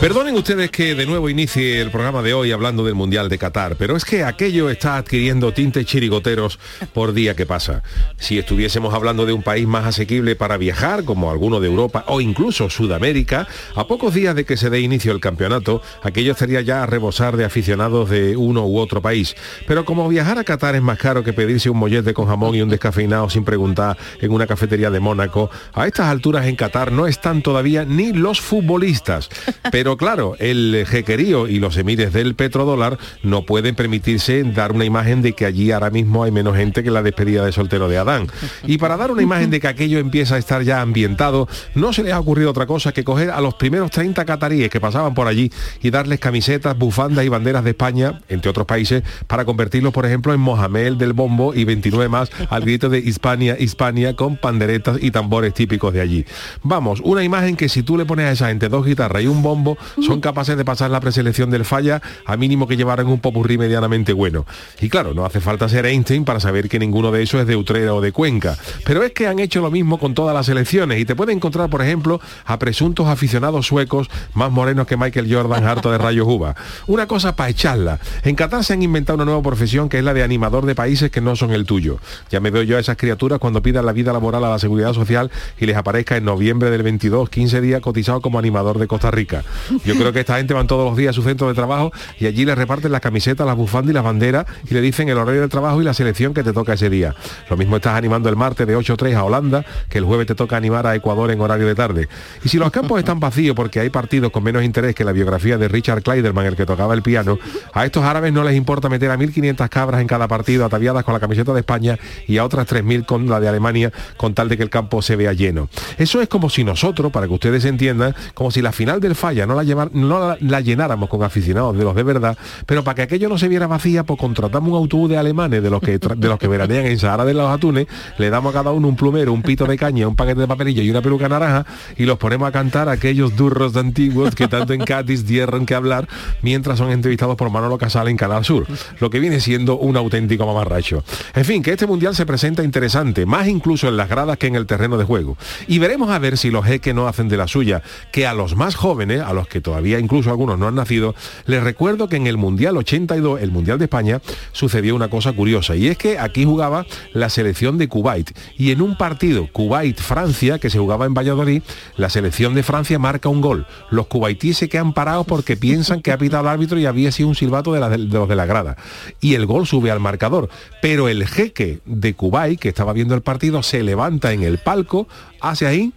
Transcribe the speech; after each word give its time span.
Perdonen 0.00 0.34
ustedes 0.34 0.70
que 0.70 0.94
de 0.94 1.04
nuevo 1.04 1.28
inicie 1.28 1.78
el 1.78 1.90
programa 1.90 2.22
de 2.22 2.32
hoy 2.32 2.52
hablando 2.52 2.82
del 2.82 2.94
Mundial 2.94 3.28
de 3.28 3.36
Qatar, 3.36 3.76
pero 3.76 3.96
es 3.96 4.06
que 4.06 4.24
aquello 4.24 4.70
está 4.70 4.96
adquiriendo 4.96 5.52
tintes 5.52 5.84
chirigoteros 5.84 6.58
por 6.94 7.12
día 7.12 7.36
que 7.36 7.44
pasa. 7.44 7.82
Si 8.16 8.38
estuviésemos 8.38 8.94
hablando 8.94 9.26
de 9.26 9.34
un 9.34 9.42
país 9.42 9.66
más 9.66 9.84
asequible 9.84 10.36
para 10.36 10.56
viajar, 10.56 11.04
como 11.04 11.30
alguno 11.30 11.60
de 11.60 11.68
Europa 11.68 12.04
o 12.06 12.22
incluso 12.22 12.70
Sudamérica, 12.70 13.46
a 13.74 13.86
pocos 13.86 14.14
días 14.14 14.34
de 14.34 14.46
que 14.46 14.56
se 14.56 14.70
dé 14.70 14.80
inicio 14.80 15.12
el 15.12 15.20
campeonato, 15.20 15.82
aquello 16.02 16.32
estaría 16.32 16.62
ya 16.62 16.82
a 16.82 16.86
rebosar 16.86 17.36
de 17.36 17.44
aficionados 17.44 18.08
de 18.08 18.38
uno 18.38 18.66
u 18.66 18.78
otro 18.78 19.02
país. 19.02 19.36
Pero 19.66 19.84
como 19.84 20.08
viajar 20.08 20.38
a 20.38 20.44
Qatar 20.44 20.76
es 20.76 20.82
más 20.82 20.98
caro 20.98 21.22
que 21.22 21.34
pedirse 21.34 21.68
un 21.68 21.76
mollete 21.76 22.14
con 22.14 22.26
jamón 22.26 22.54
y 22.54 22.62
un 22.62 22.70
descafeinado 22.70 23.28
sin 23.28 23.44
preguntar 23.44 23.98
en 24.18 24.32
una 24.32 24.46
cafetería 24.46 24.90
de 24.90 24.98
Mónaco, 24.98 25.50
a 25.74 25.86
estas 25.86 26.06
alturas 26.06 26.46
en 26.46 26.56
Qatar 26.56 26.90
no 26.90 27.06
están 27.06 27.42
todavía 27.42 27.84
ni 27.84 28.14
los 28.14 28.40
futbolistas. 28.40 29.28
Pero 29.70 29.89
claro, 29.96 30.36
el 30.38 30.84
jequerío 30.86 31.48
y 31.48 31.58
los 31.58 31.76
emires 31.76 32.12
del 32.12 32.34
petrodólar 32.34 32.98
no 33.22 33.42
pueden 33.42 33.74
permitirse 33.74 34.42
dar 34.44 34.72
una 34.72 34.84
imagen 34.84 35.22
de 35.22 35.32
que 35.32 35.46
allí 35.46 35.70
ahora 35.70 35.90
mismo 35.90 36.24
hay 36.24 36.30
menos 36.30 36.56
gente 36.56 36.82
que 36.82 36.90
la 36.90 37.02
despedida 37.02 37.44
de 37.44 37.52
soltero 37.52 37.88
de 37.88 37.98
Adán. 37.98 38.26
Y 38.66 38.78
para 38.78 38.96
dar 38.96 39.10
una 39.10 39.22
imagen 39.22 39.50
de 39.50 39.60
que 39.60 39.68
aquello 39.68 39.98
empieza 39.98 40.34
a 40.34 40.38
estar 40.38 40.62
ya 40.62 40.80
ambientado, 40.80 41.48
no 41.74 41.92
se 41.92 42.02
les 42.02 42.12
ha 42.12 42.20
ocurrido 42.20 42.50
otra 42.50 42.66
cosa 42.66 42.92
que 42.92 43.04
coger 43.04 43.30
a 43.30 43.40
los 43.40 43.54
primeros 43.54 43.90
30 43.90 44.24
cataríes 44.24 44.70
que 44.70 44.80
pasaban 44.80 45.14
por 45.14 45.26
allí 45.26 45.50
y 45.82 45.90
darles 45.90 46.20
camisetas, 46.20 46.76
bufandas 46.76 47.24
y 47.24 47.28
banderas 47.28 47.64
de 47.64 47.70
España, 47.70 48.20
entre 48.28 48.50
otros 48.50 48.66
países, 48.66 49.02
para 49.26 49.44
convertirlos, 49.44 49.92
por 49.92 50.06
ejemplo, 50.06 50.32
en 50.32 50.40
Mohamed 50.40 50.94
del 50.94 51.12
Bombo 51.12 51.54
y 51.54 51.64
29 51.64 52.08
más 52.08 52.30
al 52.48 52.62
grito 52.62 52.88
de 52.88 52.98
Hispania, 52.98 53.56
Hispania, 53.58 54.16
con 54.16 54.36
panderetas 54.36 54.98
y 55.00 55.10
tambores 55.10 55.54
típicos 55.54 55.92
de 55.92 56.00
allí. 56.00 56.24
Vamos, 56.62 57.00
una 57.04 57.22
imagen 57.22 57.56
que 57.56 57.68
si 57.68 57.82
tú 57.82 57.96
le 57.96 58.04
pones 58.04 58.26
a 58.26 58.32
esa 58.32 58.48
gente 58.48 58.68
dos 58.68 58.84
guitarras 58.84 59.22
y 59.22 59.26
un 59.26 59.42
bombo, 59.42 59.76
son 60.00 60.20
capaces 60.20 60.56
de 60.56 60.64
pasar 60.64 60.90
la 60.90 61.00
preselección 61.00 61.50
del 61.50 61.64
falla 61.64 62.00
a 62.24 62.36
mínimo 62.36 62.66
que 62.66 62.76
llevaran 62.76 63.06
un 63.06 63.20
popurrí 63.20 63.58
medianamente 63.58 64.12
bueno. 64.12 64.46
Y 64.80 64.88
claro, 64.88 65.14
no 65.14 65.24
hace 65.24 65.40
falta 65.40 65.68
ser 65.68 65.86
Einstein 65.86 66.24
para 66.24 66.40
saber 66.40 66.68
que 66.68 66.78
ninguno 66.78 67.10
de 67.10 67.22
esos 67.22 67.40
es 67.40 67.46
de 67.46 67.56
Utrera 67.56 67.94
o 67.94 68.00
de 68.00 68.12
Cuenca. 68.12 68.56
Pero 68.84 69.02
es 69.02 69.12
que 69.12 69.26
han 69.26 69.38
hecho 69.38 69.60
lo 69.60 69.70
mismo 69.70 69.98
con 69.98 70.14
todas 70.14 70.34
las 70.34 70.46
selecciones 70.46 70.98
y 70.98 71.04
te 71.04 71.14
puede 71.14 71.32
encontrar, 71.32 71.70
por 71.70 71.82
ejemplo, 71.82 72.20
a 72.44 72.58
presuntos 72.58 73.06
aficionados 73.08 73.66
suecos 73.66 74.08
más 74.34 74.50
morenos 74.50 74.86
que 74.86 74.96
Michael 74.96 75.32
Jordan 75.32 75.64
harto 75.64 75.90
de 75.90 75.98
rayos 75.98 76.26
uva. 76.28 76.54
Una 76.86 77.06
cosa 77.06 77.36
para 77.36 77.50
echarla. 77.50 77.98
En 78.22 78.36
Qatar 78.36 78.64
se 78.64 78.72
han 78.72 78.82
inventado 78.82 79.16
una 79.16 79.24
nueva 79.24 79.42
profesión 79.42 79.88
que 79.88 79.98
es 79.98 80.04
la 80.04 80.14
de 80.14 80.22
animador 80.22 80.66
de 80.66 80.74
países 80.74 81.10
que 81.10 81.20
no 81.20 81.36
son 81.36 81.52
el 81.52 81.66
tuyo. 81.66 81.98
Ya 82.30 82.40
me 82.40 82.50
veo 82.50 82.62
yo 82.62 82.76
a 82.76 82.80
esas 82.80 82.96
criaturas 82.96 83.38
cuando 83.38 83.62
pidan 83.62 83.86
la 83.86 83.92
vida 83.92 84.12
laboral 84.12 84.44
a 84.44 84.50
la 84.50 84.58
seguridad 84.58 84.92
social 84.92 85.30
y 85.58 85.66
les 85.66 85.76
aparezca 85.76 86.16
en 86.16 86.24
noviembre 86.24 86.70
del 86.70 86.82
22, 86.82 87.30
15 87.30 87.60
días 87.60 87.80
cotizado 87.80 88.20
como 88.20 88.38
animador 88.38 88.78
de 88.78 88.86
Costa 88.86 89.10
Rica. 89.10 89.44
Yo 89.84 89.94
creo 89.94 90.12
que 90.12 90.20
esta 90.20 90.36
gente 90.36 90.54
van 90.54 90.66
todos 90.66 90.88
los 90.88 90.96
días 90.96 91.10
a 91.10 91.12
su 91.12 91.22
centro 91.22 91.48
de 91.48 91.54
trabajo 91.54 91.92
y 92.18 92.26
allí 92.26 92.44
les 92.44 92.56
reparten 92.56 92.92
las 92.92 93.00
camisetas, 93.00 93.46
las 93.46 93.56
bufandas 93.56 93.90
y 93.90 93.94
las 93.94 94.04
banderas 94.04 94.46
y 94.68 94.74
le 94.74 94.80
dicen 94.80 95.08
el 95.08 95.18
horario 95.18 95.40
del 95.40 95.50
trabajo 95.50 95.80
y 95.80 95.84
la 95.84 95.94
selección 95.94 96.34
que 96.34 96.42
te 96.42 96.52
toca 96.52 96.74
ese 96.74 96.90
día. 96.90 97.14
Lo 97.48 97.56
mismo 97.56 97.76
estás 97.76 97.94
animando 97.94 98.28
el 98.28 98.36
martes 98.36 98.66
de 98.66 98.76
8 98.76 98.96
a 99.16 99.24
Holanda, 99.24 99.64
que 99.88 99.98
el 99.98 100.04
jueves 100.04 100.26
te 100.26 100.34
toca 100.34 100.56
animar 100.56 100.86
a 100.86 100.94
Ecuador 100.94 101.30
en 101.30 101.40
horario 101.40 101.66
de 101.66 101.74
tarde. 101.74 102.08
Y 102.44 102.48
si 102.48 102.58
los 102.58 102.70
campos 102.70 102.98
están 102.98 103.20
vacíos 103.20 103.56
porque 103.56 103.80
hay 103.80 103.90
partidos 103.90 104.30
con 104.30 104.42
menos 104.42 104.62
interés 104.62 104.94
que 104.94 105.04
la 105.04 105.12
biografía 105.12 105.58
de 105.58 105.68
Richard 105.68 106.02
Kleiderman, 106.02 106.46
el 106.46 106.56
que 106.56 106.66
tocaba 106.66 106.94
el 106.94 107.02
piano, 107.02 107.38
a 107.72 107.84
estos 107.84 108.04
árabes 108.04 108.32
no 108.32 108.44
les 108.44 108.56
importa 108.56 108.88
meter 108.88 109.10
a 109.10 109.16
1.500 109.16 109.68
cabras 109.68 110.00
en 110.00 110.06
cada 110.06 110.28
partido 110.28 110.64
ataviadas 110.64 111.04
con 111.04 111.14
la 111.14 111.20
camiseta 111.20 111.52
de 111.52 111.60
España 111.60 111.98
y 112.26 112.38
a 112.38 112.44
otras 112.44 112.66
3.000 112.66 113.06
con 113.06 113.28
la 113.28 113.40
de 113.40 113.48
Alemania 113.48 113.92
con 114.16 114.34
tal 114.34 114.48
de 114.48 114.56
que 114.56 114.62
el 114.62 114.70
campo 114.70 115.02
se 115.02 115.16
vea 115.16 115.32
lleno. 115.32 115.68
Eso 115.98 116.20
es 116.20 116.28
como 116.28 116.50
si 116.50 116.64
nosotros, 116.64 117.12
para 117.12 117.26
que 117.26 117.34
ustedes 117.34 117.64
entiendan, 117.64 118.14
como 118.34 118.50
si 118.50 118.62
la 118.62 118.72
final 118.72 119.00
del 119.00 119.14
falla 119.14 119.46
no 119.46 119.54
la, 119.54 119.59
llevar, 119.62 119.90
no 119.92 120.36
la, 120.40 120.60
llenáramos 120.60 121.08
con 121.08 121.22
aficionados 121.22 121.76
de 121.76 121.84
los 121.84 121.94
de 121.94 122.02
verdad, 122.02 122.36
pero 122.66 122.84
para 122.84 122.94
que 122.96 123.02
aquello 123.02 123.28
no 123.28 123.38
se 123.38 123.48
viera 123.48 123.66
vacía, 123.66 124.04
pues 124.04 124.18
contratamos 124.18 124.70
un 124.70 124.76
autobús 124.76 125.10
de 125.10 125.16
alemanes 125.16 125.62
de 125.62 125.70
los 125.70 125.80
que 125.80 125.98
de 125.98 126.28
los 126.28 126.38
que 126.38 126.48
veranean 126.48 126.86
en 126.86 126.98
Sahara 126.98 127.24
de 127.24 127.34
los 127.34 127.50
Atunes, 127.50 127.86
le 128.18 128.30
damos 128.30 128.54
a 128.54 128.58
cada 128.58 128.72
uno 128.72 128.88
un 128.88 128.96
plumero, 128.96 129.32
un 129.32 129.42
pito 129.42 129.66
de 129.66 129.76
caña, 129.76 130.08
un 130.08 130.16
paquete 130.16 130.40
de 130.40 130.48
papelillo 130.48 130.82
y 130.82 130.90
una 130.90 131.02
peluca 131.02 131.28
naranja 131.28 131.66
y 131.96 132.04
los 132.04 132.18
ponemos 132.18 132.48
a 132.48 132.52
cantar 132.52 132.88
aquellos 132.88 133.36
durros 133.36 133.72
de 133.72 133.80
antiguos 133.80 134.34
que 134.34 134.48
tanto 134.48 134.72
en 134.72 134.80
Cádiz 134.80 135.26
dieron 135.26 135.66
que 135.66 135.74
hablar 135.74 136.08
mientras 136.42 136.78
son 136.78 136.90
entrevistados 136.90 137.36
por 137.36 137.50
Manolo 137.50 137.78
Casal 137.78 138.08
en 138.08 138.16
Canal 138.16 138.44
Sur, 138.44 138.66
lo 138.98 139.10
que 139.10 139.20
viene 139.20 139.40
siendo 139.40 139.78
un 139.78 139.96
auténtico 139.96 140.46
mamarracho. 140.46 141.04
En 141.34 141.44
fin, 141.44 141.62
que 141.62 141.72
este 141.72 141.86
mundial 141.86 142.14
se 142.14 142.26
presenta 142.26 142.62
interesante, 142.62 143.26
más 143.26 143.48
incluso 143.48 143.88
en 143.88 143.96
las 143.96 144.08
gradas 144.08 144.38
que 144.38 144.46
en 144.46 144.54
el 144.54 144.66
terreno 144.66 144.98
de 144.98 145.04
juego. 145.04 145.36
Y 145.66 145.78
veremos 145.78 146.10
a 146.10 146.18
ver 146.18 146.38
si 146.38 146.50
los 146.50 146.64
jeques 146.64 146.94
no 146.94 147.06
hacen 147.06 147.28
de 147.28 147.36
la 147.36 147.48
suya, 147.48 147.82
que 148.12 148.26
a 148.26 148.34
los 148.34 148.56
más 148.56 148.74
jóvenes, 148.74 149.20
a 149.20 149.32
los 149.32 149.48
que 149.50 149.60
todavía 149.60 149.98
incluso 149.98 150.30
algunos 150.30 150.58
no 150.58 150.66
han 150.66 150.76
nacido, 150.76 151.14
les 151.44 151.62
recuerdo 151.62 152.08
que 152.08 152.16
en 152.16 152.26
el 152.26 152.38
Mundial 152.38 152.78
82, 152.78 153.42
el 153.42 153.50
Mundial 153.50 153.78
de 153.78 153.84
España, 153.84 154.22
sucedió 154.52 154.96
una 154.96 155.10
cosa 155.10 155.32
curiosa, 155.32 155.76
y 155.76 155.88
es 155.88 155.98
que 155.98 156.18
aquí 156.18 156.46
jugaba 156.46 156.86
la 157.12 157.28
selección 157.28 157.76
de 157.76 157.88
Kuwait, 157.88 158.30
y 158.56 158.70
en 158.70 158.80
un 158.80 158.96
partido 158.96 159.48
Kuwait-Francia, 159.52 160.58
que 160.58 160.70
se 160.70 160.78
jugaba 160.78 161.04
en 161.04 161.14
Valladolid, 161.14 161.62
la 161.96 162.08
selección 162.08 162.54
de 162.54 162.62
Francia 162.62 162.98
marca 162.98 163.28
un 163.28 163.40
gol. 163.40 163.66
Los 163.90 164.06
kuwaitíes 164.06 164.56
se 164.56 164.68
quedan 164.68 164.92
parados 164.92 165.26
porque 165.26 165.56
piensan 165.56 166.00
que 166.00 166.12
ha 166.12 166.18
pitado 166.18 166.44
el 166.44 166.48
árbitro 166.48 166.78
y 166.78 166.86
había 166.86 167.12
sido 167.12 167.28
un 167.28 167.34
silbato 167.34 167.72
de, 167.72 167.80
de 167.80 167.98
los 167.98 168.28
de 168.28 168.36
la 168.36 168.46
grada. 168.46 168.76
Y 169.20 169.34
el 169.34 169.46
gol 169.46 169.66
sube 169.66 169.90
al 169.90 170.00
marcador. 170.00 170.48
Pero 170.80 171.08
el 171.08 171.26
jeque 171.26 171.80
de 171.84 172.14
Kuwait, 172.14 172.58
que 172.58 172.68
estaba 172.68 172.92
viendo 172.92 173.14
el 173.14 173.22
partido, 173.22 173.62
se 173.62 173.82
levanta 173.82 174.32
en 174.32 174.42
el 174.42 174.58
palco, 174.58 175.08
hace 175.40 175.66
ahí 175.66 175.92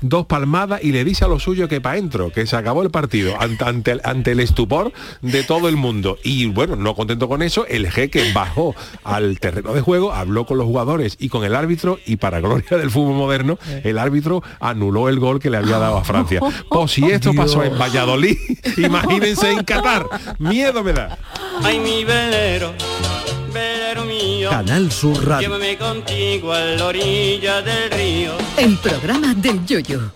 dos 0.00 0.26
palmadas 0.26 0.82
y 0.82 0.92
le 0.92 1.04
dice 1.04 1.24
a 1.24 1.28
lo 1.28 1.38
suyo 1.38 1.68
que 1.68 1.80
para 1.80 1.94
adentro, 1.94 2.30
que 2.30 2.46
se 2.46 2.56
acabó 2.56 2.82
el 2.82 2.90
partido 2.90 3.40
ante, 3.40 3.64
ante, 3.64 3.92
el, 3.92 4.00
ante, 4.04 4.32
el, 4.32 4.40
estupor 4.40 4.92
de 5.22 5.42
todo 5.42 5.68
el 5.68 5.76
mundo. 5.76 6.18
Y 6.22 6.46
bueno, 6.46 6.76
no 6.76 6.94
contento 6.94 7.28
con 7.28 7.42
eso, 7.42 7.66
el 7.66 7.90
jeque 7.90 8.32
bajó 8.32 8.74
al 9.04 9.38
terreno 9.40 9.72
de 9.72 9.80
juego, 9.80 10.12
habló 10.12 10.46
con 10.46 10.58
los 10.58 10.66
jugadores 10.66 11.16
y 11.18 11.28
con 11.28 11.44
el 11.44 11.54
árbitro 11.54 11.98
y 12.06 12.16
para 12.16 12.40
gloria 12.40 12.76
del 12.76 12.90
fútbol 12.90 13.14
moderno, 13.14 13.58
el 13.84 13.98
árbitro 13.98 14.42
anuló 14.60 15.08
el 15.08 15.18
gol 15.18 15.40
que 15.40 15.50
le 15.50 15.58
había 15.58 15.78
dado 15.78 15.96
a 15.96 16.04
Francia. 16.04 16.40
Pues 16.68 16.92
si 16.92 17.04
esto 17.04 17.32
Dios. 17.32 17.44
pasó 17.44 17.64
en 17.64 17.78
Valladolid, 17.78 18.36
imagínense 18.76 19.50
en 19.50 19.64
Qatar. 19.64 20.06
Miedo 20.38 20.84
me 20.84 20.92
da. 20.92 21.18
Ay, 21.62 21.80
mi 21.80 22.04
velero. 22.04 22.72
Velero 23.52 23.85
mío, 23.94 24.50
Canal 24.50 24.90
Sur 24.90 25.24
Radio. 25.26 25.48
Llévame 25.48 25.78
contigo 25.78 26.52
a 26.52 26.60
la 26.60 26.86
orilla 26.86 27.62
del 27.62 27.90
río. 27.90 28.32
El 28.56 28.76
programa 28.78 29.32
del 29.34 29.64
yoyo. 29.64 30.10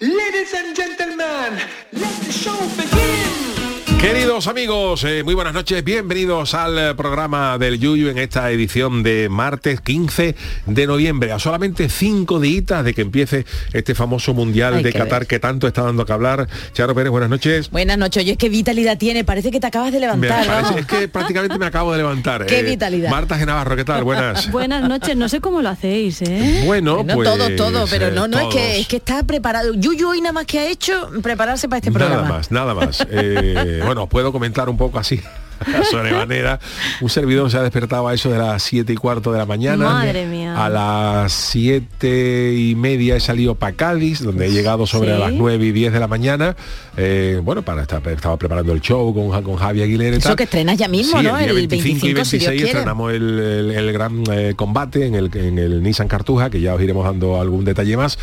Ladies 0.00 0.54
and 0.54 0.74
gentlemen, 0.76 1.58
let 1.92 2.26
the 2.26 2.32
show 2.32 2.58
begin. 2.76 3.63
Queridos 4.00 4.48
amigos, 4.48 5.02
eh, 5.04 5.22
muy 5.24 5.32
buenas 5.34 5.54
noches, 5.54 5.82
bienvenidos 5.82 6.52
al 6.52 6.78
eh, 6.78 6.94
programa 6.94 7.56
del 7.56 7.78
Yuyu 7.80 8.08
en 8.10 8.18
esta 8.18 8.50
edición 8.50 9.02
de 9.02 9.28
martes 9.30 9.80
15 9.80 10.36
de 10.66 10.86
noviembre, 10.86 11.32
a 11.32 11.38
solamente 11.38 11.88
cinco 11.88 12.38
días 12.38 12.84
de 12.84 12.92
que 12.92 13.00
empiece 13.00 13.46
este 13.72 13.94
famoso 13.94 14.34
Mundial 14.34 14.74
Hay 14.74 14.82
de 14.82 14.92
que 14.92 14.98
Qatar 14.98 15.20
ver. 15.20 15.26
que 15.28 15.38
tanto 15.40 15.66
está 15.66 15.82
dando 15.82 16.04
que 16.04 16.12
hablar. 16.12 16.48
Charo 16.74 16.94
Pérez, 16.94 17.10
buenas 17.10 17.30
noches. 17.30 17.70
Buenas 17.70 17.96
noches, 17.96 18.22
oye, 18.24 18.36
qué 18.36 18.50
vitalidad 18.50 18.98
tiene, 18.98 19.24
parece 19.24 19.50
que 19.50 19.58
te 19.58 19.68
acabas 19.68 19.90
de 19.90 19.98
Me 20.00 20.06
levantar. 20.06 20.46
parece- 20.46 20.80
es 20.80 20.86
que 20.86 21.08
prácticamente 21.08 21.58
me 21.58 21.64
acabo 21.66 21.90
de 21.92 21.98
levantar. 21.98 22.42
eh. 22.46 22.46
Qué 22.46 22.62
vitalidad. 22.62 23.08
Marta 23.10 23.38
Genavarro, 23.38 23.74
¿qué 23.74 23.84
tal? 23.86 24.04
Buenas. 24.04 24.50
Buenas 24.52 24.86
noches, 24.86 25.16
no 25.16 25.30
sé 25.30 25.40
cómo 25.40 25.62
lo 25.62 25.70
hacéis, 25.70 26.20
¿eh? 26.20 26.62
Bueno, 26.66 26.96
Bueno, 26.96 27.14
pues... 27.14 27.26
todo, 27.30 27.48
todo, 27.56 27.86
pero 27.88 28.10
no, 28.10 28.28
no 28.28 28.38
es 28.38 28.54
que 28.54 28.80
es 28.80 28.86
que 28.86 28.96
está 28.96 29.22
preparado. 29.22 29.72
Yuyu 29.72 30.10
hoy 30.10 30.20
nada 30.20 30.32
más 30.34 30.44
que 30.44 30.58
ha 30.58 30.68
hecho 30.68 31.08
prepararse 31.22 31.68
para 31.70 31.78
este 31.78 31.90
Nada 31.90 32.06
programa. 32.06 32.28
más, 32.36 32.50
nada 32.50 32.74
más. 32.74 33.06
Eh, 33.16 33.80
bueno, 33.84 34.08
puedo 34.08 34.32
comentar 34.32 34.68
un 34.68 34.76
poco 34.76 34.98
así 34.98 35.20
sobremanera. 35.90 36.58
Un 37.00 37.08
servidor 37.08 37.50
se 37.50 37.58
ha 37.58 37.62
despertado 37.62 38.08
a 38.08 38.14
eso 38.14 38.30
de 38.30 38.38
las 38.38 38.62
7 38.62 38.92
y 38.92 38.96
cuarto 38.96 39.32
de 39.32 39.38
la 39.38 39.46
mañana. 39.46 39.84
Madre 39.84 40.26
mía. 40.26 40.62
A 40.64 40.68
las 40.68 41.32
7 41.32 42.54
y 42.56 42.74
media 42.74 43.16
he 43.16 43.20
salido 43.20 43.54
para 43.54 43.74
Cádiz, 43.74 44.20
donde 44.22 44.46
he 44.46 44.50
llegado 44.50 44.86
sobre 44.86 45.14
Sí. 45.14 45.20
las 45.20 45.32
9 45.32 45.64
y 45.66 45.72
10 45.72 45.92
de 45.92 46.00
la 46.00 46.08
mañana. 46.08 46.56
Eh, 46.96 47.40
bueno, 47.42 47.62
para 47.62 47.82
estar, 47.82 48.06
estaba 48.08 48.36
preparando 48.36 48.72
el 48.72 48.80
show 48.80 49.12
con, 49.14 49.42
con 49.42 49.56
Javi 49.56 49.82
Aguilera 49.82 50.14
y 50.16 50.18
Eso 50.18 50.28
tal. 50.28 50.36
que 50.36 50.44
estrenas 50.44 50.76
ya 50.78 50.88
mismo, 50.88 51.18
Sí, 51.20 51.26
¿no? 51.26 51.36
día 51.38 51.46
El 51.48 51.54
25 51.54 52.06
y 52.06 52.12
25, 52.14 52.24
si 52.24 52.38
Dios 52.38 52.48
26 52.48 52.50
quiere. 52.62 52.70
estrenamos 52.70 53.12
el, 53.12 53.38
el- 53.38 53.70
el 53.74 53.92
gran 53.92 54.22
eh, 54.30 54.52
combate 54.56 55.06
en 55.06 55.14
el, 55.14 55.30
en 55.36 55.58
el 55.58 55.82
Nissan 55.82 56.06
Cartuja, 56.08 56.50
que 56.50 56.60
ya 56.60 56.74
os 56.74 56.80
iremos 56.80 57.04
dando 57.04 57.40
algún 57.40 57.64
detalle 57.64 57.96
más. 57.96 58.18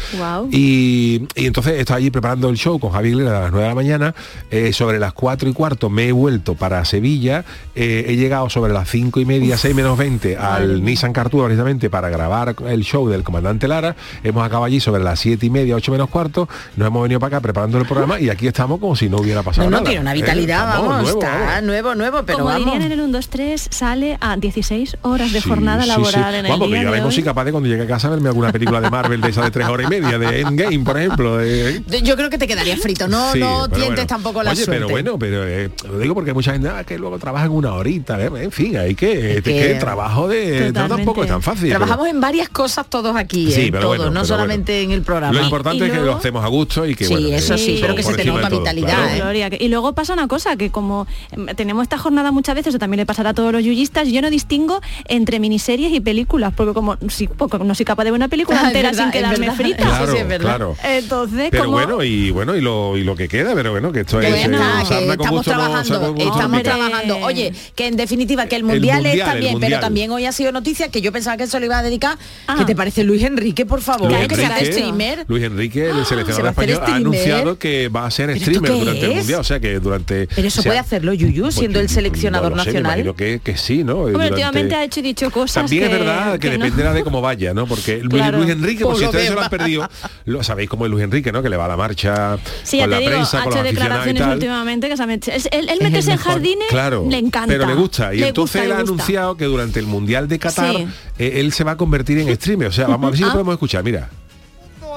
Y, 0.51 1.23
y 1.35 1.45
entonces 1.45 1.79
estaba 1.79 1.97
allí 1.97 2.09
preparando 2.11 2.49
el 2.49 2.57
show 2.57 2.79
con 2.79 2.91
Javi 2.91 3.09
Aguilera 3.09 3.37
a 3.39 3.41
las 3.43 3.51
9 3.51 3.63
de 3.63 3.69
la 3.69 3.75
mañana. 3.75 4.15
Eh, 4.49 4.71
sobre 4.73 4.99
las 4.99 5.13
4 5.13 5.49
y 5.49 5.53
cuarto 5.53 5.89
me 5.89 6.07
he 6.07 6.11
vuelto 6.11 6.55
para 6.55 6.83
Sevilla. 6.85 7.20
Eh, 7.29 8.05
he 8.07 8.15
llegado 8.15 8.49
sobre 8.49 8.73
las 8.73 8.89
5 8.89 9.19
y 9.19 9.25
media, 9.25 9.57
6 9.57 9.73
menos 9.75 9.97
20 9.97 10.37
al 10.37 10.83
Nissan 10.83 11.13
Cartuja 11.13 11.45
precisamente 11.45 11.89
para 11.89 12.09
grabar 12.09 12.55
el 12.67 12.83
show 12.83 13.07
del 13.07 13.23
comandante 13.23 13.67
Lara. 13.67 13.95
Hemos 14.23 14.43
acabado 14.45 14.65
allí 14.65 14.79
sobre 14.79 15.03
las 15.03 15.19
7 15.19 15.45
y 15.45 15.49
media, 15.49 15.75
8 15.75 15.91
menos 15.91 16.09
cuarto. 16.09 16.49
Nos 16.75 16.87
hemos 16.87 17.03
venido 17.03 17.19
para 17.19 17.37
acá 17.37 17.41
preparando 17.41 17.77
el 17.77 17.85
programa 17.85 18.19
y 18.19 18.29
aquí 18.29 18.47
estamos 18.47 18.79
como 18.79 18.95
si 18.95 19.09
no 19.09 19.17
hubiera 19.17 19.43
pasado 19.43 19.65
No, 19.69 19.71
no, 19.71 19.77
nada. 19.77 19.85
tiene 19.89 20.01
una 20.01 20.11
Eh, 20.11 20.15
vitalidad, 20.15 20.67
estamos 20.69 20.87
vamos, 20.89 21.03
nuevo, 21.03 21.19
está 21.21 21.39
vamos. 21.39 21.63
nuevo, 21.63 21.95
nuevo, 21.95 22.23
pero 22.25 22.39
Como 22.39 22.49
vamos. 22.49 22.65
dirían 22.65 22.81
en 22.83 22.91
el 22.91 22.99
1, 23.01 23.11
2, 23.17 23.29
3, 23.29 23.67
sale 23.69 24.17
a 24.19 24.35
16 24.37 24.97
horas 25.03 25.31
de 25.31 25.41
Sí, 25.41 25.47
jornada 25.49 25.83
sí, 25.83 25.87
laboral 25.89 26.33
sí. 26.33 26.39
en 26.39 26.45
el 26.45 26.51
Vamos, 26.51 26.67
que 26.67 26.73
día 26.75 26.83
yo 26.83 26.91
mismo 26.91 27.07
hoy. 27.07 27.13
soy 27.13 27.23
capaz 27.23 27.45
de 27.45 27.51
cuando 27.51 27.69
llegue 27.69 27.83
a 27.83 27.87
casa 27.87 28.09
verme 28.09 28.29
alguna 28.29 28.51
película 28.51 28.81
de 28.81 28.89
Marvel 28.89 29.21
de 29.21 29.29
esa 29.29 29.43
de 29.43 29.51
tres 29.51 29.67
horas 29.67 29.87
y 29.87 29.89
media, 29.89 30.17
de 30.17 30.41
Endgame, 30.41 30.79
por 30.79 30.97
ejemplo. 30.97 31.37
de- 31.37 31.81
Yo 32.03 32.15
creo 32.15 32.29
que 32.29 32.37
te 32.37 32.47
quedaría 32.47 32.75
frito, 32.77 33.07
no, 33.07 33.31
Sí, 33.33 33.39
no 33.39 33.67
tientes 33.69 33.87
bueno. 33.95 34.07
tampoco 34.07 34.43
la 34.43 34.51
Oye, 34.51 34.63
suerte. 34.65 34.81
pero 34.81 34.89
bueno, 34.89 35.19
pero 35.19 35.47
eh, 35.47 35.69
lo 35.89 35.99
digo 35.99 36.13
porque 36.13 36.31
hay 36.31 36.35
mucha 36.35 36.53
gente 36.53 36.69
ah, 36.69 36.83
que 36.83 36.97
luego 37.11 37.19
trabaja 37.21 37.45
en 37.45 37.51
una 37.51 37.73
horita, 37.73 38.19
¿eh? 38.23 38.31
en 38.35 38.51
fin, 38.51 38.77
hay 38.77 38.95
que, 38.95 39.31
Es 39.37 39.43
que, 39.43 39.51
que- 39.51 39.71
el 39.73 39.79
trabajo 39.79 40.27
de 40.29 40.71
no, 40.73 40.87
tampoco 40.87 41.23
es 41.23 41.29
tan 41.29 41.41
fácil. 41.41 41.63
pero- 41.67 41.79
Trabajamos 41.79 42.07
en 42.07 42.21
varias 42.21 42.47
cosas 42.49 42.85
todos 42.87 43.15
aquí, 43.15 43.51
Sí, 43.51 43.63
¿eh? 43.63 43.67
pero 43.71 43.81
todos, 43.83 43.97
bueno, 43.97 44.11
no 44.11 44.21
pero 44.21 44.25
solamente 44.25 44.71
bueno. 44.73 44.91
en 44.93 44.97
el 44.97 45.01
programa. 45.03 45.33
Lo 45.33 45.43
importante 45.43 45.79
Y 45.79 45.87
es 45.87 45.91
que 45.91 45.97
luego- 45.97 46.11
lo 46.13 46.17
hacemos 46.17 46.45
a 46.45 46.47
gusto 46.47 46.85
y 46.87 46.95
que 46.95 47.05
Sí, 47.05 47.13
bueno, 47.13 47.27
eso 47.29 47.57
sí, 47.57 47.77
pero 47.81 47.95
que 47.95 48.03
se 48.03 48.13
te 48.13 48.23
nota 48.25 48.47
todo, 48.49 48.59
vitalidad, 48.59 49.15
claro. 49.15 49.31
¿eh? 49.31 49.57
Y 49.59 49.67
luego 49.67 49.93
pasa 49.93 50.13
una 50.13 50.27
cosa, 50.27 50.55
que 50.55 50.69
como 50.71 51.05
em, 51.31 51.47
tenemos 51.47 51.83
esta 51.83 51.97
jornada 51.97 52.31
muchas 52.31 52.55
veces, 52.55 52.73
o 52.75 52.79
también 52.79 52.99
le 52.99 53.05
pasará 53.05 53.31
a 53.31 53.33
todos 53.33 53.51
los 53.51 53.63
yuyistas, 53.63 54.07
yo 54.07 54.21
no 54.21 54.29
distingo 54.29 54.79
entre 55.09 55.39
miniseries 55.39 55.91
y 55.93 55.99
películas, 55.99 56.53
porque 56.55 56.73
como 56.73 56.95
si, 57.09 57.27
porque 57.27 57.59
no 57.59 57.75
soy 57.75 57.85
capaz 57.85 58.05
de 58.05 58.11
ver 58.11 58.17
una 58.19 58.27
película 58.29 58.59
Ah, 58.63 58.67
entera 58.67 58.89
verdad, 58.91 59.03
sin 59.03 59.11
quedarme 59.11 59.39
verdad. 59.39 59.55
frita. 59.55 59.83
Claro, 59.83 60.11
sí 60.13 60.17
es 60.17 60.27
verdad. 60.27 60.45
claro. 60.55 60.75
Entonces, 60.83 61.47
Pero 61.51 61.65
como... 61.65 61.75
bueno, 61.77 62.03
y 62.03 62.31
bueno, 62.31 62.55
y 62.55 62.61
lo, 62.61 62.95
y 62.95 63.03
lo 63.03 63.15
que 63.15 63.27
queda, 63.27 63.53
pero 63.55 63.71
bueno, 63.71 63.91
que 63.91 64.01
esto 64.01 64.21
es... 64.21 64.33
estamos 64.33 65.43
trabajando, 65.45 65.81
estamos 66.21 66.61
pica. 66.61 67.00
Trabajando. 67.07 67.25
Oye, 67.27 67.53
que 67.75 67.87
en 67.87 67.97
definitiva 67.97 68.45
que 68.47 68.55
el 68.55 68.61
El 68.61 68.65
mundial, 68.67 68.97
mundial, 69.03 69.17
es 69.19 69.25
también, 69.25 69.53
pero 69.53 69.59
mundial. 69.59 69.79
también 69.81 70.11
hoy 70.11 70.25
ha 70.25 70.31
sido 70.31 70.51
noticia 70.51 70.89
que 70.89 71.01
yo 71.01 71.11
pensaba 71.11 71.37
que 71.37 71.43
eso 71.43 71.59
le 71.59 71.65
iba 71.65 71.77
a 71.79 71.83
dedicar. 71.83 72.17
Ah. 72.47 72.55
¿Qué 72.57 72.65
te 72.65 72.75
parece 72.75 73.03
Luis 73.03 73.23
Enrique, 73.23 73.65
por 73.65 73.81
favor? 73.81 74.11
Luis 74.11 74.27
que 74.27 74.35
Enrique, 74.35 74.71
streamer. 74.71 75.25
Luis 75.27 75.43
Enrique, 75.43 75.89
el 75.89 75.99
va 75.99 76.05
seleccionador 76.05 76.49
español, 76.51 76.79
ha 76.85 76.95
anunciado 76.95 77.57
que 77.59 77.87
va 77.89 78.05
a 78.05 78.11
ser 78.11 78.27
¿Pero 78.27 78.37
esto 78.37 78.51
streamer 78.51 78.71
durante 78.79 79.05
el 79.05 79.15
mundial. 79.15 79.39
O 79.39 79.43
sea 79.43 79.59
que 79.59 79.79
durante. 79.79 80.27
Pero 80.27 80.47
eso 80.47 80.59
o 80.61 80.63
sea, 80.63 80.69
puede 80.71 80.79
hacerlo 80.79 81.13
Yuyu, 81.13 81.43
pues 81.43 81.55
siendo 81.55 81.79
el 81.79 81.89
seleccionador 81.89 82.51
no 82.51 82.57
lo 82.57 82.63
sé, 82.63 82.69
nacional. 82.69 82.91
imagino 82.99 83.15
que, 83.15 83.39
que 83.43 83.57
sí, 83.57 83.83
¿no? 83.83 83.93
Hombre, 83.97 84.11
Durante- 84.13 84.33
últimamente 84.33 84.75
ha 84.75 84.83
hecho 84.83 84.99
y 84.99 85.03
dicho 85.03 85.29
cosas 85.31 85.63
También 85.63 85.87
que- 85.87 85.93
es 85.93 85.99
verdad 85.99 86.33
que, 86.39 86.49
que 86.49 86.57
no. 86.57 86.65
dependerá 86.65 86.93
de 86.93 87.03
cómo 87.03 87.21
vaya, 87.21 87.53
¿no? 87.53 87.65
Porque 87.67 87.97
Luis, 87.99 88.09
Claro. 88.21 88.37
Luis 88.39 88.49
Enrique, 88.51 88.83
por 88.83 88.91
Por 88.93 88.97
si 88.97 89.03
lo 89.03 89.09
ustedes 89.09 89.27
se 89.29 89.33
lo 89.33 89.41
han 89.41 89.49
perdido, 89.49 89.89
lo 90.25 90.43
sabéis 90.43 90.69
cómo 90.69 90.85
es 90.85 90.91
Luis 90.91 91.03
Enrique, 91.03 91.31
¿no? 91.31 91.41
Que 91.41 91.49
le 91.49 91.57
va 91.57 91.65
a 91.65 91.69
la 91.69 91.77
marcha 91.77 92.37
Sí, 92.63 92.79
con 92.79 92.89
la 92.89 92.97
digo, 92.99 93.09
prensa, 93.11 93.43
con 93.43 93.51
los 93.51 93.59
aficionados 93.59 93.65
y 93.65 93.73
declaraciones 93.75 94.21
tal. 94.21 94.33
últimamente 94.33 94.89
que 94.89 94.97
se 94.97 95.03
ha 95.03 95.07
metido. 95.07 95.37
Él, 95.51 95.67
meterse 95.81 96.11
el 96.11 96.17
en 96.17 96.23
jardines 96.23 96.67
Claro, 96.99 97.09
le 97.09 97.17
encanta. 97.17 97.47
pero 97.47 97.65
le 97.65 97.73
gusta. 97.75 98.13
Y 98.13 98.19
Le 98.19 98.27
entonces 98.29 98.61
gusta, 98.61 98.65
él 98.65 98.71
ha 98.71 98.81
gusta. 98.81 98.93
anunciado 98.93 99.37
que 99.37 99.45
durante 99.45 99.79
el 99.79 99.85
Mundial 99.87 100.27
de 100.27 100.39
Qatar 100.39 100.75
Sí. 100.75 100.87
eh, 101.17 101.33
él 101.35 101.51
se 101.53 101.63
va 101.63 101.71
a 101.71 101.77
convertir 101.77 102.17
en 102.19 102.35
streamer. 102.35 102.67
O 102.67 102.71
sea, 102.71 102.87
vamos 102.87 103.07
a 103.07 103.09
ver 103.11 103.17
si 103.17 103.23
lo 103.23 103.29
Ah. 103.29 103.33
podemos 103.33 103.53
escuchar. 103.53 103.83
Mira. 103.83 104.09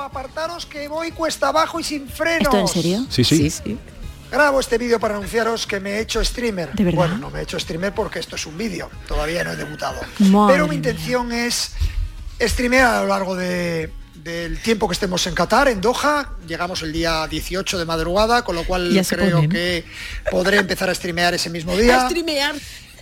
Apartaros 0.04 0.66
que 0.66 0.86
voy 0.86 1.10
cuesta 1.12 1.48
abajo 1.48 1.80
y 1.80 1.82
sin 1.84 2.06
frenos. 2.08 2.42
¿Esto 2.42 2.58
en 2.58 2.68
serio? 2.68 3.06
Sí, 3.08 3.24
sí. 3.24 3.36
Sí, 3.38 3.50
sí. 3.50 3.78
Grabo 4.30 4.60
este 4.60 4.76
vídeo 4.78 5.00
para 5.00 5.14
anunciaros 5.16 5.66
que 5.66 5.80
me 5.80 5.92
he 5.92 6.00
hecho 6.00 6.22
streamer. 6.24 6.72
¿De 6.72 6.84
verdad? 6.84 6.98
Bueno, 6.98 7.18
no 7.18 7.30
me 7.30 7.40
he 7.40 7.42
hecho 7.42 7.58
streamer 7.58 7.94
porque 7.94 8.18
esto 8.18 8.36
es 8.36 8.44
un 8.46 8.56
vídeo, 8.58 8.90
todavía 9.08 9.42
no 9.44 9.52
he 9.52 9.56
debutado. 9.56 10.00
Madre 10.18 10.54
Pero 10.54 10.64
mi 10.64 10.70
mía. 10.70 10.90
intención 10.90 11.32
es 11.32 11.72
streamear 12.40 12.86
a 12.94 13.00
lo 13.02 13.08
largo 13.08 13.34
de- 13.34 13.90
del 14.14 14.58
tiempo 14.60 14.88
que 14.88 14.92
estemos 14.94 15.26
en 15.26 15.34
Qatar, 15.34 15.68
en 15.68 15.80
Doha. 15.80 16.30
Llegamos 16.46 16.82
el 16.82 16.92
día 16.92 17.26
18 17.26 17.78
de 17.78 17.84
madrugada, 17.84 18.42
con 18.44 18.54
lo 18.56 18.64
cual 18.64 18.90
creo 19.08 19.36
ponen. 19.36 19.50
que 19.50 19.84
podré 20.30 20.58
empezar 20.58 20.88
a 20.90 20.94
streamear 20.94 21.34
ese 21.34 21.50
mismo 21.50 21.72
A 21.72 21.76
día. 21.76 22.06
streamear. 22.08 22.54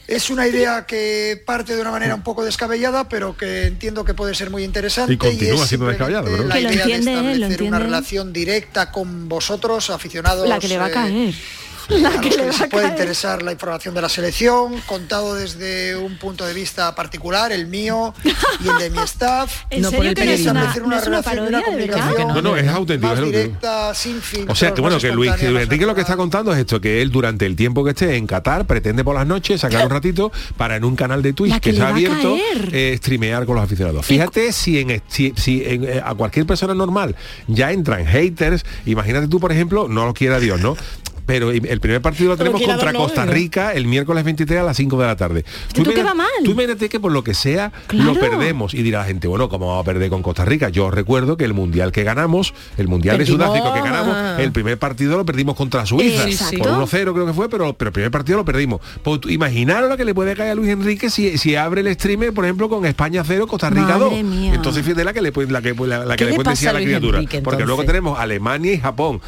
Es 0.09 0.31
una 0.31 0.49
idea 0.49 0.85
que 0.85 1.41
parte 1.47 1.75
de 1.76 1.81
una 1.81 1.93
manera 1.93 2.14
un 2.14 2.23
poco 2.23 2.44
descabellada, 2.44 3.09
pero 3.09 3.37
que 3.37 3.67
entiendo 3.67 4.05
que 4.05 4.14
puede 4.14 4.35
ser 4.35 4.50
muy 4.50 4.64
interesante. 4.64 5.12
Y 5.12 5.17
continúa 5.17 5.62
es 5.62 5.69
siendo. 5.69 5.87
La 5.87 5.97
Que 5.97 6.61
lo 6.61 6.73
idea 6.73 6.82
entiende 6.82 7.11
de 7.12 7.19
él, 7.19 7.26
lo 7.26 7.32
establecer 7.32 7.62
una 7.62 7.79
relación 7.79 8.32
directa 8.32 8.91
con 8.91 9.29
vosotros, 9.29 9.91
aficionados. 9.91 10.49
La 10.49 10.58
que 10.58 10.69
le 10.69 10.76
va 10.79 10.87
a 10.87 11.08
eh, 11.08 11.32
a 11.97 11.99
La 12.00 12.11
los 12.11 12.21
que 12.21 12.31
les 12.31 12.61
a 12.61 12.69
puede 12.69 12.89
interesar 12.89 13.43
la 13.43 13.53
información 13.53 13.94
de 13.94 14.03
la 14.03 14.09
selección, 14.09 14.81
contado 14.87 15.35
desde 15.35 15.97
un 15.97 16.17
punto 16.19 16.44
de 16.47 16.55
vista 16.55 16.94
particular, 16.94 17.53
el 17.53 17.67
mío 17.67 18.15
y 18.25 18.69
el 18.69 18.79
de 18.79 18.91
mi 18.91 18.99
staff. 19.05 19.65
¿En 19.71 19.83
No 19.83 19.91
serio 19.91 20.15
que 20.15 20.25
no 20.25 20.31
es 20.31 20.41
una, 20.47 20.50
establecer 20.73 20.83
no 20.83 20.89
una 20.89 20.99
es 20.99 21.06
una 21.06 21.23
parodia, 21.23 21.49
una 21.49 21.62
comunicación 21.62 22.29
No, 22.29 22.43
no, 22.43 22.56
es 22.56 22.69
auténtico, 22.69 23.09
más 23.09 23.19
es 23.19 23.25
auténtico. 23.25 23.29
directa, 23.29 23.94
sin 23.94 24.21
filtros, 24.21 24.56
O 24.56 24.59
sea, 24.59 24.75
que 24.75 24.81
bueno, 24.81 24.99
que 24.99 25.12
Luis, 25.12 25.33
Enrique 25.41 25.87
lo 25.87 25.94
que 25.94 26.00
está 26.00 26.17
contando 26.17 26.53
es 26.53 26.59
esto, 26.59 26.81
que 26.81 27.03
él 27.03 27.11
durante 27.11 27.47
el 27.47 27.56
tiempo 27.56 27.85
que 27.85 27.91
esté 27.91 28.17
en 28.17 28.27
Qatar 28.27 28.67
pretende 28.67 29.05
por 29.05 29.15
las 29.15 29.27
noches 29.27 29.61
sacar 29.61 29.85
un 29.85 29.91
ratito 29.91 30.33
para 30.56 30.77
en 30.77 30.85
un 30.85 30.97
canal 30.97 31.23
de 31.23 31.33
Twitch 31.33 31.53
La 31.53 31.61
que, 31.61 31.73
que 31.73 31.83
ha 31.83 31.89
abierto 31.89 32.37
eh, 32.73 32.94
streamear 32.99 33.47
con 33.47 33.56
los 33.56 33.65
aficionados. 33.65 34.06
Fíjate 34.06 34.53
si 34.53 34.79
en 34.79 35.03
si, 35.09 35.33
si 35.37 35.62
en, 35.65 35.85
eh, 35.85 36.03
a 36.05 36.15
cualquier 36.15 36.47
persona 36.47 36.75
normal 36.75 37.17
ya 37.47 37.73
entran 37.73 38.06
haters, 38.06 38.65
imagínate 38.87 39.29
tú, 39.29 39.41
por 39.41 39.53
ejemplo, 39.53 39.89
no 39.89 40.06
lo 40.06 40.15
quiera 40.15 40.39
Dios, 40.41 40.61
¿no? 40.61 40.77
Pero 41.27 41.51
el 41.51 41.81
primer 41.81 42.03
partido 42.03 42.31
lo 42.31 42.37
tenemos 42.37 42.61
contra 42.63 42.93
Costa. 42.93 43.27
Rica 43.27 43.73
el 43.73 43.87
miércoles 43.87 44.25
23 44.25 44.61
a 44.61 44.63
las 44.65 44.77
5 44.77 45.01
de 45.01 45.07
la 45.07 45.17
tarde. 45.17 45.45
¿Esto 45.69 45.83
qué 45.85 45.91
imagina- 46.01 46.05
va 46.11 46.15
mal? 46.15 46.29
Tú 46.45 46.57
que 46.89 47.01
por 47.01 47.13
lo 47.13 47.23
que 47.23 47.35
sea 47.35 47.73
Claro. 47.87 48.15
lo 48.15 48.21
perdemos 48.21 48.75
y 48.75 48.83
dirá 48.83 49.01
la 49.01 49.05
gente, 49.05 49.29
bueno, 49.29 49.49
¿cómo 49.49 49.69
vamos 49.69 49.83
a 49.83 49.85
perder 49.85 50.11
con 50.11 50.23
Costa 50.23 50.45
Rica? 50.45 50.69
Yo 50.69 50.91
recuerdo 50.91 51.37
que 51.37 51.45
el 51.45 51.55
mundial 51.55 51.93
que 51.93 52.03
ganamos, 52.03 52.55
el 52.77 52.89
mundial 52.89 53.19
de 53.19 53.25
Perdimos. 53.25 53.47
Sudáfrica 53.47 53.75
que 53.75 53.81
ganamos, 53.81 54.41
el 54.41 54.53
primer 54.53 54.79
partido 54.79 55.17
lo 55.17 55.25
perdimos 55.25 55.55
contra 55.57 55.87
Suiza 55.87 56.29
Exacto. 56.29 56.59
por 56.59 56.69
1-0 56.73 57.13
creo 57.15 57.27
que 57.27 57.33
fue, 57.33 57.49
pero, 57.49 57.73
pero 57.75 57.89
el 57.89 57.93
primer 57.93 58.11
partido 58.11 58.39
lo 58.39 58.45
perdimos. 58.45 58.81
Pues, 59.03 59.21
tú- 59.21 59.29
imaginaros 59.29 59.89
lo 59.89 59.97
que 59.97 60.05
le 60.05 60.15
puede 60.15 60.35
caer 60.37 60.53
a 60.53 60.55
Luis 60.55 60.71
Enrique 60.71 61.11
si, 61.11 61.39
si 61.39 61.55
abre 61.57 61.81
el 61.83 61.93
streamer, 61.95 62.33
por 62.33 62.45
ejemplo, 62.45 62.69
con 62.69 62.85
España 62.87 63.23
0, 63.27 63.47
Costa 63.47 63.71
Rica 63.71 63.99
Madre 63.99 63.99
2. 63.99 64.25
mía. 64.25 64.55
Entonces 64.55 64.85
fíjate 64.85 65.05
la 65.05 65.13
que 65.13 65.23
le 65.23 65.33
puede, 65.33 65.51
la 65.53 65.63
que, 65.63 65.75
la, 65.75 66.05
la 66.05 66.17
que 66.17 66.25
¿Qué 66.25 66.31
le 66.31 66.37
puede 66.37 66.51
decir 66.51 66.69
a 66.69 66.73
la 66.73 66.81
criatura. 66.81 67.19
Enrique, 67.19 67.41
porque 67.43 67.65
luego 67.65 67.85
tenemos 67.85 68.19
Alemania 68.19 68.73
y 68.73 68.79
Japón. 68.79 69.21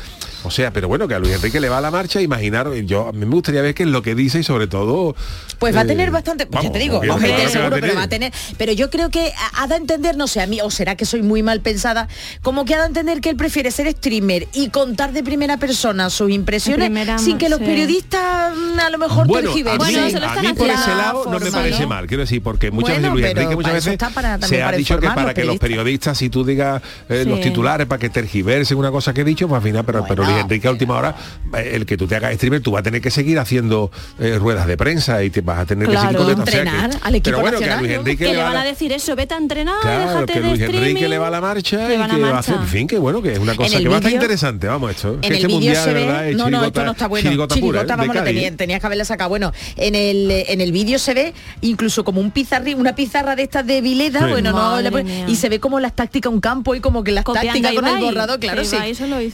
O 0.46 0.50
sea, 0.50 0.70
pero 0.72 0.88
bueno, 0.88 1.08
que 1.08 1.14
a 1.14 1.18
Luis 1.18 1.32
Enrique 1.34 1.58
le 1.58 1.68
va 1.68 1.78
a 1.78 1.80
la 1.80 1.90
marcha, 1.90 2.20
imaginar, 2.20 2.70
yo 2.84 3.08
a 3.08 3.12
mí 3.12 3.20
me 3.24 3.34
gustaría 3.34 3.62
ver 3.62 3.74
qué 3.74 3.82
es 3.84 3.88
lo 3.88 4.02
que 4.02 4.14
dice 4.14 4.40
y 4.40 4.42
sobre 4.42 4.66
todo. 4.66 5.16
Pues 5.58 5.74
va 5.74 5.80
a 5.80 5.84
eh, 5.84 5.86
tener 5.86 6.10
bastante, 6.10 6.46
pues 6.46 6.62
ya 6.62 6.68
vamos, 6.68 6.72
te 6.72 6.78
digo, 6.78 6.98
hombre, 6.98 7.08
claro 7.08 7.24
que 7.36 7.42
va 7.42 7.46
a 7.48 7.50
seguro, 7.50 7.70
pero 7.70 7.80
tener. 7.86 7.96
va 7.96 8.02
a 8.02 8.08
tener. 8.08 8.32
Pero 8.58 8.72
yo 8.72 8.90
creo 8.90 9.08
que 9.10 9.32
ha 9.56 9.66
de 9.66 9.76
entender, 9.76 10.16
no 10.16 10.26
sé, 10.26 10.40
a 10.42 10.46
mí, 10.46 10.60
o 10.60 10.70
será 10.70 10.96
que 10.96 11.04
soy 11.06 11.22
muy 11.22 11.42
mal 11.42 11.60
pensada, 11.60 12.08
como 12.42 12.64
que 12.64 12.74
ha 12.74 12.80
de 12.80 12.86
entender 12.88 13.20
que 13.20 13.30
él 13.30 13.36
prefiere 13.36 13.70
ser 13.70 13.90
streamer 13.92 14.46
y 14.52 14.68
contar 14.68 15.12
de 15.12 15.22
primera 15.22 15.56
persona 15.56 16.10
sus 16.10 16.30
impresiones 16.30 16.86
primera 16.88 17.18
sin 17.18 17.38
que 17.38 17.48
los 17.48 17.58
sí. 17.60 17.64
periodistas 17.64 18.56
mm, 18.56 18.78
a 18.80 18.90
lo 18.90 18.98
mejor 18.98 19.26
Bueno, 19.26 19.50
a 19.50 19.52
tergiversen. 19.54 19.86
mí, 19.86 19.94
Bueno, 20.12 20.18
lo 20.20 20.28
a 20.28 20.42
mí 20.42 20.52
por 20.52 20.68
ese 20.70 20.88
lado 20.94 21.24
no 21.30 21.38
me 21.40 21.50
parece 21.50 21.82
¿no? 21.82 21.88
mal, 21.88 22.06
quiero 22.06 22.22
decir, 22.22 22.42
porque 22.42 22.70
muchas 22.70 23.00
Bueno, 23.00 23.14
veces 23.14 23.22
Luis 23.22 23.26
Enrique 23.36 23.56
muchas 23.56 23.72
veces 23.72 23.92
está 23.94 24.10
para- 24.10 24.38
también 24.38 24.48
se 24.60 24.62
ha 24.62 24.72
dicho 24.72 24.98
que 24.98 25.06
para 25.08 25.22
los 25.24 25.34
que 25.34 25.44
los 25.44 25.58
periodistas, 25.58 26.18
si 26.18 26.28
tú 26.28 26.44
digas 26.44 26.82
eh, 27.08 27.24
los 27.26 27.38
Sí. 27.38 27.44
titulares, 27.44 27.86
para 27.86 27.98
que 27.98 28.10
tergiversen 28.10 28.76
una 28.76 28.90
cosa 28.90 29.12
que 29.14 29.22
he 29.22 29.24
dicho, 29.24 29.48
pues 29.48 29.56
al 29.58 29.62
final, 29.62 29.84
pero, 29.84 30.04
Luis 30.34 30.44
Enrique 30.44 30.68
a 30.68 30.70
última 30.70 30.96
hora, 30.98 31.14
eh, 31.56 31.72
el 31.74 31.86
que 31.86 31.96
tú 31.96 32.06
te 32.06 32.16
hagas 32.16 32.34
streamer, 32.34 32.60
tú 32.60 32.72
vas 32.72 32.80
a 32.80 32.82
tener 32.82 33.00
que 33.00 33.10
seguir 33.10 33.38
haciendo 33.38 33.90
eh, 34.18 34.36
ruedas 34.38 34.66
de 34.66 34.76
prensa 34.76 35.22
y 35.24 35.30
te 35.30 35.40
vas 35.40 35.58
a 35.60 35.66
tener 35.66 35.86
que 35.88 35.92
Claro. 35.94 36.10
seguir 36.10 36.34
contestando. 36.34 36.42
O 36.44 36.46
sea 36.46 36.62
que- 36.62 36.68
Entrenar 36.84 37.00
al 37.02 37.14
equipo 37.14 37.24
pero 37.24 37.40
bueno, 37.40 37.58
que 37.58 37.64
a 37.64 37.68
nacional, 37.68 37.84
Luis. 37.86 37.98
Enrique 37.98 38.24
Que 38.24 38.30
le 38.32 38.36
va 38.38 38.44
van 38.44 38.54
la- 38.54 38.60
a 38.60 38.64
decir 38.64 38.92
eso, 38.92 39.16
vete 39.16 39.34
a 39.34 39.38
entrenar, 39.38 39.74
Claro, 39.82 40.00
déjate 40.10 40.32
que 40.32 40.40
de 40.40 40.46
Luis 40.48 40.60
streaming. 40.60 40.86
Enrique 40.88 41.08
le 41.08 41.18
va 41.18 41.28
a 41.28 41.30
la 41.30 41.40
marcha 41.40 41.76
Le 41.76 41.82
y 41.84 41.88
que 41.88 41.96
va 41.98 42.04
a 42.04 42.08
marcha. 42.18 42.38
hacer, 42.38 42.54
en 42.56 42.66
fin, 42.68 42.86
que 42.86 42.98
bueno, 42.98 43.22
que 43.22 43.32
es 43.32 43.38
una 43.38 43.54
cosa 43.54 43.78
que 43.78 43.88
va 43.88 43.94
a 43.94 43.98
estar 43.98 44.12
interesante, 44.12 44.66
vamos, 44.66 44.90
esto. 44.90 45.14
En 45.14 45.20
que 45.20 45.26
el 45.28 45.32
este 45.34 45.46
vídeo 45.46 45.56
mundial, 45.60 45.76
se 45.76 45.88
de 45.88 45.94
ve, 45.94 46.06
verdad, 46.06 46.28
es 46.28 46.36
no, 46.36 46.38
no, 46.38 46.44
esto 46.44 46.56
chirigota- 46.70 46.84
no 46.84 46.92
está 46.92 47.06
bueno. 47.08 47.22
chirigota 47.22 47.54
pura, 47.56 47.80
¿eh? 47.80 47.82
de 47.84 47.88
vamos, 47.88 48.06
no 48.08 48.12
Cádiz. 48.14 48.34
tenía- 48.34 48.56
tenías 48.56 48.80
que 48.80 48.86
haberla 48.86 49.04
sacado. 49.04 49.28
Bueno, 49.30 49.52
en 49.76 49.94
el 49.94 50.30
en 50.30 50.60
el 50.60 50.72
vídeo 50.72 50.98
se 50.98 51.14
ve 51.14 51.34
incluso 51.60 52.04
como 52.04 52.20
un 52.20 52.30
pizarrín, 52.30 52.78
una 52.78 52.94
pizarra 52.94 53.36
de 53.36 53.42
estas 53.42 53.66
de 53.66 53.80
Vileda, 53.80 54.20
Sí. 54.20 54.26
bueno, 54.30 54.50
no, 54.50 54.56
Madre 54.56 54.90
le- 54.90 55.04
mía. 55.04 55.24
y 55.28 55.36
se 55.36 55.48
ve 55.48 55.60
como 55.60 55.80
las 55.80 55.94
tácticas 55.94 56.32
un 56.32 56.40
campo 56.40 56.74
y 56.74 56.80
como 56.80 57.02
que 57.04 57.12
las 57.12 57.24
tácticas 57.24 57.72
con 57.74 57.84
el 57.86 57.90
Ibai, 57.92 58.02
borrador, 58.02 58.38
claro, 58.40 58.62
que 58.62 58.68
sí. 58.68 58.76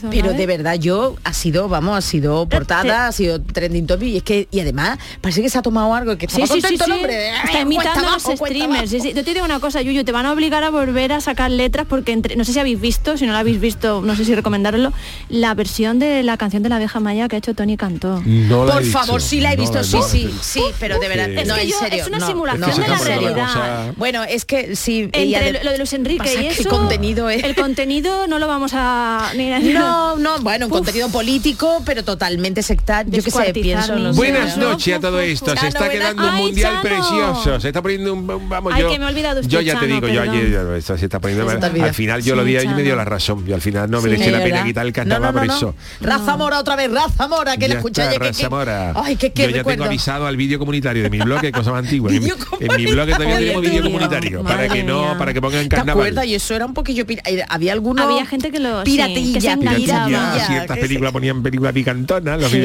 Pero 0.09 0.33
de 0.33 0.45
verdad 0.45 0.75
yo 0.91 1.15
ha 1.23 1.33
sido, 1.33 1.69
vamos, 1.69 1.97
ha 1.97 2.01
sido 2.01 2.45
portada, 2.47 3.07
ha 3.07 3.11
sido 3.13 3.41
trending 3.41 3.87
topic 3.87 4.09
y 4.09 4.17
es 4.17 4.23
que 4.23 4.47
y 4.51 4.59
además 4.59 4.99
parece 5.21 5.41
que 5.41 5.49
se 5.49 5.57
ha 5.57 5.61
tomado 5.61 5.93
algo 5.95 6.17
que 6.17 6.27
Sí, 6.27 6.41
sí, 6.47 6.61
sí, 6.61 6.77
sí. 6.77 6.91
hombre. 6.91 7.29
Está 7.29 7.41
Cuesta 7.43 7.61
imitando 7.61 8.07
a 8.09 8.11
los 8.13 8.23
streamers. 8.23 8.89
Sí. 8.89 9.13
Yo 9.15 9.23
te 9.23 9.33
digo 9.33 9.45
una 9.45 9.59
cosa, 9.59 9.81
Yuyu, 9.81 10.03
te 10.03 10.11
van 10.11 10.25
a 10.25 10.33
obligar 10.33 10.63
a 10.63 10.69
volver 10.69 11.13
a 11.13 11.21
sacar 11.21 11.49
letras 11.51 11.85
porque 11.89 12.11
entre, 12.11 12.35
no 12.35 12.43
sé 12.43 12.51
si 12.53 12.59
habéis 12.59 12.79
visto, 12.81 13.17
si 13.17 13.25
no 13.25 13.31
la 13.33 13.39
habéis 13.39 13.59
visto, 13.61 14.01
no 14.01 14.15
sé 14.15 14.25
si 14.25 14.35
recomendarlo, 14.35 14.91
la 15.29 15.53
versión 15.53 15.99
de 15.99 16.23
la 16.23 16.35
canción 16.37 16.61
de 16.63 16.69
la 16.69 16.75
abeja 16.77 16.99
maya 16.99 17.27
que 17.29 17.37
ha 17.37 17.39
hecho 17.39 17.53
Tony 17.53 17.77
Cantó. 17.77 18.21
No 18.25 18.65
Por 18.65 18.83
favor, 18.83 19.21
sí 19.21 19.39
la 19.41 19.53
he 19.53 19.55
visto, 19.55 19.77
No, 19.79 19.83
sí, 19.83 19.97
sí, 20.09 20.29
sí, 20.41 20.63
pero 20.79 20.99
de 20.99 21.07
verdad, 21.07 21.29
Es 21.29 21.47
no, 21.47 21.55
que 21.55 21.61
en 21.61 21.69
yo- 21.69 21.79
serio. 21.79 22.01
es 22.01 22.07
una 22.07 22.19
no, 22.19 22.27
simulación 22.27 22.69
no, 22.69 22.77
de 22.77 22.87
la 22.89 22.97
realidad. 22.97 23.93
Bueno, 23.97 24.23
es 24.23 24.45
que 24.45 24.75
sí, 24.75 25.09
Entre 25.13 25.63
lo 25.63 25.71
de 25.71 25.77
Luis 25.77 25.93
Enrique 25.93 26.33
y 26.41 26.47
eso, 26.47 26.61
el 26.63 26.67
contenido 26.67 27.29
es... 27.29 27.43
el 27.43 27.55
contenido 27.55 28.27
no 28.27 28.39
lo 28.39 28.47
vamos 28.47 28.71
a... 28.73 29.31
ni- 29.35 29.49
No, 29.73 30.15
no, 30.17 30.39
bueno, 30.41 30.67
un. 30.67 30.80
Contenido 30.83 31.09
político, 31.09 31.81
pero 31.85 32.03
totalmente 32.03 32.63
sectario. 32.63 33.11
Yo 33.13 33.23
qué 33.23 33.31
sé, 33.31 33.53
pienso, 33.53 33.95
no. 33.95 34.13
Buenas 34.13 34.57
No, 34.57 34.71
noches 34.71 34.95
a 34.95 34.99
todo 34.99 35.19
esto. 35.19 35.55
Se 35.57 35.67
está 35.67 35.89
quedando 35.89 36.23
un 36.23 36.29
¡Ay, 36.29 36.43
mundial 36.43 36.79
precioso. 36.81 37.59
Se 37.59 37.67
está 37.67 37.81
poniendo 37.81 38.13
un 38.13 38.27
vamos 38.49 38.73
Ay, 38.75 38.81
yo. 38.83 38.89
que 38.91 38.99
me 38.99 39.05
he 39.05 39.07
olvidado 39.09 39.41
yo 39.41 39.61
ya 39.61 39.79
te 39.79 39.87
digo, 39.87 40.07
yo 40.07 40.21
perdón. 40.21 40.29
ayer 40.35 40.51
ya, 40.51 40.75
esto 40.77 40.97
se 40.97 41.05
está 41.05 41.19
poniendo 41.19 41.49
Se 41.49 41.81
al 41.81 41.93
final 41.93 42.21
yo 42.23 42.35
lo 42.35 42.43
di 42.43 42.57
y 42.57 42.67
me 42.67 42.83
dio 42.83 42.95
la 42.95 43.05
razón. 43.05 43.45
Yo 43.45 43.55
al 43.55 43.61
final 43.61 43.89
no 43.89 44.01
me 44.01 44.11
Sí, 44.11 44.29
la 44.29 44.37
pena 44.39 44.63
¿verdad? 44.63 44.65
quitar 44.65 44.85
el 44.85 44.93
no, 45.21 45.33
por 45.33 45.45
eso. 45.45 45.75
no. 45.99 46.07
Raza 46.07 46.37
Mora 46.37 46.59
otra 46.59 46.75
vez, 46.75 46.91
Raza 46.91 47.27
Mora, 47.27 47.57
que 47.57 47.67
la 47.67 47.75
escuché 47.75 48.03
ayer, 48.03 48.21
Raza 48.21 48.49
Mora. 48.49 48.93
Ay, 48.95 49.15
que 49.15 49.31
qué 49.31 49.43
Yo 49.43 49.49
ya 49.49 49.63
tengo 49.63 49.83
avisado 49.85 50.27
al 50.27 50.37
vídeo 50.37 50.59
comunitario 50.59 51.03
de 51.03 51.09
mi 51.09 51.19
blog, 51.19 51.41
que 51.41 51.47
es 51.47 51.53
cosa 51.53 51.71
más 51.71 51.83
antigua. 51.83 52.11
En, 52.11 52.21
mi- 52.21 52.29
blog 52.29 52.39
comunitario. 52.39 53.17
tenemos 53.17 53.61
vídeo 53.61 53.83
comunitario 53.83 54.43
para 54.43 54.67
que 54.67 54.83
no, 54.83 55.17
para 55.17 55.33
que 55.33 55.41
pongan 55.41 55.63
¿Te 55.63 55.69
carnaval. 55.75 55.91
acuerdas? 56.07 56.25
Y 56.25 56.35
eso 56.35 56.55
era 56.55 56.65
un 56.65 56.73
poquillo... 56.73 57.05
eh, 57.07 57.43
Había 57.49 57.73
algunos... 57.73 58.05
Había 58.05 58.25
gente 58.25 58.51
que 58.51 58.59
lo- 58.59 58.83
sí, 58.85 58.91
Piratilla, 58.91 59.33
que 59.33 59.41
se 59.41 59.57
Piratilla, 59.57 60.05
enganchaba. 60.05 60.07
piratilla, 60.07 60.60
ciertas 60.61 60.77
que 60.77 60.81
películas 60.81 61.11
ponían 61.13 61.43
películas 61.43 61.73
picantonas, 61.73 62.39
los 62.41 62.51
Sí. 62.51 62.59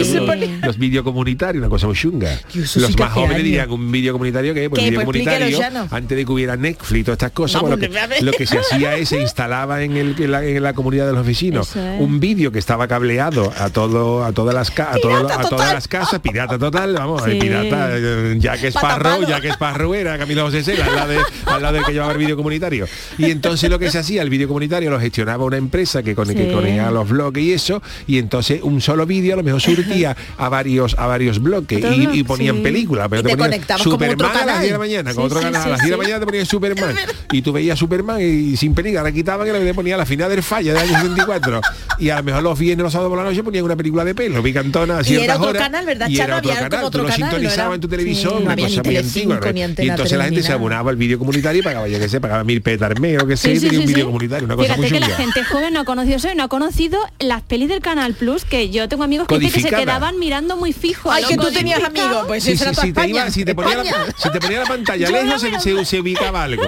vídeos 0.77 1.05
comunitarios, 1.05 1.61
una 1.63 1.69
cosa 1.71 1.87
muy 1.87 1.97
chunga. 1.97 2.39
Los 2.55 2.73
que 2.97 3.03
más 3.03 3.13
jóvenes 3.13 3.43
dirían 3.43 3.71
un 3.71 3.91
vídeo 3.91 4.13
comunitario 4.13 4.55
que 4.55 4.69
pues, 4.71 4.83
vídeo 4.83 5.01
Pues 5.05 5.17
explíquelo, 5.17 5.45
comunitario 5.57 5.89
antes 5.97 6.17
de 6.19 6.25
que 6.25 6.33
hubiera 6.33 6.57
Netflix 6.57 7.05
todas 7.05 7.17
estas 7.17 7.33
cosas, 7.33 7.63
Vamos, 7.63 7.79
pues, 7.79 7.91
lo, 7.93 8.09
que, 8.09 8.23
lo 8.25 8.33
que 8.33 8.47
se 8.47 8.59
hacía 8.59 8.95
es 8.97 9.09
se 9.09 9.21
instalaba 9.21 9.83
en, 9.83 9.97
el, 9.97 10.15
en, 10.19 10.31
la, 10.33 10.45
en 10.45 10.63
la 10.63 10.73
comunidad 10.73 11.07
de 11.07 11.13
los 11.13 11.27
vecinos 11.27 11.75
es. 11.77 12.01
un 12.01 12.21
vídeo 12.21 12.51
que 12.53 12.59
estaba 12.59 12.89
cableado 12.89 13.53
a 13.59 13.71
todo 13.71 14.25
a 14.25 14.33
todas 14.33 14.55
las 14.55 14.71
a, 14.79 14.97
todo- 15.01 15.29
a 15.31 15.49
todas 15.49 15.73
las 15.75 15.89
casas, 15.89 16.21
pirata 16.21 16.59
total, 16.59 16.95
vamos, 16.95 17.23
Sí. 17.25 17.39
pirata 17.41 17.89
eh, 17.97 18.37
Jack 18.39 18.65
Sparrow, 18.65 19.21
Patapalo. 19.21 19.29
Jack 19.29 19.45
Sparrow 19.53 19.95
era 19.95 20.19
Camilo 20.19 20.45
José 20.45 20.63
Cela, 20.63 20.87
al 20.87 20.95
lado, 20.95 21.09
de- 21.13 21.21
al 21.47 21.63
lado 21.63 21.75
del 21.75 21.85
que 21.85 21.93
llevaba 21.93 22.13
el 22.13 22.19
vídeo 22.19 22.37
comunitario. 22.37 22.87
Y 23.19 23.31
entonces 23.31 23.71
lo 23.71 23.79
que 23.79 23.91
se 23.91 23.99
hacía, 23.99 24.23
el 24.23 24.31
vídeo 24.31 24.49
comunitario 24.49 24.91
lo 24.91 24.99
gestionaba 25.01 25.45
una 25.45 25.57
empresa 25.57 26.03
que 26.03 26.15
con 26.15 26.27
que 26.27 26.47
Sí. 26.49 26.53
conectaba 26.53 26.91
los 26.91 27.09
bloques 27.09 27.43
y 27.43 27.53
eso, 27.53 27.83
y 28.07 28.19
entonces 28.19 28.61
un 28.63 28.81
solo 28.81 29.07
vídeo 29.07 29.35
a 29.35 29.37
lo 29.37 29.43
mejor 29.43 29.61
surtía 29.61 30.17
a 30.37 30.49
varios 30.49 30.95
a 30.99 31.07
varios 31.07 31.41
bloques 31.41 31.79
Otro 31.79 32.15
y, 32.15 32.23
ponían 32.25 32.57
sí. 32.57 32.63
pelícuula, 32.63 33.09
pero 33.09 33.21
Y 33.21 33.25
te 33.25 33.31
ponían 33.31 33.51
conectabas 33.51 33.83
como 33.83 33.97
otro 33.97 34.09
Superman 34.11 34.31
a 34.31 34.35
las 34.35 34.47
canal. 34.47 34.61
10 34.61 34.67
de 34.67 34.73
la 34.73 34.79
mañana, 34.79 35.15
con 35.15 35.23
Sí, 35.23 35.27
otro 35.27 35.39
sí, 35.39 35.45
canal, 35.45 35.63
a 35.63 35.69
las 35.69 35.79
10 35.81 35.85
de 35.85 35.91
la 35.91 35.97
mañana 35.97 36.21
te 36.21 36.27
ponían 36.27 36.47
Superman 36.57 36.97
y 37.33 37.43
tú 37.43 37.53
veías 37.53 37.79
Superman 37.79 38.21
y 38.21 38.57
sin 38.57 38.75
película, 38.75 39.03
la 39.03 39.13
quitaban 39.13 39.47
y 39.49 39.53
le 39.53 39.75
ponía 39.75 39.97
la 39.97 40.07
final 40.07 40.31
del 40.31 40.43
falla 40.43 40.73
del 40.73 40.83
año 40.83 41.01
74 41.01 41.61
y 41.99 42.11
a 42.11 42.17
lo 42.17 42.23
mejor 42.23 42.43
los 42.43 42.59
viernes 42.59 42.83
los 42.83 42.93
sábados 42.93 43.11
por 43.11 43.19
la 43.19 43.25
noche 43.25 43.43
ponían 43.43 43.65
una 43.65 43.77
película 43.77 44.05
de 44.05 44.15
pelo, 44.15 44.43
picantona 44.43 44.99
a 44.99 45.03
Y 45.09 45.17
era 45.17 45.37
otro 45.37 45.51
horas, 45.51 45.63
canal, 45.63 45.87
¿verdad, 45.87 46.09
y 46.09 46.19
era 46.19 46.39
otro 46.39 46.51
Había 46.51 46.63
canal, 46.63 46.71
como 46.71 46.91
tú 46.91 46.99
otro 46.99 47.03
lo 47.03 47.09
no 47.09 47.15
sintonizabas 47.15 47.75
en 47.75 47.81
tu 47.81 47.89
televisor, 47.89 48.43
una 48.43 48.57
cosa 48.57 48.83
muy 48.83 48.97
antigua. 48.97 49.41
Y 49.79 49.89
entonces 49.89 50.19
la 50.19 50.25
gente 50.25 50.43
se 50.43 50.53
abonaba 50.53 50.91
al 50.91 50.97
vídeo 50.97 51.19
comunitario 51.19 51.61
y 51.61 51.65
pagaba, 51.65 51.89
yo 51.89 51.99
que 51.99 52.09
sé, 52.09 52.21
pagaba 52.21 52.45
mil 52.45 52.63
mes 53.01 53.23
o 53.23 53.27
que 53.27 53.37
sé, 53.37 53.59
tenía 53.61 53.81
un 53.81 53.87
vídeo 53.87 54.07
comunitario, 54.07 54.45
una 54.45 54.57
cosa 54.57 54.77
muy 54.77 54.89
que 54.89 55.01
la 55.01 55.09
gente 55.09 55.45
joven 55.45 55.73
no 55.73 55.81
ha 55.81 55.85
conocido 55.85 56.17
eso 56.17 56.33
y 56.33 56.35
no 56.35 56.45
ha 56.45 56.49
conocido 56.49 56.99
las 57.19 57.43
pelis 57.43 57.69
del 57.77 57.83
Canal 57.83 58.15
Plus, 58.15 58.45
que 58.45 58.71
yo 58.71 58.89
tengo 58.89 59.05
amigos 59.05 59.27
que, 59.29 59.39
que 59.39 59.51
se 59.51 59.69
quedaban 59.69 60.19
mirando 60.19 60.57
muy 60.57 60.73
fijo. 60.73 61.11
Ay, 61.11 61.25
que 61.29 61.37
tú 61.37 61.51
tenías 61.53 61.83
amigos, 61.85 62.25
pues 62.27 62.43
Sí, 62.45 62.53
esa 62.53 62.65
sí, 62.65 62.71
era 62.71 62.83
sí, 62.83 62.93
te 62.93 63.09
iba- 63.09 63.31
si, 63.31 63.45
te 63.45 63.55
ponía 63.55 63.77
la, 63.77 63.85
si 64.17 64.31
te 64.31 64.41
ponía 64.41 64.61
la 64.61 64.67
pantalla 64.67 65.11
lejos 65.11 65.41
se, 65.41 65.61
se, 65.61 65.85
se 65.85 66.01
ubicaba 66.01 66.43
algo. 66.45 66.63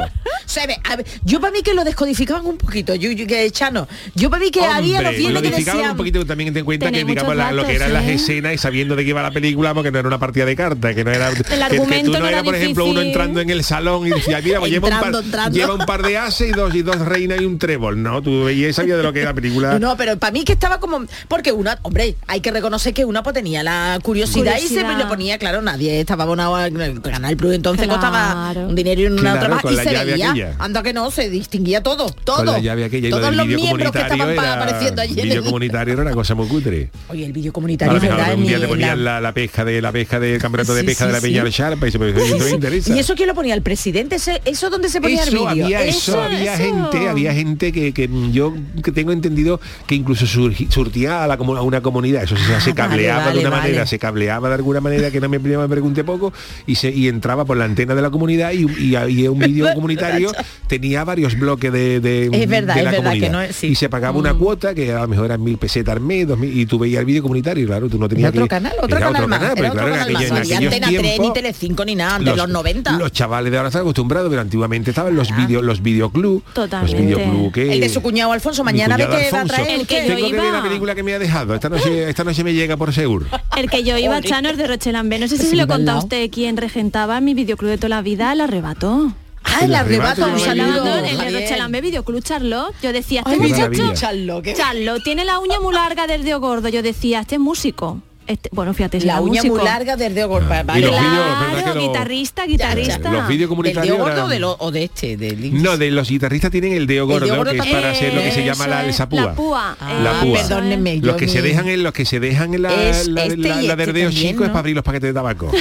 Se 0.47 0.67
ve, 0.67 0.79
a 0.85 0.97
ver, 0.97 1.07
yo 1.25 1.41
para 1.41 1.53
mí 1.53 1.63
que 1.63 1.75
lo 1.75 1.85
descodificaban 1.85 2.45
un 2.47 2.57
poquito, 2.59 2.95
yo, 2.95 3.11
yo 3.13 3.27
que 3.27 3.51
Chano. 3.51 3.87
Yo 4.15 4.31
para 4.31 4.41
mí 4.43 4.51
que 4.51 4.61
había 4.65 5.01
los 5.03 5.09
Hombre, 5.11 5.19
viernes 5.19 5.35
lo 5.35 5.43
que 5.43 5.51
codificaban 5.51 5.79
decían 5.79 5.91
un 5.93 5.97
poquito 5.97 6.27
también 6.27 6.53
ten 6.53 6.61
en 6.61 6.65
cuenta 6.65 6.91
que 6.91 7.05
digamos 7.05 7.37
la- 7.37 7.53
lo 7.53 7.67
que 7.67 7.75
eran 7.75 7.93
las 7.93 8.05
¿eh? 8.05 8.15
escenas 8.15 8.55
y 8.55 8.59
sabiendo 8.59 8.97
de 8.97 9.05
qué 9.05 9.11
iba 9.11 9.23
la 9.23 9.31
película 9.31 9.75
porque 9.75 9.91
no 9.91 9.99
era 9.99 10.09
una 10.09 10.19
partida 10.19 10.45
de 10.45 10.57
cartas 10.57 10.95
que 10.95 11.05
no 11.05 11.11
era 11.11 11.31
que- 11.33 11.43
que, 11.45 11.55
argumento 11.63 12.07
tú 12.07 12.13
no 12.13 12.19
no 12.21 12.27
era 12.29 12.37
era 12.39 12.45
por 12.45 12.55
ejemplo 12.55 12.85
uno 12.87 13.01
entrando 13.01 13.41
en 13.41 13.51
el 13.51 13.63
salón 13.65 14.07
y 14.07 14.11
decía 14.11 14.41
mira 14.43 14.59
pues 14.59 14.71
lleva 14.73 14.89
un, 14.89 14.93
Entrando, 14.95 15.19
par, 15.19 15.25
entrando. 15.27 15.57
lleva 15.59 15.75
un 15.75 15.87
par 15.87 16.03
de 16.03 16.19
ases 16.19 16.49
y 16.49 16.53
dos 16.53 16.75
y 16.75 16.83
dos 16.83 16.99
reinas 16.99 17.41
y 17.41 17.45
un 17.45 17.59
trébol 17.59 18.03
no 18.03 18.21
tú 18.23 18.45
veías 18.45 18.71
y 18.71 18.73
sabías 18.73 18.97
de 18.99 19.03
lo 19.03 19.13
que 19.13 19.21
era 19.21 19.31
la 19.31 19.35
película 19.35 19.79
No, 19.79 19.97
pero 19.97 20.19
para 20.19 20.33
mí 20.33 20.45
que 20.45 20.53
estaba 20.53 20.81
como 20.81 20.98
porque 21.29 21.53
una, 21.53 21.79
hombre, 21.83 22.17
hay 22.27 22.41
que 22.41 22.51
reconocer 22.51 22.95
que 22.95 23.05
una 23.05 23.23
pues 23.23 23.35
tenía 23.35 23.63
la 23.63 23.99
curiosidad, 24.03 24.57
y 24.57 24.63
Curiosidad. 24.63 24.93
se 24.93 24.97
le 24.99 25.07
ponía, 25.07 25.39
claro, 25.39 25.63
nadie 25.63 26.01
estaba 26.01 26.25
abonado 26.25 26.57
al 26.57 27.01
Canal 27.03 27.37
Plus, 27.37 27.55
entonces 27.55 27.87
Claro. 27.87 28.01
costaba 28.01 28.53
un 28.67 28.75
dinero 28.75 29.01
y 29.03 29.07
una 29.07 29.21
Claro, 29.21 29.37
otra 29.39 29.49
más 29.55 29.63
con 29.63 29.73
y 29.73 29.77
la 29.77 29.83
se 29.85 30.05
veía. 30.05 30.31
aquella. 30.31 30.55
Anda 30.59 30.83
que 30.83 30.93
no, 30.93 31.11
se 31.11 31.29
distinguía 31.31 31.83
todo, 31.83 32.11
todo. 32.25 32.37
con 32.37 32.47
la 32.47 32.59
llave 32.61 32.85
aquella 32.85 33.09
y 33.09 33.11
lo 33.11 33.17
Todos 33.19 33.31
del 33.31 33.37
los 33.39 33.47
vídeo 33.47 33.59
miembros 33.61 33.93
que 33.93 33.99
comunitario 33.99 34.31
estaban 34.31 34.45
era 34.55 34.63
apareciendo 34.63 35.03
allí 35.03 35.21
en 35.21 35.23
vídeo 35.29 35.39
el 35.41 35.45
comunitario 35.45 35.93
era 35.95 36.03
una 36.03 36.13
cosa 36.13 36.35
muy 36.35 36.47
cutre 36.49 36.91
Oye, 37.09 37.25
el 37.27 37.33
vídeo 37.33 37.51
a 37.51 37.53
comunitario, 37.53 37.93
lo 37.93 37.97
es 37.99 38.03
mejor 38.03 38.19
verdad, 38.19 38.35
un 38.35 38.47
día 38.47 38.61
te 38.61 38.69
ponían 38.69 39.05
la- 39.05 39.15
la, 39.15 39.21
la 39.21 39.33
pesca 39.35 39.65
de 39.65 39.83
la 39.83 39.93
pesca 39.93 40.19
del 40.21 40.39
campeonato 40.41 40.75
de 40.75 40.81
Sí, 40.81 40.87
pesca 40.87 41.07
de 41.07 41.13
la 41.13 41.21
sí, 41.21 41.27
Peña 41.27 41.39
sí. 41.41 41.45
del 41.45 41.53
Sharpa 41.53 41.89
y 41.89 41.91
se 41.93 41.99
me, 41.99 42.09
interesa 42.11 42.95
¿Y 42.95 42.99
eso 42.99 43.15
quién 43.15 43.29
lo 43.29 43.35
ponía? 43.35 43.55
¿El 43.55 43.63
presidente? 43.63 44.17
¿Ese- 44.17 44.41
¿Eso 44.45 44.71
dónde 44.71 44.89
se 44.89 45.01
ponía 45.01 45.23
el 45.25 45.31
vídeo? 45.31 45.49
había 45.49 45.83
eso, 45.85 46.21
había 46.21 46.57
gente 46.57 47.09
había 47.09 47.33
gente 47.35 47.73
que, 47.73 47.93
que 47.93 48.09
yo 48.33 48.55
que 48.83 48.93
tengo 48.93 49.13
entendido 49.13 49.61
que 49.87 49.95
incluso 49.95 50.27
surgi- 50.27 50.69
surtía 50.89 51.25
a, 51.25 51.27
la, 51.27 51.35
a 51.35 51.63
una 51.63 51.81
comunidad 51.81 52.23
eso 52.25 52.37
se, 52.37 52.61
se 52.61 52.71
Ah, 52.71 52.75
cableaba 52.75 53.25
vale, 53.27 53.33
de 53.35 53.41
una 53.41 53.51
vale, 53.51 53.63
manera 53.63 53.79
vale. 53.79 53.89
se 53.89 53.99
cableaba 53.99 54.49
de 54.49 54.55
alguna 54.55 54.81
manera 54.81 55.11
que 55.11 55.21
no 55.21 55.29
me, 55.29 55.39
me 55.39 55.69
pregunte 55.69 56.05
poco 56.05 56.33
y 56.67 56.75
se 56.77 56.91
y 56.91 57.09
entraba 57.09 57.45
por 57.45 57.57
la 57.57 57.65
antena 57.65 57.95
de 57.95 58.03
la 58.03 58.11
comunidad 58.11 58.53
y, 58.53 58.67
y, 58.79 58.97
y 58.97 59.29
un 59.29 59.39
vídeo 59.39 59.67
comunitario 59.75 60.33
tenía 60.67 61.05
varios 61.05 61.39
bloques 61.39 61.73
de, 61.73 62.01
de, 62.01 62.27
Es 62.33 62.49
verdad, 62.49 62.75
de 62.75 62.81
es 62.81 62.85
la 62.85 62.91
verdad 62.91 63.13
que 63.13 63.19
comunidad 63.21 63.33
no 63.33 63.41
es- 63.43 63.57
sí. 63.57 63.69
y 63.69 63.75
se 63.75 63.89
pagaba 63.89 64.19
una 64.19 64.35
cuota 64.35 64.75
que 64.75 64.93
a 64.93 65.01
lo 65.03 65.09
mejor 65.09 65.27
eran 65.27 65.43
mil 65.43 65.59
pesetas 65.59 65.97
al 65.97 66.01
mes 66.01 66.27
dos 66.27 66.39
mil, 66.39 66.57
y 66.57 66.67
tú 66.67 66.79
veías 66.79 67.01
el 67.01 67.07
vídeo 67.07 67.23
comunitario 67.23 67.67
claro 67.67 67.89
tú 67.89 67.99
no 67.99 68.09
tenías 68.09 68.31
otro 68.31 68.43
que- 68.45 68.49
canal, 68.49 68.73
otro 68.83 68.97
era 68.97 69.07
canal 69.13 69.29
más, 69.29 69.39
pero 69.55 69.69
otro 69.69 69.73
claro, 69.73 69.91
canal 69.91 70.01
aquello- 70.17 70.21
en 70.29 70.37
había 70.37 70.57
aquellos 70.57 70.73
Antena 70.75 70.99
3 70.99 71.21
ni 71.21 71.33
Telecinco 71.33 71.85
ni 71.85 71.95
nada, 71.95 72.19
de 72.19 72.37
los 72.37 72.49
90. 72.49 72.93
los 72.99 73.13
chavales 73.13 73.51
de 73.51 73.57
ahora 73.59 73.69
están 73.69 73.83
acostumbrados 73.83 74.29
pero 74.31 74.41
antiguamente 74.43 74.91
estaban 74.91 75.15
los 75.15 75.35
vídeos 75.37 75.63
los 75.63 75.83
videoclub 75.83 76.43
los 76.55 76.93
videoclub 76.95 77.53
que 77.53 77.73
El 77.73 77.81
de 77.81 77.89
su 77.89 78.03
cuñado 78.03 78.33
Alfonso, 78.33 78.65
mañana 78.65 78.97
ve 78.97 79.07
que 79.09 79.31
va 79.31 79.41
a 79.41 79.45
traer 79.45 79.81
El 79.81 79.87
que 79.87 80.07
yo 80.09 80.15
que 80.17 80.29
iba. 80.29 80.43
La 80.87 80.95
película 80.95 80.95
que 80.95 81.03
me 81.03 81.15
ha 81.15 81.19
dejado. 81.19 81.55
Esta 81.55 81.69
noche, 81.69 82.09
esta 82.09 82.25
noche 82.25 82.45
me 82.45 82.55
llega 82.55 82.77
por 82.77 82.93
seguro. 82.93 83.27
El 83.57 83.69
que 83.71 83.83
yo 83.85 83.97
iba 83.99 84.17
Joder. 84.17 84.25
Chano 84.31 84.49
es 84.51 84.57
de 84.57 84.67
Rochelambe. 84.67 85.19
No 85.19 85.29
sé 85.29 85.37
si 85.37 85.43
Es 85.45 85.51
se 85.51 85.57
lo 85.57 85.67
contado 85.67 85.83
a 85.83 85.85
lado. 85.95 85.99
usted 86.07 86.31
quien 86.31 86.57
regentaba 86.57 87.21
mi 87.21 87.35
videoclub 87.35 87.71
de 87.71 87.79
toda 87.79 87.89
la 87.91 88.03
vida, 88.03 88.33
el 88.33 88.41
arrebató. 88.41 89.13
Ah, 89.45 89.61
el 89.63 89.67
El 89.71 89.75
arrebato, 89.77 90.27
un 90.27 90.39
saludo. 90.39 90.85
lado, 90.85 91.05
el. 91.05 91.35
Rochelambe 91.35 91.81
Videoclub 91.81 92.23
Charlot. 92.23 92.75
Yo 92.83 92.93
decía, 92.93 93.23
este 93.25 93.37
muchacho, 93.39 93.57
maravilla. 93.57 93.95
Charlo, 93.95 94.43
que- 94.43 94.55
Charlo 94.55 95.01
tiene 95.01 95.25
la 95.25 95.39
uña 95.39 95.59
muy 95.61 95.73
larga 95.73 96.07
del 96.07 96.23
dedo 96.25 96.41
gordo. 96.41 96.69
Yo 96.69 96.83
decía, 96.83 97.21
este 97.21 97.37
es 97.37 97.41
músico. 97.41 98.03
Este, 98.29 98.51
bueno, 98.53 98.75
fíjate, 98.75 99.01
La 99.01 99.21
uña 99.23 99.41
músico. 99.41 99.57
muy 99.57 99.65
larga 99.65 99.97
del 99.97 100.15
dedo 100.15 100.29
gordo. 100.29 100.47
Y 100.55 100.63
Vale, 100.63 100.81
los 100.87 100.91
Claro, 100.91 101.73
que 101.73 101.81
guitarrista, 101.81 102.43
Ya, 102.43 102.47
guitarrista. 102.49 103.11
Los 103.11 103.27
vídeos 103.27 103.39
¿Del 103.41 103.49
comunitarios 103.49 103.97
dedo 103.97 104.05
gordo 104.05 104.13
eran- 104.13 104.27
o 104.27 104.29
de, 104.29 104.39
lo, 104.39 104.57
o 104.59 104.71
de 104.71 104.85
este? 104.85 105.17
Del 105.17 105.63
No, 105.63 105.79
de 105.79 105.91
los 105.91 106.11
guitarristas 106.11 106.51
tienen 106.51 106.75
el 106.75 106.87
dedo 106.87 107.07
gordo, 107.07 107.43
que 107.45 107.57
es 107.57 107.67
para 107.67 107.91
hacer 107.91 108.13
lo 108.13 108.21
que 108.21 108.31
se 108.31 108.45
llama 108.45 108.67
la, 108.67 108.85
esa 108.87 109.09
púa. 109.09 109.23
La 109.23 109.35
púa. 109.35 109.77
Ah, 109.81 109.93
La 110.05 110.21
púa. 110.21 110.39
perdónenme. 110.41 111.01
yo 111.01 111.07
Los 111.07 111.17
que 111.17 111.27
se 111.27 111.41
dejan 111.41 111.69
en 111.69 111.83
los 111.83 111.93
que 111.95 112.05
se 112.05 112.21
dejan 112.21 112.53
en 112.53 112.63
la, 112.63 112.75
Es 112.91 113.09
la, 113.09 113.25
este 113.25 113.37
la- 113.39 113.49
la 113.49 113.61
este 113.73 113.77
del 113.77 113.93
dedo 113.95 114.09
también, 114.11 114.11
chico 114.33 114.45
es 114.45 114.51
para 114.51 114.59
abrir 114.61 114.75
los 114.77 114.85
paquetes 114.85 115.09
de 115.09 115.15
tabaco. 115.15 115.51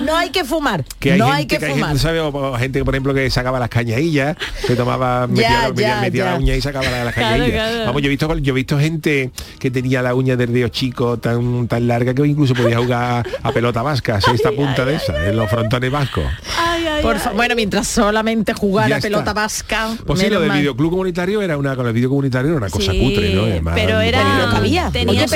No 0.00 0.16
hay 0.16 0.30
que 0.30 0.44
fumar. 0.44 0.84
Que 0.98 1.12
hay 1.12 1.18
no 1.18 1.26
gente, 1.26 1.38
hay 1.38 1.46
que, 1.46 1.58
que 1.58 1.66
hay 1.66 1.72
fumar. 1.72 2.58
gente, 2.58 2.84
por 2.84 2.94
ejemplo, 2.94 3.14
que 3.14 3.30
sacaba 3.30 3.58
las 3.60 3.68
cañadillas, 3.68 4.36
que 4.66 4.74
tomaba, 4.76 5.26
metía, 5.28 5.68
metía- 5.68 5.88
ya, 5.96 6.00
metía 6.00 6.24
ya. 6.24 6.30
la 6.32 6.36
uña 6.38 6.54
y 6.56 6.60
sacaba 6.60 6.88
la- 6.90 7.04
las 7.04 7.14
cañadillas. 7.14 7.50
claro. 7.50 7.84
Vamos, 7.86 8.02
yo 8.02 8.06
he 8.06 8.10
visto 8.10 8.38
yo 8.38 8.52
he 8.52 8.56
visto 8.56 8.78
gente 8.78 9.30
que 9.58 9.70
tenía 9.70 10.02
la 10.02 10.14
uña 10.14 10.36
del 10.36 10.52
dedo 10.52 10.68
chico 10.68 11.18
tan 11.18 11.66
tan 11.68 11.86
larga 11.86 12.14
que 12.14 12.26
incluso 12.26 12.54
podía 12.54 12.78
jugar 12.78 13.26
a 13.42 13.52
pelota 13.52 13.82
vasca, 13.82 14.16
así 14.16 14.30
esta 14.34 14.50
punta 14.56 14.84
de 14.84 14.96
esa, 14.96 15.28
en 15.28 15.36
los 15.36 15.48
frontones 15.50 15.90
vascos. 15.90 16.24
Ay, 16.58 16.86
ay, 16.86 17.02
Por 17.02 17.14
ay. 17.14 17.20
fa- 17.20 17.32
bueno, 17.32 17.54
mientras 17.54 17.86
solamente 17.88 18.52
jugar 18.54 18.92
a 18.92 19.00
pelota 19.00 19.32
vasca. 19.32 19.96
Pues 20.06 20.20
sí, 20.20 20.28
lo 20.28 20.40
del 20.40 20.50
videoclub 20.52 20.90
comunitario 20.90 21.42
era 21.42 21.56
una 21.58 21.76
con 21.76 21.86
el 21.86 21.92
video 21.92 22.08
comunitario 22.08 22.48
era 22.50 22.56
una 22.58 22.70
cosa 22.70 22.92
Sí, 22.92 22.98
cutre, 23.00 23.34
¿no? 23.34 23.42
Además, 23.44 23.74
pero 23.76 24.00
era- 24.00 24.18
tenía- 24.18 24.44
Lo 24.46 24.50
que 24.50 24.56
había. 24.56 24.90
Tenía 24.90 25.10
Oye, 25.10 25.28
su 25.28 25.34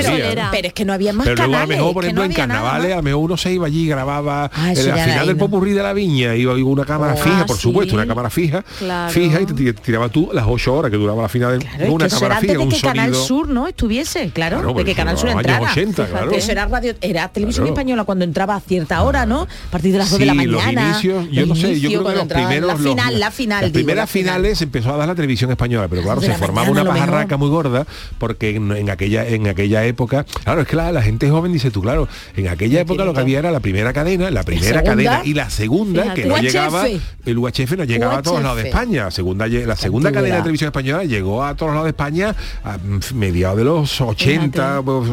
pero, 0.51 0.67
es 0.69 0.73
que 0.73 0.85
no 0.85 0.93
había 0.93 1.13
más 1.13 1.25
pero 1.27 1.37
luego 1.47 1.57
a 1.57 1.61
lo 1.63 1.67
mejor, 1.67 1.93
por 1.95 2.05
ejemplo, 2.05 2.25
no 2.25 2.31
en 2.31 2.37
carnavales, 2.37 2.93
a 2.93 2.97
lo 2.97 3.03
mejor 3.03 3.21
uno 3.25 3.37
se 3.37 3.53
iba 3.53 3.67
allí 3.67 3.83
y 3.85 3.89
grababa 3.89 4.51
Ah, 4.55 4.73
el, 4.73 4.91
al 4.91 4.99
final 5.01 5.27
del 5.27 5.37
no. 5.37 5.45
popurrí 5.45 5.73
de 5.73 5.83
la 5.83 5.93
viña, 5.93 6.35
iba 6.37 6.55
una 6.55 6.85
cámara 6.85 7.15
Oh, 7.15 7.17
fija, 7.17 7.45
por 7.47 7.57
ah, 7.57 7.59
supuesto, 7.61 7.91
sí. 7.91 7.97
una 7.97 8.07
cámara 8.07 8.31
fija, 8.31 8.65
Claro. 8.79 9.13
fija 9.13 9.41
y 9.41 9.47
te 9.47 9.53
ti- 9.55 9.73
tiraba 9.73 10.09
tú 10.09 10.31
las 10.33 10.45
ocho 10.49 10.75
horas 10.75 10.91
que 10.91 10.97
duraba 10.97 11.23
la 11.23 11.29
final 11.29 11.59
del 11.59 11.69
Claro, 11.69 11.93
una 11.93 12.07
eso 12.07 12.17
era 12.17 12.19
cámara 12.19 12.35
antes 12.37 12.51
fija, 12.51 12.65
de 12.65 12.69
que 12.77 12.81
Canal. 12.81 13.15
Sur 13.15 13.49
no 13.49 13.67
estuviese, 13.69 14.31
claro, 14.31 14.57
Claro, 14.59 14.69
de 14.73 14.75
que 14.79 14.85
pues, 14.85 14.97
Canal 14.97 15.19
Sur 15.19 15.29
entrara. 15.31 15.71
80, 15.73 15.93
Fíjate, 16.05 16.11
claro. 16.11 16.31
Eso 16.33 16.53
era 16.53 16.67
radio, 16.67 16.95
era 17.01 17.29
televisión 17.29 17.67
española 17.67 18.05
cuando 18.05 18.25
entraba 18.25 18.55
a 18.57 18.61
cierta 18.61 19.03
hora, 19.03 19.27
¿no? 19.27 19.43
A 19.43 19.71
partir 19.71 19.93
de 19.93 19.99
las 19.99 20.11
2 20.11 20.19
de 20.21 20.27
la 20.27 20.33
Sí, 20.35 20.45
los 20.47 20.63
mañana. 20.65 20.91
inicios, 20.91 21.27
yo 21.31 21.41
los 21.41 21.49
no 21.49 21.55
no 21.55 21.61
sé, 21.61 21.63
yo 21.63 21.69
inicio, 21.71 21.89
creo 21.89 21.99
que 21.99 22.03
cuando 22.05 22.13
los 22.15 22.23
entraba 22.23 22.47
primeros 22.49 22.69
la 22.69 22.77
final, 22.91 23.21
la 23.21 23.31
final, 23.31 23.63
las 23.63 23.71
primeras 23.73 24.11
finales 24.11 24.63
empezó 24.63 24.95
a 24.95 24.97
dar 24.97 25.09
la 25.09 25.15
televisión 25.15 25.51
española, 25.51 25.89
pero 25.89 26.03
claro, 26.03 26.21
se 26.21 26.33
formaba 26.35 26.69
mañana, 26.69 26.83
una 26.83 26.91
pajarraca 26.93 27.37
muy 27.37 27.49
gorda 27.49 27.87
porque 28.19 28.51
en, 28.57 28.91
aquella 28.91 29.27
en 29.27 29.49
aquella 29.49 29.85
época, 29.85 30.25
claro, 30.45 30.61
es 30.63 30.69
que 30.69 30.77
la, 30.77 30.93
la 30.93 31.03
gente 31.03 31.29
joven 31.29 31.53
dice 31.53 31.71
tú, 31.71 31.83
claro, 31.83 32.09
en 32.37 32.49
aquella 32.49 32.81
época 32.81 33.05
lo 33.05 33.13
que 33.15 33.21
había 33.21 33.39
era 33.41 33.51
la 33.51 33.61
primera 33.61 33.93
cadena, 33.93 34.31
la 34.31 34.43
primera 34.45 34.81
segunda, 34.81 34.91
cadena 34.91 35.21
y 35.25 35.35
la 35.35 35.51
segunda 35.51 36.03
fíjate. 36.03 36.23
que 36.23 36.29
no 36.29 36.35
UHF. 36.35 36.43
llegaba, 36.43 36.85
el 37.27 37.39
UHF 37.39 37.77
no 37.77 37.85
llegaba 37.85 38.19
a 38.19 38.23
todos 38.23 38.43
lados 38.43 38.57
de. 38.59 38.69
España, 38.69 39.11
segunda 39.11 39.47
la 39.47 39.77
segunda 39.77 40.09
antigüedad. 40.09 40.13
cadena 40.13 40.37
de 40.37 40.43
televisión 40.43 40.69
española 40.69 41.05
llegó 41.05 41.45
a 41.45 41.55
todos 41.55 41.73
lados 41.73 41.85
de 41.85 41.91
España 41.91 42.35
a 42.63 42.79
mm, 42.79 43.01
mediados 43.15 43.59
de 43.59 43.65
los 43.65 44.01
80, 44.01 44.83
pues, 44.83 45.11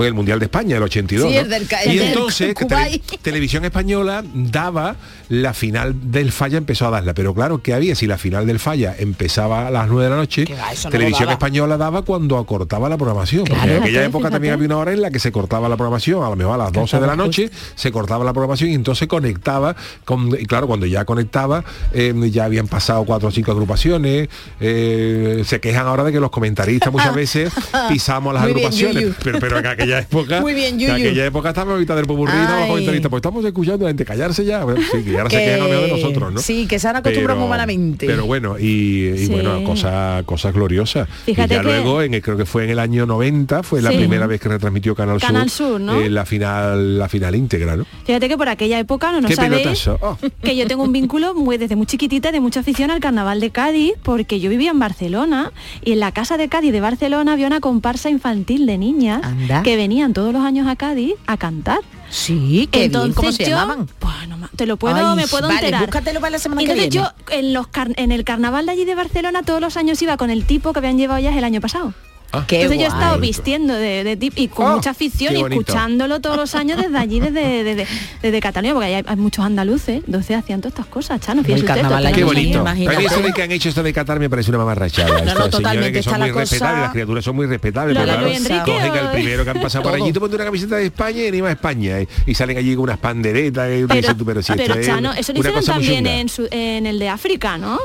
el 0.00 0.14
Mundial 0.14 0.38
de 0.38 0.46
España, 0.46 0.76
el 0.76 0.82
82. 0.82 1.28
Sí, 1.28 1.34
¿no? 1.34 1.40
el 1.42 1.48
del 1.50 1.66
ca- 1.66 1.84
y 1.84 1.98
entonces 1.98 2.54
tele- 2.68 3.00
Televisión 3.20 3.64
Española 3.64 4.24
daba 4.34 4.96
la 5.28 5.52
final 5.54 5.94
del 6.10 6.32
Falla, 6.32 6.58
empezó 6.58 6.86
a 6.86 6.90
darla, 6.90 7.14
pero 7.14 7.34
claro, 7.34 7.62
que 7.62 7.74
había? 7.74 7.94
Si 7.94 8.06
la 8.06 8.18
final 8.18 8.46
del 8.46 8.58
Falla 8.58 8.94
empezaba 8.98 9.66
a 9.66 9.70
las 9.70 9.88
9 9.88 10.04
de 10.04 10.10
la 10.10 10.16
noche, 10.16 10.44
va, 10.50 10.72
no 10.84 10.90
Televisión. 10.90 11.30
Española 11.30 11.76
daba 11.76 12.02
cuando 12.02 12.38
acortaba 12.38 12.88
la 12.88 12.96
programación. 12.96 13.44
porque 13.44 13.62
en 13.76 13.82
aquella 13.82 14.04
época 14.04 14.18
fíjate. 14.28 14.32
también 14.34 14.54
había 14.54 14.66
una 14.66 14.76
hora 14.78 14.92
en 14.92 15.02
la 15.02 15.10
que 15.10 15.18
se 15.18 15.32
cortaba 15.32 15.68
la 15.68 15.76
programación, 15.76 16.22
a 16.24 16.28
lo 16.30 16.36
mejor 16.36 16.54
a 16.54 16.64
las 16.64 16.72
12 16.72 17.00
de 17.00 17.06
la 17.06 17.16
noche, 17.16 17.50
se 17.74 17.90
cortaba 17.92 18.24
la 18.24 18.32
programación 18.32 18.70
y 18.70 18.74
entonces 18.74 19.08
conectaba, 19.08 19.74
con, 20.04 20.28
y 20.38 20.44
claro, 20.46 20.66
cuando 20.66 20.86
ya 20.86 21.04
conectaba, 21.04 21.64
eh, 21.92 22.14
ya 22.30 22.44
habían 22.44 22.68
pasado 22.68 23.04
cuatro 23.04 23.28
o 23.28 23.30
cinco 23.30 23.52
agrupaciones, 23.52 24.28
eh, 24.60 25.42
se 25.46 25.60
quejan 25.60 25.86
ahora 25.86 26.04
de 26.04 26.12
que 26.12 26.20
los 26.20 26.30
comentaristas 26.30 26.92
muchas 26.92 27.14
veces 27.14 27.52
pisamos 27.88 28.32
las 28.34 28.44
Muy 28.44 28.54
bien, 28.54 28.66
agrupaciones, 28.66 29.14
pero, 29.22 29.38
pero 29.40 29.58
en 29.58 29.66
aquella 29.82 29.98
época, 30.00 30.40
Muy 30.40 30.54
bien, 30.54 30.74
en 30.74 30.80
Yuyu. 30.80 30.92
aquella 30.94 31.26
época 31.26 31.48
estaba 31.50 31.74
a 31.74 31.78
mitad 31.78 31.96
del 31.96 32.06
popurrí, 32.06 32.32
no, 32.32 32.58
los 32.58 32.66
comentaristas, 32.68 33.10
pues 33.10 33.18
estamos 33.20 33.44
escuchando 33.44 33.84
a 33.84 33.88
la 33.88 33.90
gente 33.90 34.04
callarse 34.04 34.44
ya, 34.44 34.64
Bueno, 34.64 34.80
sí, 34.90 35.02
que 35.02 35.16
ahora 35.18 35.30
se 35.30 35.36
Que- 35.36 35.44
quejan 35.44 35.60
lo 35.60 35.68
mejor 35.68 35.84
de 35.84 35.90
nosotros, 35.92 36.32
¿no? 36.32 36.40
sí, 36.40 36.66
que 36.66 36.78
se 36.78 36.88
han 36.88 36.96
acostumbrado 36.96 37.40
muy 37.40 37.48
malamente. 37.48 38.06
Pero 38.06 38.26
bueno, 38.26 38.58
y, 38.58 39.08
y 39.08 39.18
Sí. 39.26 39.32
bueno, 39.32 39.62
cosas 39.64 40.22
cosas 40.24 40.54
gloriosas. 40.54 41.08
Fíjate 41.24 41.54
y 41.54 41.56
ya 41.56 41.62
que- 41.62 41.66
luego, 41.68 42.02
en 42.02 42.14
el- 42.14 42.22
creo 42.22 42.36
que 42.36 42.46
fue 42.46 42.64
en 42.64 42.70
el 42.70 42.78
año 42.78 43.06
90, 43.06 43.62
fue 43.62 43.82
la 43.82 43.90
primera 43.90 44.26
vez 44.26 44.40
que 44.40 44.48
retransmitió 44.48 44.94
Canal, 44.94 45.20
Canal 45.20 45.50
Sur, 45.50 45.80
¿no? 45.80 46.00
eh, 46.00 46.08
la 46.10 46.24
final 46.24 46.98
la 46.98 47.08
final 47.08 47.34
íntegra, 47.34 47.76
¿no? 47.76 47.84
Fíjate 48.04 48.28
que 48.28 48.36
por 48.36 48.48
aquella 48.48 48.78
época 48.78 49.12
no 49.12 49.20
nos 49.20 49.34
sabéis. 49.34 49.86
Oh. 49.88 50.16
que 50.42 50.56
yo 50.56 50.66
tengo 50.66 50.82
un 50.84 50.92
vínculo 50.92 51.34
muy 51.34 51.58
desde 51.58 51.76
muy 51.76 51.86
chiquitita 51.86 52.32
de 52.32 52.40
mucha 52.40 52.60
afición 52.60 52.90
al 52.90 53.00
carnaval 53.00 53.40
de 53.40 53.50
Cádiz 53.50 53.92
porque 54.02 54.40
yo 54.40 54.50
vivía 54.50 54.70
en 54.70 54.78
Barcelona 54.78 55.52
y 55.84 55.92
en 55.92 56.00
la 56.00 56.12
casa 56.12 56.36
de 56.36 56.48
Cádiz 56.48 56.72
de 56.72 56.80
Barcelona 56.80 57.32
había 57.32 57.46
una 57.46 57.60
comparsa 57.60 58.10
infantil 58.10 58.66
de 58.66 58.78
niñas 58.78 59.20
Anda. 59.22 59.62
que 59.62 59.71
venían 59.76 60.12
todos 60.12 60.32
los 60.32 60.42
años 60.44 60.66
a 60.66 60.76
Cádiz 60.76 61.14
a 61.26 61.36
cantar. 61.36 61.80
Sí, 62.10 62.68
bien, 62.72 62.84
Entonces 62.84 63.14
¿cómo 63.16 63.32
se 63.32 63.44
yo, 63.44 63.50
llamaban? 63.50 63.88
no 64.28 64.36
ma- 64.36 64.50
te 64.54 64.66
lo 64.66 64.76
puedo, 64.76 64.94
Ay, 64.94 65.16
me 65.16 65.26
puedo 65.28 65.48
vale, 65.48 65.60
enterar. 65.60 65.80
búscatelo 65.86 66.20
para 66.20 66.30
la 66.32 66.38
semana 66.38 66.58
que 66.60 66.64
Entonces 66.72 66.90
viene. 66.90 67.06
yo 67.06 67.34
en 67.38 67.52
los 67.54 67.68
car- 67.68 67.92
en 67.96 68.12
el 68.12 68.24
carnaval 68.24 68.66
de 68.66 68.72
allí 68.72 68.84
de 68.84 68.94
Barcelona 68.94 69.42
todos 69.42 69.60
los 69.60 69.76
años 69.78 70.00
iba 70.02 70.16
con 70.18 70.28
el 70.30 70.44
tipo 70.44 70.72
que 70.72 70.78
habían 70.80 70.98
llevado 70.98 71.20
ya 71.20 71.36
el 71.36 71.44
año 71.44 71.60
pasado. 71.62 71.94
Ah, 72.32 72.44
Qué 72.46 72.62
Entonces 72.62 72.78
yo 72.80 72.86
he 72.86 72.88
guay. 72.88 73.00
estado 73.02 73.20
vistiendo 73.20 73.74
de, 73.74 74.04
de 74.04 74.16
tip 74.16 74.32
y 74.36 74.48
con 74.48 74.66
Oh, 74.72 74.76
mucha 74.76 74.90
afición 74.90 75.36
y 75.36 75.42
escuchándolo 75.42 76.20
todos 76.20 76.36
los 76.36 76.54
años 76.54 76.78
desde 76.80 76.96
allí, 76.96 77.20
desde, 77.20 77.62
desde, 77.64 77.86
desde 78.22 78.40
Cataluña, 78.40 78.72
porque 78.74 78.86
ahí 78.86 78.94
hay, 78.94 79.04
hay 79.06 79.16
muchos 79.16 79.44
andaluces, 79.44 80.02
entonces 80.06 80.36
hacían 80.36 80.60
todas 80.60 80.72
estas 80.72 80.86
cosas, 80.86 81.20
Chano, 81.20 81.42
fíjate 81.42 81.60
El 81.60 81.60
usted, 81.60 81.74
carnaval 81.74 82.02
todas 82.04 82.12
allí 82.12 82.14
Qué 82.14 82.20
Imagínate. 82.22 82.58
bonito. 82.58 82.60
A 82.60 82.74
mí 82.74 82.82
Imagínate. 82.84 83.14
eso 83.14 83.22
de 83.26 83.32
que 83.34 83.42
han 83.42 83.52
hecho 83.52 83.68
esto 83.68 83.82
de 83.82 83.92
Qatar 83.92 84.18
me 84.18 84.30
parece 84.30 84.50
una 84.50 84.58
mamarrachada. 84.58 85.08
No, 85.08 85.14
no, 85.14 85.24
señores 85.30 85.50
totalmente 85.50 85.92
que 85.92 86.02
son 86.02 86.18
muy 86.18 86.28
la 86.28 86.32
cosa- 86.32 86.40
respetables, 86.40 86.82
las 86.82 86.92
criaturas 86.92 87.24
son 87.24 87.36
muy 87.36 87.46
respetables, 87.46 87.94
Lo 87.94 88.00
pero 88.00 88.12
claro, 88.18 88.64
cogen 88.64 88.90
o- 88.90 88.94
al 88.94 89.12
primero 89.12 89.44
que 89.44 89.50
han 89.50 89.60
pasado 89.60 89.84
por 89.84 89.94
allí, 89.94 90.12
tú 90.12 90.20
pones 90.20 90.34
una 90.34 90.44
camiseta 90.44 90.76
de 90.76 90.86
España 90.86 91.24
y 91.24 91.30
ni 91.32 91.42
más 91.42 91.52
España 91.52 92.00
y, 92.00 92.08
y 92.26 92.34
salen 92.34 92.56
allí 92.56 92.74
con 92.74 92.84
unas 92.84 92.98
panderetas 92.98 93.68
y 93.78 93.84
Pero, 93.86 94.16
tú, 94.16 94.24
pero 94.24 94.42
si 94.42 94.52
pero, 94.54 94.80
Chano, 94.82 95.12
eso 95.12 95.32
lo 95.32 95.38
hicieron 95.40 95.60
cosa 95.60 95.72
también 95.74 96.06
en, 96.06 96.28
su- 96.28 96.48
en 96.50 96.86
el 96.86 96.98
de 96.98 97.08
África, 97.10 97.58
¿no? 97.58 97.78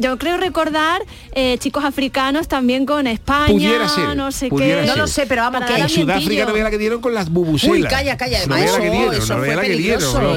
Yo 0.00 0.16
creo 0.16 0.38
recordar 0.38 1.02
eh, 1.32 1.58
chicos 1.58 1.84
africanos 1.84 2.48
también 2.48 2.86
con 2.86 3.06
España, 3.06 3.50
ser, 3.94 4.16
no 4.16 4.32
sé 4.32 4.48
pudiera 4.48 4.80
qué. 4.82 4.86
ser. 4.88 4.96
No 4.96 5.02
lo 5.02 5.06
sé, 5.08 5.26
pero 5.26 5.42
vamos, 5.42 5.62
que 5.66 5.74
En. 5.74 5.88
Sudáfrica 5.88 6.44
no 6.46 6.52
vea 6.52 6.64
la 6.64 6.70
que 6.70 6.78
dieron 6.78 7.00
con 7.00 7.14
las 7.14 7.30
bubuselas. 7.30 7.76
Uy, 7.76 7.82
calla, 7.84 8.16
calla, 8.16 8.38
No 8.46 8.54
vea 8.54 8.64
la 8.66 8.78
que 8.78 8.86
eso- 8.86 8.92
dieron, 8.96 9.14
eso 9.14 9.34
no 9.34 9.40
vea 9.42 9.52
fue 9.52 9.62
la 9.62 9.68
que 9.68 9.76
dieron. 9.76 10.00
eh, 10.00 10.04
la 10.04 10.10
peligroso 10.10 10.12
para 10.12 10.26
los 10.26 10.36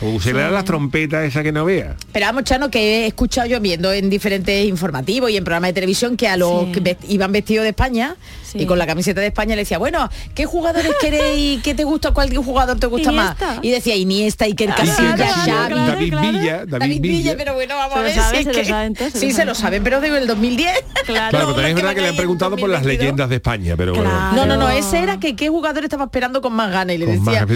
bubusela. 0.00 0.40
eran 0.40 0.54
las 0.54 0.64
trompetas 0.64 1.24
esa 1.24 1.42
que 1.42 1.52
no 1.52 1.64
vea. 1.64 1.96
Pero 2.12 2.26
vamos, 2.26 2.44
Chano, 2.44 2.70
que 2.70 2.80
he 2.80 3.06
escuchado 3.06 3.46
yo 3.46 3.60
viendo 3.60 3.92
en 3.92 4.10
diferentes 4.10 4.64
informativos 4.66 5.30
y 5.30 5.36
en 5.36 5.44
programas 5.44 5.68
de 5.70 5.74
televisión 5.74 6.16
que 6.16 6.28
a 6.28 6.36
los 6.36 6.64
Sí. 6.74 6.80
que 6.82 6.96
iban 7.08 7.32
vestidos 7.32 7.62
de 7.64 7.70
España 7.70 8.16
Sí. 8.50 8.58
y 8.62 8.66
con 8.66 8.78
la 8.78 8.86
camiseta 8.86 9.20
de 9.20 9.28
España 9.28 9.54
le 9.54 9.62
decía, 9.62 9.78
bueno, 9.78 10.08
¿qué 10.34 10.44
jugadores 10.46 10.90
queréis? 11.00 11.62
¿Qué 11.62 11.74
te 11.74 11.84
gusta? 11.84 12.12
¿Cuál 12.12 12.34
jugador 12.36 12.78
te 12.80 12.86
gusta 12.88 13.12
Iniesta. 13.12 13.46
más? 13.54 13.58
Y 13.62 13.70
decía 13.70 13.94
Iniesta, 13.96 14.44
Iker 14.46 14.70
Claro, 14.74 14.82
Casillas, 14.90 15.14
claro, 15.14 15.34
Xavi. 15.34 15.50
claro. 15.50 15.76
David 15.76 16.14
Villa, 16.20 16.64
David, 16.66 17.00
Villa. 17.00 17.34
pero 17.36 17.54
bueno, 17.54 17.76
vamos 17.76 17.92
Se 17.94 17.98
a 17.98 18.02
lo 18.02 18.04
ver 18.08 18.14
saben, 18.16 18.38
si 18.38 18.44
se 18.44 18.52
lo 18.52 18.58
que- 18.58 18.64
saben 18.64 18.94
todos, 18.94 19.12
se 19.12 19.18
Sí, 19.20 19.26
lo 19.26 19.30
se 19.30 19.36
saben. 19.36 19.48
lo 19.48 19.54
saben, 19.54 19.84
pero 19.84 20.00
desde 20.00 20.18
el 20.18 20.26
2010. 20.26 20.72
Claro. 21.06 21.30
Claro, 21.30 21.30
pero 21.30 21.46
también 21.54 21.68
es 21.68 21.74
verdad 21.76 21.94
que 21.94 22.00
le 22.02 22.08
han 22.08 22.16
preguntado 22.16 22.56
por 22.56 22.68
las 22.68 22.80
2022. 22.82 23.00
leyendas 23.04 23.28
de 23.28 23.34
España, 23.36 23.74
pero 23.76 23.94
bueno. 23.94 24.10
No, 24.34 24.46
no, 24.46 24.56
no, 24.56 24.68
ese 24.68 24.98
era 25.02 25.18
que 25.20 25.36
qué 25.36 25.48
jugador 25.48 25.84
estaba 25.84 26.04
esperando 26.04 26.40
con 26.40 26.52
más 26.52 26.70
ganas 26.70 26.94
y 26.96 26.98
le 26.98 27.06
decía. 27.06 27.46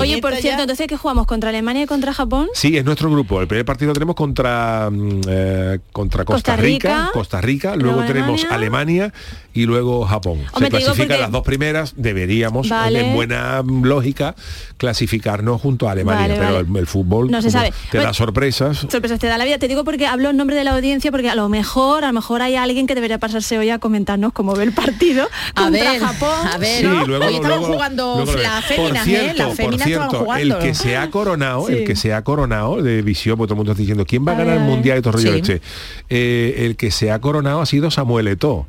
Oye, 0.00 0.18
por 0.20 0.34
cierto, 0.36 0.62
entonces 0.62 0.86
que 0.86 0.96
jugamos 0.96 1.26
contra 1.26 1.50
Alemania 1.50 1.82
y 1.82 1.86
contra 1.86 2.12
Japón. 2.12 2.48
Sí, 2.54 2.76
es 2.76 2.84
nuestro 2.84 3.10
grupo. 3.10 3.40
El 3.40 3.48
primer 3.48 3.64
partido 3.64 3.88
lo 3.88 3.94
tenemos 3.94 4.14
contra 4.16 4.88
mm, 4.90 5.20
eh, 5.28 5.78
contra 5.92 6.24
Costa, 6.24 6.52
Costa 6.52 6.56
Rica, 6.56 6.88
Rica, 6.88 7.10
Costa 7.12 7.40
Rica, 7.40 7.76
luego 7.76 7.96
luego 8.00 8.12
tenemos 8.12 8.44
Alemania. 8.50 9.12
Y 9.52 9.66
luego 9.66 10.04
Japón. 10.06 10.38
Se 10.56 10.68
clasifican 10.68 10.96
porque- 11.08 11.18
las 11.20 11.30
dos 11.32 11.42
primeras, 11.42 11.94
deberíamos 11.96 12.66
en- 12.66 12.70
Vale. 12.70 13.00
en 13.08 13.14
buena 13.14 13.62
lógica 13.64 14.34
clasificarnos 14.76 15.60
junto 15.60 15.88
a 15.88 15.92
Alemania, 15.92 16.22
Vale, 16.22 16.34
pero 16.34 16.54
vale. 16.54 16.68
El, 16.70 16.76
el 16.76 16.86
fútbol 16.86 17.30
No 17.30 17.42
se 17.42 17.50
sabe. 17.50 17.72
te 17.90 17.98
da 17.98 18.12
sorpresas. 18.14 18.86
Sorpresas 18.88 19.18
te 19.18 19.26
da 19.26 19.36
la 19.38 19.44
vida. 19.44 19.58
Te 19.58 19.68
digo 19.68 19.84
porque 19.84 20.06
hablo 20.06 20.30
en 20.30 20.36
nombre 20.36 20.56
de 20.56 20.64
la 20.64 20.72
audiencia 20.74 21.10
porque 21.10 21.28
a 21.28 21.34
lo 21.34 21.48
mejor, 21.48 22.04
a 22.04 22.08
lo 22.08 22.12
mejor 22.12 22.42
hay 22.42 22.56
alguien 22.56 22.86
que 22.86 22.94
debería 22.94 23.18
pasarse 23.18 23.58
hoy 23.58 23.70
a 23.70 23.78
comentarnos 23.78 24.32
cómo 24.32 24.54
ve 24.54 24.64
el 24.64 24.72
partido 24.72 25.28
A 25.54 25.62
contra 25.64 25.92
ver, 25.92 26.00
Japón. 26.00 26.46
a 26.46 26.56
ver, 26.58 26.78
Sí, 26.80 26.84
¿no? 26.86 27.06
luego, 27.06 27.26
Hoy 27.26 27.34
estaban 27.34 27.58
luego- 27.58 27.74
jugando 27.74 28.24
las 28.24 28.64
por 28.64 28.74
féminas, 28.76 29.04
cierto, 29.04 29.30
¿eh? 29.30 29.34
Las 29.36 29.46
por 29.48 29.56
féminas 29.56 29.86
estaban 29.86 30.08
cierto, 30.10 30.24
jugando. 30.24 30.56
el 30.58 30.62
que 30.62 30.74
se 30.74 30.96
ha 30.96 31.10
coronado, 31.10 31.66
Sí. 31.66 31.72
el 31.74 31.84
que 31.84 31.96
se 31.96 32.14
ha 32.14 32.22
coronado 32.24 32.82
de 32.82 33.02
visión, 33.02 33.36
porque 33.36 33.48
todo 33.48 33.54
el 33.54 33.58
mundo 33.58 33.72
está 33.72 33.80
diciendo 33.80 34.04
quién 34.06 34.24
va 34.26 34.32
a, 34.32 34.34
A 34.36 34.38
ganar 34.38 34.54
ver, 34.54 34.62
el 34.62 34.70
mundial 34.70 34.96
el 34.98 35.02
rollo 35.04 35.32
Sí. 35.32 35.38
este. 35.40 35.60
Eh, 36.08 36.66
el 36.66 36.76
que 36.76 36.90
se 36.90 37.10
ha 37.10 37.20
coronado 37.20 37.60
ha 37.60 37.66
sido 37.66 37.90
Samuel 37.90 38.28
Eto'o. 38.28 38.66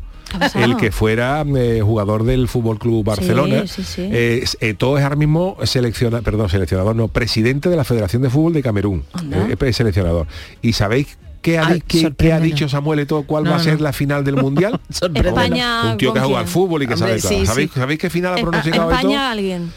El 0.55 0.77
que 0.77 0.91
fuera 0.91 1.43
eh, 1.55 1.81
jugador 1.83 2.23
del 2.23 2.47
Fútbol 2.47 2.79
Club 2.79 3.03
Barcelona. 3.05 3.65
sí, 3.67 3.83
sí. 3.83 4.09
Eh, 4.11 4.45
Eto'o 4.59 4.97
es 4.97 5.03
ahora 5.03 5.15
mismo 5.15 5.57
selecciona, 5.63 6.21
perdón, 6.21 6.49
seleccionador, 6.49 6.95
no, 6.95 7.07
presidente 7.07 7.69
de 7.69 7.75
la 7.75 7.83
Federación 7.83 8.21
de 8.21 8.29
Fútbol 8.29 8.53
de 8.53 8.63
Camerún. 8.63 9.03
Eh, 9.31 9.55
es 9.59 9.75
seleccionador. 9.75 10.27
¿Y 10.61 10.73
sabéis 10.73 11.17
qué 11.41 11.57
ha, 11.59 11.67
Ay, 11.67 11.81
qué- 11.85 12.13
qué 12.17 12.33
ha 12.33 12.39
dicho 12.39 12.69
Samuel 12.69 12.99
Eto'o? 12.99 13.23
¿Cuál 13.23 13.43
No, 13.45 13.51
va 13.51 13.55
a 13.57 13.59
ser 13.59 13.77
no. 13.77 13.83
la 13.83 13.93
final 13.93 14.23
del 14.23 14.35
mundial? 14.37 14.79
España, 14.89 15.91
Un 15.91 15.97
tío 15.97 16.13
que 16.13 16.19
ha 16.19 16.21
¿con 16.21 16.29
jugado 16.29 16.37
al 16.45 16.47
fútbol 16.47 16.83
y 16.83 16.87
que 16.87 16.93
Hombre, 16.93 17.19
sabe 17.19 17.21
todo. 17.21 17.29
sí, 17.31 17.45
¿Sabéis, 17.45 17.71
sí. 17.73 17.79
¿Sabéis 17.79 17.99
qué 17.99 18.09
final 18.09 18.33
ha 18.33 18.41
pronosticado 18.41 18.83
Eto'o? 18.89 18.95
España 18.97 19.31
alguien. 19.31 19.71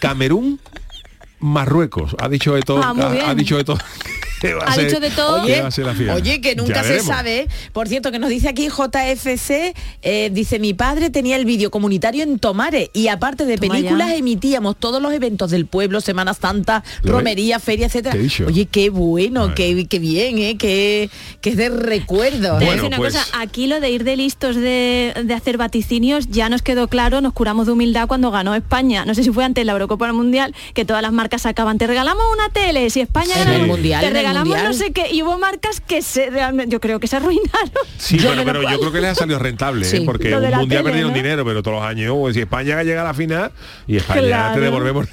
Camerún, 0.00 0.60
Marruecos. 1.40 2.16
Ha 2.20 2.28
dicho 2.28 2.54
de 2.54 2.62
todo. 2.62 2.80
Ah, 2.82 2.94
ha, 2.96 3.30
ha 3.30 3.34
dicho 3.34 3.56
de 3.56 3.64
todo. 3.64 3.78
que 4.40 4.54
va 4.54 4.64
a 4.64 4.68
Ha 4.68 4.74
ser- 4.74 4.86
dicho 4.86 5.00
de 5.00 5.10
todo. 5.10 5.42
Oye, 5.42 5.60
va 5.62 5.68
a 5.68 5.70
ser 5.70 5.86
la 5.86 5.94
final. 5.94 6.16
oye, 6.16 6.40
que 6.40 6.54
nunca 6.56 6.82
se 6.84 7.00
sabe. 7.00 7.48
Por 7.72 7.88
cierto, 7.88 8.10
que 8.12 8.18
nos 8.18 8.30
dice 8.30 8.48
aquí 8.48 8.68
JFC, 8.68 9.74
eh, 10.02 10.30
dice, 10.32 10.58
mi 10.58 10.74
padre 10.74 11.10
tenía 11.10 11.36
el 11.36 11.44
vídeo 11.44 11.70
comunitario 11.70 12.22
en 12.22 12.38
Tomares 12.38 12.90
y 12.92 13.08
aparte 13.08 13.44
de 13.44 13.56
Toma 13.58 13.74
películas 13.74 14.08
ya. 14.08 14.16
emitíamos 14.16 14.76
todos 14.78 15.00
los 15.02 15.12
eventos 15.12 15.50
del 15.50 15.66
pueblo, 15.66 16.00
Semana 16.00 16.34
Santa, 16.34 16.84
¿Lo 17.02 17.12
romería, 17.12 17.58
feria, 17.58 17.86
etcétera. 17.86 18.16
Oye, 18.46 18.66
qué 18.66 18.90
bueno, 18.90 19.54
qué, 19.54 19.86
qué 19.88 19.98
bien, 19.98 20.38
¿eh? 20.38 20.56
Qué, 20.58 21.10
qué 21.40 21.50
es 21.50 21.56
de 21.56 21.68
recuerdo. 21.68 22.56
Bueno, 22.60 22.86
una 22.86 22.96
pues- 22.96 23.14
cosa, 23.14 23.26
aquí 23.40 23.66
lo 23.66 23.80
de 23.80 23.90
ir 23.90 24.04
de 24.04 24.16
listos 24.16 24.56
de, 24.56 25.12
de 25.24 25.34
hacer 25.34 25.56
vaticinios 25.56 26.28
ya 26.28 26.48
nos 26.48 26.62
quedó 26.62 26.88
claro, 26.88 27.20
nos 27.20 27.32
curamos 27.32 27.66
de 27.66 27.72
humildad 27.72 28.08
cuando 28.08 28.30
ganó 28.30 28.54
España. 28.54 29.04
No 29.04 29.14
sé 29.14 29.24
si 29.24 29.30
fue 29.30 29.44
antes 29.44 29.64
la 29.66 29.72
Eurocopa 29.72 30.06
del 30.06 30.14
Mundial, 30.14 30.54
que 30.74 30.84
todas 30.84 31.02
las 31.02 31.12
marcas 31.12 31.42
sacaban, 31.42 31.78
te 31.78 31.86
regalamos 31.86 32.22
una 32.34 32.48
tele, 32.50 32.88
si 32.90 33.00
España 33.00 33.34
gana 33.36 33.56
el 33.56 33.66
Mundial, 33.66 34.00
te 34.04 34.10
regalamos 34.28 34.48
Mundial. 34.48 34.66
no 34.66 34.72
sé 34.74 34.92
qué. 34.92 35.12
Y 35.12 35.22
hubo 35.22 35.38
marcas 35.38 35.80
que 35.80 36.02
se 36.02 36.30
realmente, 36.30 36.72
yo 36.72 36.80
creo 36.80 37.00
que 37.00 37.06
se 37.06 37.16
arruinaron. 37.16 37.70
Sí, 37.98 38.18
Yo 38.18 38.28
bueno, 38.28 38.42
pero 38.44 38.62
yo 38.62 38.78
creo 38.78 38.92
que 38.92 39.00
les 39.00 39.10
ha 39.10 39.14
salido 39.14 39.38
rentable, 39.38 39.86
¿eh? 39.88 40.02
Porque 40.04 40.34
un 40.34 40.40
mundial 40.42 40.68
tele, 40.68 40.82
perdieron 40.82 41.10
¿no? 41.10 41.16
dinero, 41.16 41.44
pero 41.44 41.62
todos 41.62 41.78
los 41.78 41.84
años, 41.86 42.14
pues, 42.18 42.34
si 42.34 42.40
España 42.40 42.82
llega 42.82 43.02
a 43.02 43.04
la 43.04 43.14
final 43.14 43.50
y 43.86 43.96
España 43.96 44.20
Claro. 44.22 44.54
te 44.54 44.60
devolvemos 44.60 45.06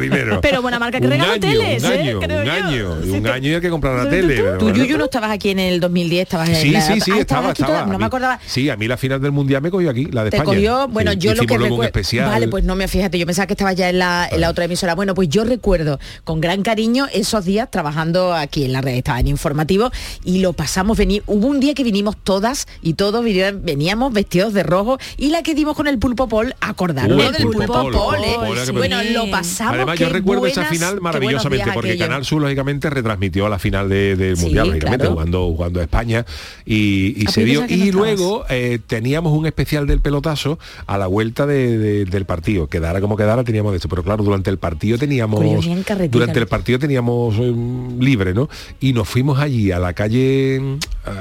dinero. 0.00 0.40
Pero 0.40 0.62
buena 0.62 0.78
marca 0.78 0.98
que 1.00 1.04
un 1.06 1.10
regaló 1.12 1.32
año, 1.32 1.40
teles, 1.40 1.82
un 1.84 1.92
¿eh? 1.92 1.98
año, 2.00 2.18
un 2.18 2.48
año, 2.48 2.96
y 3.02 3.04
Sí, 3.04 3.10
un 3.10 3.26
año 3.26 3.54
hay 3.56 3.60
que 3.60 3.70
comprar 3.70 3.94
la 3.96 4.04
Tú, 4.04 4.10
tele. 4.10 4.36
tú, 4.36 4.42
Tú, 4.58 4.64
bueno. 4.66 4.78
Yuyu, 4.84 4.98
no 4.98 5.04
estabas 5.04 5.30
aquí 5.30 5.50
en 5.50 5.58
el 5.58 5.80
2010, 5.80 6.22
estabas 6.22 6.48
en 6.48 6.56
Sí, 6.56 6.70
la... 6.70 6.80
sí, 6.80 7.00
sí, 7.00 7.10
Ah, 7.14 7.18
estaba, 7.20 7.54
No 7.84 7.92
mí- 7.92 7.98
me 7.98 8.04
acordaba. 8.04 8.38
Sí, 8.46 8.68
a 8.70 8.76
mí 8.76 8.86
la 8.88 8.96
final 8.96 9.20
del 9.20 9.32
mundial 9.32 9.62
me 9.62 9.70
cogió 9.70 9.90
aquí, 9.90 10.06
la 10.06 10.24
de 10.24 10.30
Te 10.30 10.36
España. 10.38 10.54
cogió, 10.54 10.88
bueno, 10.88 11.12
Sí, 11.12 11.18
yo 11.18 11.34
lo 11.34 11.44
que 11.46 11.58
recuerdo. 11.58 11.90
Vale, 12.26 12.48
pues 12.48 12.64
no 12.64 12.74
me 12.76 12.88
fíjate, 12.88 13.18
yo 13.18 13.26
pensaba 13.26 13.46
que 13.46 13.52
estaba 13.54 13.72
ya 13.72 13.88
en 13.90 13.98
la, 13.98 14.28
en 14.30 14.40
la 14.40 14.50
otra 14.50 14.64
emisora. 14.64 14.94
Bueno, 14.94 15.14
pues 15.14 15.28
yo 15.28 15.44
recuerdo 15.44 15.98
con 16.24 16.40
gran 16.40 16.62
cariño 16.62 17.06
esos 17.12 17.44
días 17.44 17.70
trabajando 17.70 18.32
aquí 18.34 18.64
en 18.64 18.72
la 18.72 18.80
red, 18.80 18.94
estaba 18.94 19.20
en 19.20 19.28
informativo 19.28 19.90
y 20.24 20.40
lo 20.40 20.52
pasamos, 20.52 20.96
vení, 20.96 21.22
hubo 21.26 21.46
un 21.46 21.60
día 21.60 21.74
que 21.74 21.84
vinimos 21.84 22.16
todas 22.22 22.66
y 22.82 22.94
todos 22.94 23.24
veníamos 23.24 24.12
vestidos 24.12 24.52
de 24.54 24.62
rojo 24.62 24.98
y 25.16 25.28
la 25.28 25.42
que 25.42 25.54
dimos 25.54 25.76
con 25.76 25.86
el 25.86 25.98
pulpo 25.98 26.28
pol, 26.28 26.54
el 26.60 27.32
del 27.32 27.42
pulpo 27.42 27.66
pol, 27.90 27.94
¿eh? 28.24 28.34
pol, 28.36 28.58
Bueno, 28.74 29.02
lo 29.02 29.30
pasamos. 29.30 29.49
Además, 29.60 29.98
yo 29.98 30.08
recuerdo 30.08 30.46
esa 30.46 30.64
final 30.64 31.00
maravillosamente 31.00 31.70
porque 31.72 31.90
aquello. 31.90 32.06
Canal 32.06 32.24
Sur, 32.24 32.42
lógicamente, 32.42 32.90
retransmitió 32.90 33.48
la 33.48 33.58
final 33.58 33.88
de- 33.88 34.16
del 34.16 34.36
Sí, 34.36 34.44
Mundial, 34.44 34.68
lógicamente, 34.68 34.98
claro. 35.02 35.12
jugando, 35.14 35.46
jugando 35.46 35.80
a 35.80 35.82
España 35.82 36.24
y, 36.64 37.14
y 37.20 37.24
Ah, 37.26 37.30
se 37.30 37.40
pues 37.42 37.68
dio. 37.68 37.86
no 37.86 37.92
luego 37.92 38.44
eh, 38.48 38.78
teníamos 38.86 39.32
un 39.36 39.46
especial 39.46 39.86
del 39.86 40.00
pelotazo 40.00 40.58
a 40.86 40.98
la 40.98 41.06
vuelta 41.06 41.46
de- 41.46 41.78
de- 41.78 42.04
del 42.04 42.24
partido. 42.24 42.68
Quedara 42.68 43.00
como 43.00 43.16
quedara, 43.16 43.44
teníamos 43.44 43.72
de 43.72 43.76
esto. 43.76 43.88
Pero 43.88 44.02
claro, 44.02 44.22
durante 44.24 44.50
el 44.50 44.58
partido 44.58 44.98
teníamos. 44.98 45.40
Pues. 45.44 46.10
Durante 46.10 46.38
el 46.38 46.46
partido 46.46 46.78
teníamos 46.78 47.34
eh, 47.38 47.54
libre, 47.98 48.34
¿no? 48.34 48.48
Y 48.80 48.92
nos 48.92 49.08
fuimos 49.08 49.38
allí 49.38 49.70
a 49.72 49.78
la 49.78 49.92
calle, 49.92 50.60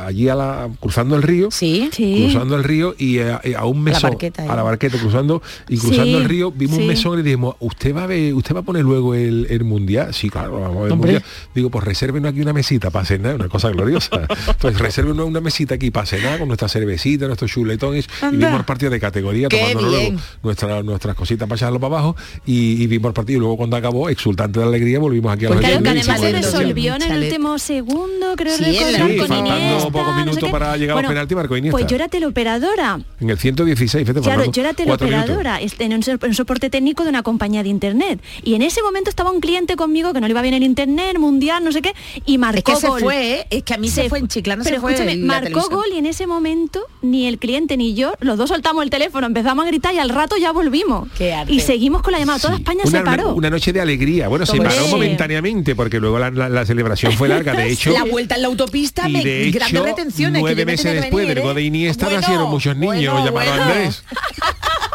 allí 0.05 0.29
a 0.29 0.35
la, 0.35 0.69
cruzando 0.79 1.15
el 1.15 1.23
río. 1.23 1.49
Sí. 1.51 1.89
Sí. 1.91 2.23
Cruzando 2.25 2.55
el 2.55 2.63
río 2.63 2.95
y 2.97 3.19
eh, 3.19 3.55
a 3.57 3.65
un 3.65 3.77
la 3.77 3.91
mesón, 3.91 4.09
barqueta 4.11 4.43
a 4.51 4.55
la 4.55 4.63
barqueta, 4.63 4.97
cruzando 4.99 5.41
y 5.67 5.77
cruzando 5.77 6.03
Sí, 6.05 6.13
el 6.15 6.25
río, 6.25 6.51
vimos 6.51 6.75
sí. 6.75 6.81
un 6.81 6.87
mesón 6.87 7.13
y 7.13 7.17
le 7.17 7.23
dijimos, 7.23 7.55
¿usted 7.59 7.95
va 7.95 8.03
a 8.03 8.07
ver, 8.07 8.18
usted 8.33 8.55
va 8.55 8.59
a 8.59 8.63
poner 8.63 8.83
luego 8.83 9.15
el, 9.15 9.47
el 9.49 9.63
mundial? 9.63 10.13
Sí, 10.13 10.29
claro, 10.29 10.59
vamos 10.59 10.77
a 10.77 10.81
ver 10.81 10.91
el 10.91 10.97
mundial. 10.97 11.23
Digo, 11.55 11.69
pues 11.69 11.83
resérvenos 11.85 12.31
aquí 12.31 12.41
una 12.41 12.53
mesita 12.53 12.89
para 12.89 13.05
cenar, 13.05 13.35
una 13.35 13.47
cosa 13.49 13.69
gloriosa. 13.69 14.27
pues 14.59 14.77
resérvenos 14.77 15.25
una 15.25 15.41
mesita 15.41 15.75
aquí 15.75 15.91
para 15.91 16.05
cenar 16.05 16.37
con 16.39 16.47
nuestra 16.47 16.67
cervecita, 16.69 17.25
nuestros 17.27 17.51
chuletones, 17.51 18.07
y 18.31 18.35
vimos 18.37 18.59
el 18.59 18.65
partido 18.65 18.91
de 18.91 18.99
categoría, 18.99 19.49
tomando 19.49 19.81
luego 19.81 20.19
nuestra, 20.43 20.83
nuestras 20.83 21.15
cositas 21.15 21.47
para 21.47 21.57
echarlo 21.57 21.79
para 21.79 21.95
abajo 21.95 22.15
y, 22.45 22.83
y 22.83 22.87
vimos 22.87 23.09
el 23.09 23.13
partido. 23.13 23.37
Y 23.37 23.39
luego 23.39 23.57
cuando 23.57 23.75
acabó, 23.77 24.09
exultante 24.09 24.59
de 24.59 24.65
alegría, 24.65 24.99
volvimos 24.99 25.31
aquí 25.33 25.45
a 25.45 25.49
Pues 25.49 25.59
los 25.61 25.69
Claro, 25.69 25.83
que 25.83 25.89
además 25.89 26.19
se 26.21 26.31
resolvió 26.31 26.95
en 26.95 27.01
el 27.03 27.23
último 27.23 27.57
segundo, 27.59 28.35
creo 28.35 28.55
Sí, 28.57 28.63
recordar, 28.65 28.91
la 28.91 29.07
Sí, 29.07 29.17
con 29.17 29.27
faltando 29.27 29.55
Iniesta, 29.55 29.89
pocos 29.91 30.07
no 30.07 30.13
sé 30.13 30.19
minutos 30.25 30.43
qué. 30.43 30.51
para 30.51 30.77
llegar 30.77 30.97
a 30.97 31.01
los 31.01 31.09
penaltis, 31.09 31.35
marcó 31.35 31.57
Iniesta. 31.57 31.77
Pues 31.77 31.87
yo 31.87 31.95
era 31.95 32.07
teleoperadora. 32.07 32.99
En 33.19 33.29
el 33.29 33.37
116, 33.37 34.03
fíjate, 34.07 34.21
Claro, 34.21 34.45
yo 34.51 34.61
era 34.61 34.71
minutos. 34.73 34.75
teleoperadora 34.97 35.59
en 35.61 35.93
un 35.93 36.33
soporte 36.33 36.69
técnico 36.69 37.03
de 37.03 37.09
una 37.09 37.23
compañía 37.23 37.63
de 37.63 37.69
internet. 37.69 38.08
Y 38.43 38.55
en 38.55 38.61
ese 38.61 38.81
momento 38.81 39.09
estaba 39.09 39.31
un 39.31 39.39
cliente 39.39 39.75
conmigo 39.75 40.13
que 40.13 40.21
no 40.21 40.27
le 40.27 40.31
iba 40.31 40.41
bien 40.41 40.53
el 40.53 40.63
internet, 40.63 41.17
mundial, 41.19 41.63
no 41.63 41.71
sé 41.71 41.81
qué, 41.81 41.93
y 42.25 42.37
marcó 42.37 42.71
Es 42.71 42.77
que 42.77 42.81
se 42.81 42.87
gol. 42.87 43.01
fue, 43.01 43.31
¿eh? 43.41 43.47
es 43.49 43.63
que 43.63 43.73
a 43.73 43.77
mí 43.77 43.89
se, 43.89 44.09
fue 44.09 44.19
en 44.19 44.27
Chiclana, 44.27 44.63
Pero 44.63 44.77
se 44.77 44.81
fue 44.81 44.91
escúchame, 44.93 45.13
en 45.13 45.21
la 45.27 45.33
marcó 45.33 45.47
televisión. 45.49 45.75
gol 45.79 45.85
y 45.93 45.97
en 45.99 46.05
ese 46.05 46.27
momento 46.27 46.81
ni 47.01 47.27
el 47.27 47.37
cliente 47.39 47.77
ni 47.77 47.93
yo, 47.93 48.13
los 48.19 48.37
dos 48.37 48.49
soltamos 48.49 48.83
el 48.83 48.89
teléfono, 48.89 49.27
empezamos 49.27 49.65
a 49.65 49.67
gritar 49.67 49.93
y 49.93 49.99
al 49.99 50.09
rato 50.09 50.35
ya 50.37 50.51
volvimos. 50.51 51.07
Qué 51.17 51.33
arte. 51.33 51.51
Y 51.53 51.59
seguimos 51.59 52.01
con 52.01 52.11
la 52.13 52.19
llamada. 52.19 52.39
Toda 52.39 52.55
Sí. 52.55 52.61
España 52.61 52.81
una, 52.85 52.99
se 52.99 53.03
paró. 53.05 53.23
Una, 53.27 53.33
una 53.35 53.49
noche 53.49 53.71
de 53.73 53.81
alegría. 53.81 54.27
Bueno, 54.27 54.45
se 54.45 54.57
paró 54.57 54.87
momentáneamente 54.87 55.75
porque 55.75 55.99
luego 55.99 56.19
la, 56.19 56.29
la- 56.31 56.49
la 56.49 56.65
celebración 56.65 57.11
fue 57.13 57.27
larga. 57.29 57.53
De 57.53 57.69
hecho, 57.71 57.91
la 57.91 58.03
vuelta 58.03 58.35
en 58.35 58.41
la 58.43 58.47
autopista, 58.47 59.07
y 59.09 59.23
de 59.23 59.51
grandes 59.51 59.81
retenciones. 59.83 60.41
nueve 60.41 60.65
meses 60.65 60.93
después 60.93 61.23
venir, 61.25 61.35
del 61.35 61.43
gol 61.43 61.55
de 61.55 61.61
¿eh? 61.61 61.65
Iniesta 61.65 62.05
Bueno, 62.05 62.21
nacieron 62.21 62.49
muchos 62.49 62.75
niños 62.75 63.13
bueno, 63.13 63.25
llamados 63.25 63.31
bueno. 63.57 63.63
Andrés. 63.63 64.03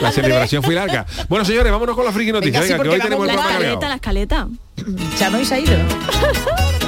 La 0.00 0.12
celebración 0.12 0.62
fue 0.62 0.74
larga. 0.74 1.06
Bueno, 1.28 1.44
señores, 1.44 1.70
vámonos 1.70 1.94
con 1.94 2.04
la 2.04 2.12
friki 2.12 2.32
noticia. 2.32 2.60
Venga, 2.60 2.66
sí, 2.66 2.72
Venga, 2.72 2.82
que 2.84 2.96
hoy 2.96 3.00
tenemos 3.00 3.26
la 3.26 3.34
escaleta, 3.34 3.88
la 3.88 3.94
escaleta. 3.96 4.48
Ya 5.18 5.30
no 5.30 5.44
se 5.44 5.54
ha 5.54 5.58
ido. 5.58 5.76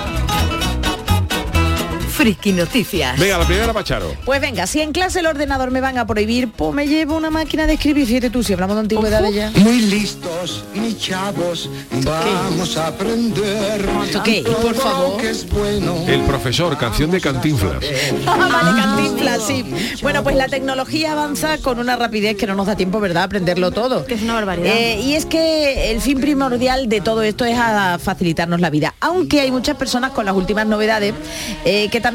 Friki 2.22 2.52
Noticias. 2.52 3.18
Venga, 3.18 3.36
la 3.36 3.44
primera 3.44 3.72
Pacharo. 3.72 4.14
Pues 4.24 4.40
venga, 4.40 4.68
si 4.68 4.80
en 4.80 4.92
clase 4.92 5.18
el 5.18 5.26
ordenador 5.26 5.72
me 5.72 5.80
van 5.80 5.98
a 5.98 6.06
prohibir, 6.06 6.48
pues 6.52 6.72
me 6.72 6.86
llevo 6.86 7.16
una 7.16 7.30
máquina 7.30 7.66
de 7.66 7.72
escribir. 7.72 8.06
Fíjate 8.06 8.30
tú, 8.30 8.44
si 8.44 8.52
hablamos 8.52 8.76
de 8.76 8.82
antigüedades 8.82 9.34
ya. 9.34 9.50
Muy 9.56 9.80
listos, 9.80 10.64
mis 10.72 10.96
chavos, 11.00 11.68
vamos 12.04 12.76
a 12.76 12.86
aprender. 12.86 13.88
¿Esto 14.04 14.22
qué? 14.22 14.42
todo 14.42 14.56
Por 14.56 14.74
favor. 14.76 15.20
que 15.20 15.30
es 15.30 15.48
bueno. 15.48 15.96
El 16.06 16.20
profesor, 16.20 16.78
canción 16.78 17.10
de 17.10 17.20
Cantinflas. 17.20 17.84
Vale, 18.24 18.80
Cantinflas, 18.80 19.42
sí. 19.44 19.64
Bueno, 20.00 20.22
pues 20.22 20.36
la 20.36 20.46
tecnología 20.46 21.12
avanza 21.12 21.58
con 21.58 21.80
una 21.80 21.96
rapidez 21.96 22.36
que 22.36 22.46
no 22.46 22.54
nos 22.54 22.68
da 22.68 22.76
tiempo, 22.76 23.00
¿verdad?, 23.00 23.24
a 23.24 23.26
aprenderlo 23.26 23.72
todo. 23.72 24.04
Que 24.04 24.14
es 24.14 24.22
una 24.22 24.34
barbaridad. 24.34 24.72
Eh, 24.72 25.00
y 25.00 25.14
es 25.14 25.26
que 25.26 25.90
el 25.90 26.00
fin 26.00 26.20
primordial 26.20 26.88
de 26.88 27.00
todo 27.00 27.24
esto 27.24 27.44
es 27.44 27.58
a 27.58 27.98
facilitarnos 27.98 28.60
la 28.60 28.70
vida. 28.70 28.94
Aunque 29.00 29.40
hay 29.40 29.50
muchas 29.50 29.76
personas 29.76 30.12
con 30.12 30.24
las 30.24 30.36
últimas 30.36 30.68
novedades 30.68 31.14
eh, 31.64 31.88
que 31.90 32.00
también 32.00 32.11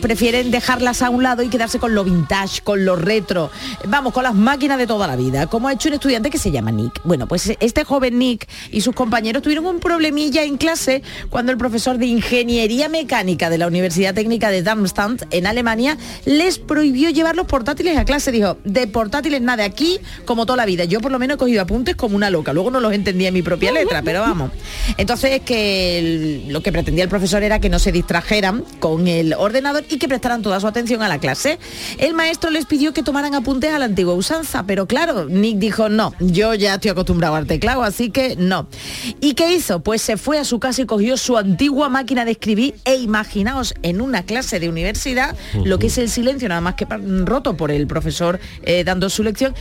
prefieren 0.00 0.50
dejarlas 0.50 1.02
a 1.02 1.10
un 1.10 1.22
lado 1.22 1.42
y 1.42 1.48
quedarse 1.48 1.78
con 1.78 1.94
lo 1.94 2.04
vintage, 2.04 2.62
con 2.62 2.84
lo 2.84 2.96
retro. 2.96 3.50
Vamos, 3.88 4.12
con 4.12 4.22
las 4.22 4.34
máquinas 4.34 4.78
de 4.78 4.86
toda 4.86 5.06
la 5.06 5.16
vida. 5.16 5.46
Como 5.46 5.68
ha 5.68 5.72
hecho 5.72 5.88
un 5.88 5.94
estudiante 5.94 6.30
que 6.30 6.38
se 6.38 6.50
llama 6.50 6.70
Nick. 6.70 7.00
Bueno, 7.04 7.26
pues 7.26 7.52
este 7.60 7.84
joven 7.84 8.18
Nick 8.18 8.48
y 8.70 8.80
sus 8.80 8.94
compañeros 8.94 9.42
tuvieron 9.42 9.66
un 9.66 9.80
problemilla 9.80 10.42
en 10.42 10.56
clase 10.56 11.02
cuando 11.28 11.52
el 11.52 11.58
profesor 11.58 11.98
de 11.98 12.06
Ingeniería 12.06 12.88
Mecánica 12.88 13.50
de 13.50 13.58
la 13.58 13.66
Universidad 13.66 14.14
Técnica 14.14 14.50
de 14.50 14.62
Darmstadt 14.62 15.22
en 15.30 15.46
Alemania 15.46 15.96
les 16.24 16.58
prohibió 16.58 17.10
llevar 17.10 17.36
los 17.36 17.46
portátiles 17.46 17.96
a 17.96 18.04
clase. 18.04 18.32
Dijo, 18.32 18.58
de 18.64 18.86
portátiles 18.86 19.40
nada 19.40 19.64
aquí, 19.64 19.98
como 20.24 20.46
toda 20.46 20.56
la 20.56 20.66
vida. 20.66 20.84
Yo 20.84 21.00
por 21.00 21.12
lo 21.12 21.18
menos 21.18 21.36
he 21.36 21.38
cogido 21.38 21.62
apuntes 21.62 21.96
como 21.96 22.16
una 22.16 22.30
loca. 22.30 22.52
Luego 22.52 22.70
no 22.70 22.80
los 22.80 22.92
entendía 22.92 23.28
en 23.28 23.34
mi 23.34 23.42
propia 23.42 23.72
letra, 23.72 24.02
pero 24.02 24.20
vamos. 24.20 24.50
Entonces 24.96 25.40
que 25.40 26.44
lo 26.48 26.62
que 26.62 26.72
pretendía 26.72 27.04
el 27.04 27.10
profesor 27.10 27.42
era 27.42 27.60
que 27.60 27.68
no 27.68 27.78
se 27.78 27.92
distrajeran 27.92 28.64
con 28.78 29.08
el 29.08 29.19
ordenador 29.36 29.84
y 29.88 29.98
que 29.98 30.08
prestaran 30.08 30.42
toda 30.42 30.60
su 30.60 30.66
atención 30.66 31.02
a 31.02 31.08
la 31.08 31.18
clase. 31.18 31.58
El 31.98 32.14
maestro 32.14 32.50
les 32.50 32.66
pidió 32.66 32.92
que 32.92 33.02
tomaran 33.02 33.34
apuntes 33.34 33.72
a 33.72 33.78
la 33.78 33.84
antigua 33.86 34.14
usanza, 34.14 34.64
pero 34.66 34.86
claro, 34.86 35.26
Nick 35.26 35.58
dijo, 35.58 35.88
no, 35.88 36.14
yo 36.20 36.54
ya 36.54 36.74
estoy 36.74 36.90
acostumbrado 36.90 37.34
al 37.36 37.46
teclado, 37.46 37.82
así 37.82 38.10
que 38.10 38.36
no. 38.36 38.68
¿Y 39.20 39.34
qué 39.34 39.52
hizo? 39.52 39.80
Pues 39.80 40.02
se 40.02 40.16
fue 40.16 40.38
a 40.38 40.44
su 40.44 40.58
casa 40.58 40.82
y 40.82 40.86
cogió 40.86 41.16
su 41.16 41.36
antigua 41.36 41.88
máquina 41.88 42.24
de 42.24 42.32
escribir 42.32 42.74
e 42.84 42.96
imaginaos 42.96 43.74
en 43.82 44.00
una 44.00 44.22
clase 44.24 44.60
de 44.60 44.68
universidad 44.68 45.36
lo 45.64 45.78
que 45.78 45.86
es 45.88 45.98
el 45.98 46.08
silencio, 46.10 46.48
nada 46.48 46.60
más 46.60 46.74
que 46.74 46.86
roto 47.24 47.56
por 47.56 47.70
el 47.70 47.86
profesor 47.86 48.40
eh, 48.62 48.84
dando 48.84 49.10
su 49.10 49.22
lección. 49.22 49.54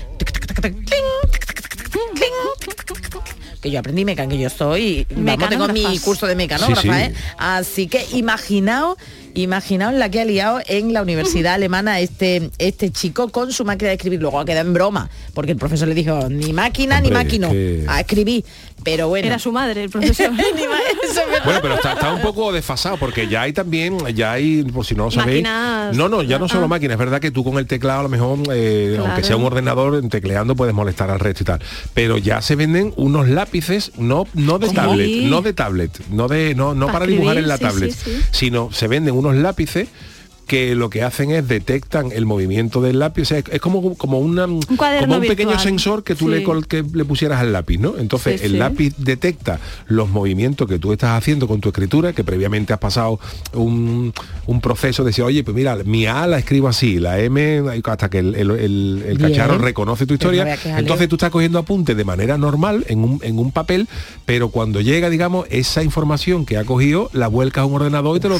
Que 3.61 3.71
yo 3.71 3.79
aprendí 3.79 4.05
mecánica, 4.05 4.35
que 4.37 4.41
yo 4.41 4.49
soy, 4.49 5.05
vamos, 5.09 5.49
tengo 5.49 5.67
mi 5.67 5.99
curso 5.99 6.25
de 6.27 6.35
mecanógrafa, 6.35 6.81
Sí, 6.81 6.87
sí. 6.89 6.95
¿eh? 6.95 7.13
Así 7.37 7.87
que 7.87 8.05
imaginaos, 8.13 8.97
imaginaos 9.35 9.93
la 9.93 10.09
que 10.09 10.21
ha 10.21 10.25
liado 10.25 10.59
en 10.67 10.93
la 10.93 11.01
universidad 11.01 11.53
alemana 11.55 11.99
este, 11.99 12.49
este 12.57 12.89
chico 12.91 13.29
con 13.29 13.51
su 13.51 13.65
máquina 13.65 13.89
de 13.89 13.95
escribir. 13.95 14.21
Luego 14.21 14.39
ha 14.39 14.45
quedado 14.45 14.67
en 14.67 14.73
broma, 14.73 15.09
porque 15.33 15.51
el 15.51 15.57
profesor 15.57 15.87
le 15.87 15.95
dijo, 15.95 16.29
ni 16.29 16.53
máquina 16.53 16.95
Hombre, 16.97 17.09
ni 17.11 17.15
máquina, 17.15 17.47
es 17.47 17.53
que- 17.53 17.85
a 17.87 17.99
escribir. 18.01 18.43
Pero 18.83 19.09
bueno. 19.09 19.27
Era 19.27 19.39
su 19.39 19.51
madre, 19.51 19.83
el 19.83 19.89
profesor. 19.89 20.31
Bueno, 21.45 21.59
pero 21.61 21.75
está, 21.75 21.93
está 21.93 22.13
un 22.13 22.21
poco 22.21 22.51
desfasado 22.51 22.97
porque 22.97 23.27
ya 23.27 23.41
hay 23.43 23.53
también, 23.53 23.97
ya 24.15 24.33
hay, 24.33 24.63
por 24.63 24.85
si 24.85 24.95
no 24.95 25.05
lo 25.05 25.11
sabéis, 25.11 25.43
Máquinas. 25.43 25.95
no, 25.95 26.07
no, 26.09 26.21
ya 26.23 26.37
no 26.39 26.47
solo 26.47 26.65
Ah. 26.65 26.67
máquinas, 26.67 26.93
es 26.95 26.99
verdad 26.99 27.19
que 27.19 27.31
tú 27.31 27.43
con 27.43 27.57
el 27.57 27.65
teclado 27.67 28.01
a 28.01 28.03
lo 28.03 28.09
mejor, 28.09 28.39
eh, 28.53 28.93
Claro. 28.95 29.05
aunque 29.07 29.23
sea 29.23 29.35
un 29.37 29.43
ordenador, 29.45 30.01
tecleando 30.09 30.55
puedes 30.55 30.73
molestar 30.75 31.09
al 31.09 31.19
resto 31.19 31.43
y 31.43 31.45
tal. 31.45 31.59
Pero 31.93 32.17
ya 32.17 32.41
se 32.41 32.55
venden 32.55 32.93
unos 32.97 33.27
lápices, 33.29 33.91
no, 33.97 34.27
no 34.33 34.59
de 34.59 34.67
¿Cómo? 34.67 34.79
tablet, 34.81 35.23
no 35.23 35.41
de 35.41 35.53
tablet, 35.53 35.99
no 36.09 36.27
de, 36.27 36.55
no, 36.55 36.73
no 36.75 36.87
Pa' 36.87 36.93
para 36.93 37.05
dibujar 37.05 37.37
en 37.37 37.47
la 37.47 37.57
sí, 37.57 37.63
tablet, 37.63 37.91
sí, 37.91 37.99
sí. 38.11 38.21
sino 38.31 38.71
se 38.71 38.87
venden 38.87 39.13
unos 39.19 39.35
lápices 39.35 39.87
que 40.49 40.75
lo 40.75 40.89
que 40.89 41.03
hacen 41.03 41.31
es 41.31 41.47
detectan 41.47 42.11
el 42.11 42.25
movimiento 42.25 42.81
del 42.81 42.99
lápiz, 42.99 43.21
o 43.21 43.25
sea, 43.25 43.37
es, 43.37 43.61
como, 43.61 43.95
como, 43.95 44.19
una, 44.19 44.47
cuaderno 44.75 45.07
como 45.07 45.21
un 45.21 45.27
pequeño 45.27 45.57
sensor 45.59 46.03
que 46.03 46.15
tú 46.15 46.27
le, 46.27 46.39
Sí. 46.39 46.43
col- 46.43 46.67
que 46.67 46.83
le 46.83 47.05
pusieras 47.05 47.39
al 47.39 47.53
lápiz, 47.53 47.77
¿no? 47.77 47.97
Entonces 47.97 48.41
Sí, 48.41 48.45
el 48.47 48.51
sí. 48.53 48.57
lápiz 48.57 48.93
detecta 48.97 49.59
los 49.87 50.09
movimientos 50.09 50.67
que 50.67 50.79
tú 50.79 50.91
estás 50.91 51.11
haciendo 51.17 51.47
con 51.47 51.61
tu 51.61 51.69
escritura, 51.69 52.11
que 52.13 52.23
previamente 52.25 52.73
has 52.73 52.79
pasado 52.79 53.19
un, 53.53 54.11
un 54.47 54.59
proceso 54.61 55.03
de 55.03 55.09
decir, 55.11 55.23
oye, 55.23 55.43
pues 55.43 55.55
mira, 55.55 55.75
mi 55.85 56.07
A 56.07 56.25
la 56.27 56.39
escribo 56.39 56.67
así, 56.67 56.99
la 56.99 57.19
M, 57.19 57.61
hasta 57.85 58.09
que 58.09 58.19
el, 58.19 58.33
el- 58.35 58.51
el- 58.51 59.03
el 59.07 59.17
Bien. 59.17 59.29
cacharro 59.31 59.57
reconoce 59.59 60.05
tu 60.05 60.13
no 60.13 60.15
historia. 60.15 60.57
Entonces 60.77 61.07
tú 61.07 61.15
estás 61.15 61.29
cogiendo 61.29 61.59
apuntes 61.59 61.95
de 61.95 62.03
manera 62.03 62.37
normal 62.39 62.85
en 62.87 63.03
un, 63.03 63.19
en 63.23 63.37
un 63.37 63.51
papel, 63.51 63.87
pero 64.25 64.49
cuando 64.49 64.81
llega, 64.81 65.09
digamos, 65.11 65.45
esa 65.51 65.83
información 65.83 66.45
que 66.47 66.57
ha 66.57 66.63
cogido, 66.65 67.09
la 67.13 67.27
vuelcas 67.27 67.61
a 67.61 67.65
un 67.65 67.75
ordenador 67.75 68.17
y 68.17 68.19
te 68.19 68.29
lo, 68.29 68.39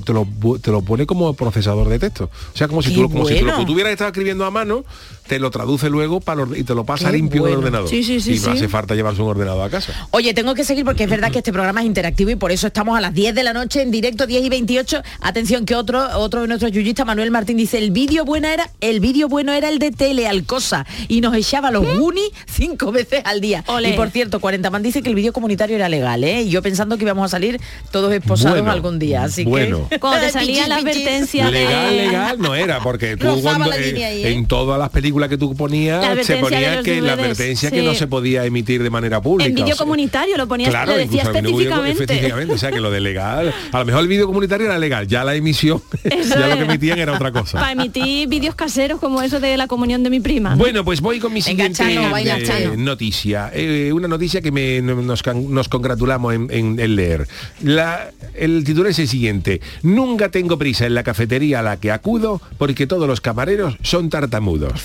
te 0.00 0.12
lo, 0.12 0.26
te 0.60 0.70
lo 0.72 0.82
pone 0.82 1.06
como 1.06 1.35
procesador 1.36 1.88
de 1.88 1.98
texto. 1.98 2.30
O 2.52 2.56
sea, 2.56 2.68
como 2.68 2.82
si 2.82 2.90
Qué 2.90 2.94
tú, 2.96 3.02
lo- 3.02 3.08
como 3.10 3.26
si 3.26 3.34
tú 3.34 3.40
lo 3.40 3.46
bueno. 3.46 3.58
que 3.60 3.66
tú 3.66 3.72
hubieras 3.74 3.92
estado 3.92 4.08
escribiendo 4.08 4.44
a 4.44 4.50
mano, 4.50 4.84
te 5.26 5.38
lo 5.38 5.50
traduce 5.50 5.90
luego 5.90 6.20
para 6.20 6.42
el 6.42 6.48
orde- 6.48 6.58
y 6.58 6.64
te 6.64 6.74
lo 6.74 6.84
pasa 6.84 7.10
Qué 7.10 7.16
limpio 7.16 7.42
bueno. 7.42 7.56
del 7.56 7.64
ordenador. 7.64 7.88
Sí, 7.88 8.02
sí, 8.04 8.20
sí, 8.20 8.34
y 8.34 8.38
no 8.38 8.44
sí. 8.44 8.50
hace 8.50 8.68
falta 8.68 8.94
llevarse 8.94 9.20
un 9.22 9.28
ordenador 9.28 9.66
a 9.66 9.70
casa. 9.70 9.92
Oye, 10.10 10.34
tengo 10.34 10.54
que 10.54 10.64
seguir 10.64 10.84
porque 10.84 11.04
es 11.04 11.10
verdad 11.10 11.30
que 11.30 11.38
este 11.38 11.52
programa 11.52 11.80
es 11.80 11.86
interactivo 11.86 12.30
y 12.30 12.36
por 12.36 12.52
eso 12.52 12.66
estamos 12.68 12.96
a 12.96 13.00
las 13.00 13.12
10 13.14 13.34
de 13.34 13.42
la 13.44 13.52
noche 13.52 13.82
en 13.82 13.90
directo, 13.90 14.26
10 14.26 14.44
y 14.44 14.48
28. 14.48 15.02
Atención 15.20 15.66
que 15.66 15.74
otro, 15.74 16.18
otro 16.18 16.42
de 16.42 16.48
nuestros 16.48 16.72
yuyistas, 16.72 17.06
Manuel 17.06 17.30
Martín, 17.30 17.56
dice, 17.56 17.78
el 17.78 17.90
vídeo 17.90 18.24
bueno 18.24 18.48
era, 18.48 18.70
el 18.80 19.00
vídeo 19.00 19.28
bueno 19.28 19.52
era 19.52 19.68
el 19.68 19.78
de 19.78 19.90
Telealcosa 19.90 20.86
y 21.08 21.20
nos 21.20 21.34
echaba 21.34 21.70
los 21.70 21.84
Goonies 21.98 22.30
cinco 22.46 22.92
veces 22.92 23.22
al 23.24 23.40
día. 23.40 23.64
Ole. 23.66 23.90
Y 23.90 23.92
por 23.94 24.10
cierto, 24.10 24.40
40 24.40 24.70
man 24.70 24.82
dice 24.82 25.02
que 25.02 25.08
el 25.08 25.14
vídeo 25.14 25.32
comunitario 25.32 25.76
era 25.76 25.88
legal, 25.88 26.24
¿eh? 26.24 26.42
Y 26.42 26.50
yo 26.50 26.62
pensando 26.62 26.96
que 26.96 27.04
íbamos 27.04 27.24
a 27.26 27.28
salir 27.28 27.60
todos 27.90 28.12
esposados 28.12 28.58
Bueno, 28.58 28.70
algún 28.70 28.98
día. 28.98 29.24
Así 29.24 29.44
bueno. 29.44 29.88
que. 29.88 29.98
Cuando 29.98 30.20
te 30.24 30.32
salía 30.32 30.64
Pichis, 30.64 30.68
la 30.68 30.78
pichis. 30.78 31.04
Advertencia 31.26 31.50
legal, 31.50 31.90
de... 31.90 31.96
legal 32.06 32.38
no 32.38 32.54
era, 32.54 32.80
porque 32.80 33.16
tú 33.16 33.40
cuando, 33.42 33.72
eh, 33.72 34.04
ahí, 34.04 34.24
¿eh? 34.24 34.32
en 34.32 34.46
todas 34.46 34.78
las 34.78 34.90
películas 34.90 35.06
película 35.06 35.28
que 35.28 35.38
tú 35.38 35.54
ponías 35.54 36.02
La 36.16 36.24
se 36.24 36.36
ponía 36.38 36.82
que 36.82 37.00
la 37.00 37.12
advertencia 37.12 37.70
que 37.70 37.80
no 37.82 37.94
se 37.94 38.08
podía 38.08 38.44
emitir 38.44 38.82
de 38.82 38.90
manera 38.90 39.20
pública. 39.22 39.48
En 39.48 39.54
vídeo 39.54 39.66
o 39.74 39.76
sea, 39.76 39.84
comunitario 39.84 40.36
lo 40.36 40.48
ponías, 40.48 40.70
Claro, 40.70 40.92
lo 40.92 40.98
decía 40.98 41.22
específicamente. 41.22 42.02
específicamente, 42.02 42.54
O 42.54 42.58
sea 42.58 42.72
que 42.72 42.80
lo 42.80 42.90
de 42.90 43.00
legal, 43.00 43.54
a 43.70 43.78
lo 43.78 43.84
mejor 43.84 44.00
el 44.02 44.08
vídeo 44.08 44.26
comunitario 44.26 44.66
era 44.66 44.78
legal, 44.80 45.06
ya 45.06 45.22
la 45.22 45.34
emisión, 45.36 45.80
ya 46.28 46.48
lo 46.48 46.56
que 46.56 46.62
emitían 46.64 46.98
era 46.98 47.12
otra 47.12 47.30
cosa. 47.30 47.60
Para 47.60 47.72
emitir 47.72 48.28
vídeos 48.28 48.54
caseros 48.56 48.98
como 48.98 49.22
eso 49.22 49.38
de 49.38 49.56
la 49.56 49.68
comunión 49.68 50.02
de 50.02 50.10
mi 50.10 50.18
prima. 50.18 50.50
¿no? 50.50 50.56
Bueno, 50.56 50.84
pues 50.84 51.00
voy 51.00 51.20
con 51.20 51.32
mi 51.32 51.40
Venga, 51.40 51.50
siguiente 51.72 51.94
Chano, 51.94 52.10
vaya, 52.10 52.38
eh, 52.38 52.42
Chano. 52.44 52.76
noticia. 52.76 53.50
Eh, 53.54 53.92
una 53.92 54.08
noticia 54.08 54.40
que 54.40 54.50
me- 54.50 54.82
nos, 54.82 55.68
congratulamos 55.68 56.34
en, 56.34 56.48
en- 56.50 56.80
en 56.80 56.96
leer. 56.96 57.28
La- 57.62 58.10
el 58.34 58.64
titular 58.64 58.90
es 58.90 58.98
el 58.98 59.06
siguiente. 59.06 59.60
Nunca 59.82 60.30
tengo 60.30 60.58
prisa 60.58 60.84
en 60.86 60.94
la 60.94 61.04
cafetería 61.16 61.60
a 61.60 61.62
la 61.62 61.78
que 61.78 61.90
acudo 61.90 62.42
porque 62.58 62.86
todos 62.86 63.08
los 63.08 63.22
camareros 63.22 63.78
son 63.80 64.10
tartamudos. 64.10 64.82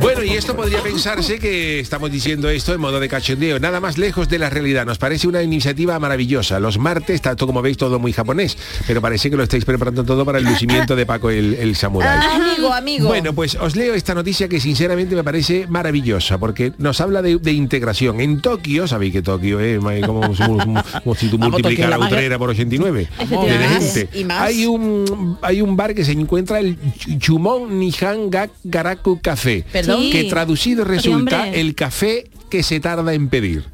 Bueno, 0.00 0.22
y 0.24 0.30
esto 0.30 0.56
podría 0.56 0.82
pensarse 0.82 1.38
que 1.38 1.80
estamos 1.80 2.10
diciendo 2.10 2.48
esto 2.48 2.74
en 2.74 2.80
modo 2.80 2.98
de 3.00 3.08
cachondeo, 3.08 3.58
nada 3.60 3.80
más 3.80 3.98
lejos 3.98 4.28
de 4.28 4.38
la 4.38 4.50
realidad. 4.50 4.84
Nos 4.86 4.98
parece 4.98 5.28
una 5.28 5.42
iniciativa 5.42 5.98
maravillosa. 5.98 6.58
Los 6.60 6.78
martes, 6.78 7.20
tanto 7.22 7.46
como 7.46 7.62
veis, 7.62 7.76
todo 7.76 7.98
muy 7.98 8.12
japonés, 8.12 8.56
pero 8.86 9.00
parece 9.00 9.30
que 9.30 9.36
lo 9.36 9.42
estáis 9.42 9.64
preparando 9.64 10.04
todo 10.04 10.24
para 10.24 10.38
el 10.38 10.44
lucimiento 10.44 10.96
de 10.96 11.06
Paco 11.06 11.30
el, 11.30 11.54
el 11.54 11.76
samurái. 11.76 12.18
Ah, 12.22 12.36
amigo, 12.36 12.72
amigo. 12.72 13.08
Bueno, 13.08 13.32
pues 13.34 13.54
os 13.56 13.76
leo 13.76 13.94
esta 13.94 14.14
noticia 14.14 14.48
que 14.48 14.60
sinceramente 14.60 15.14
me 15.14 15.22
parece 15.24 15.66
maravillosa, 15.68 16.38
porque 16.38 16.72
nos 16.78 17.00
habla 17.00 17.22
de, 17.22 17.36
de 17.38 17.52
integración. 17.52 18.20
En 18.20 18.40
Tokio, 18.40 18.88
sabéis 18.88 19.12
que 19.12 19.22
Tokio 19.22 19.60
es 19.60 19.78
como, 20.06 20.20
como- 20.34 20.82
como 21.04 21.14
si 21.14 21.28
tú 21.28 21.38
la 21.38 21.48
multiplicaras 21.48 21.98
más- 21.98 22.10
Utrera 22.12 22.38
por 22.38 22.50
89 22.50 22.98
de 23.18 23.24
Efectivamente. 23.24 23.80
gente. 24.06 24.18
Y 24.18 24.24
más. 24.24 24.40
Hay 24.42 24.66
un 24.66 25.38
hay 25.42 25.60
un 25.60 25.76
bar 25.76 25.94
que 25.94 26.04
se 26.04 26.12
encuentra 26.12 26.58
el 26.58 26.78
Ch- 26.80 27.18
Chumon 27.18 27.78
Nihan 27.78 28.30
Garaku 28.64 29.20
Café, 29.20 29.64
Perdón. 29.72 30.02
Sí. 30.02 30.10
que 30.10 30.24
traducido 30.24 30.84
resulta 30.84 31.48
el 31.48 31.74
café 31.74 32.30
que 32.50 32.62
se 32.62 32.80
tarda 32.80 33.14
en 33.14 33.28
pedir. 33.28 33.64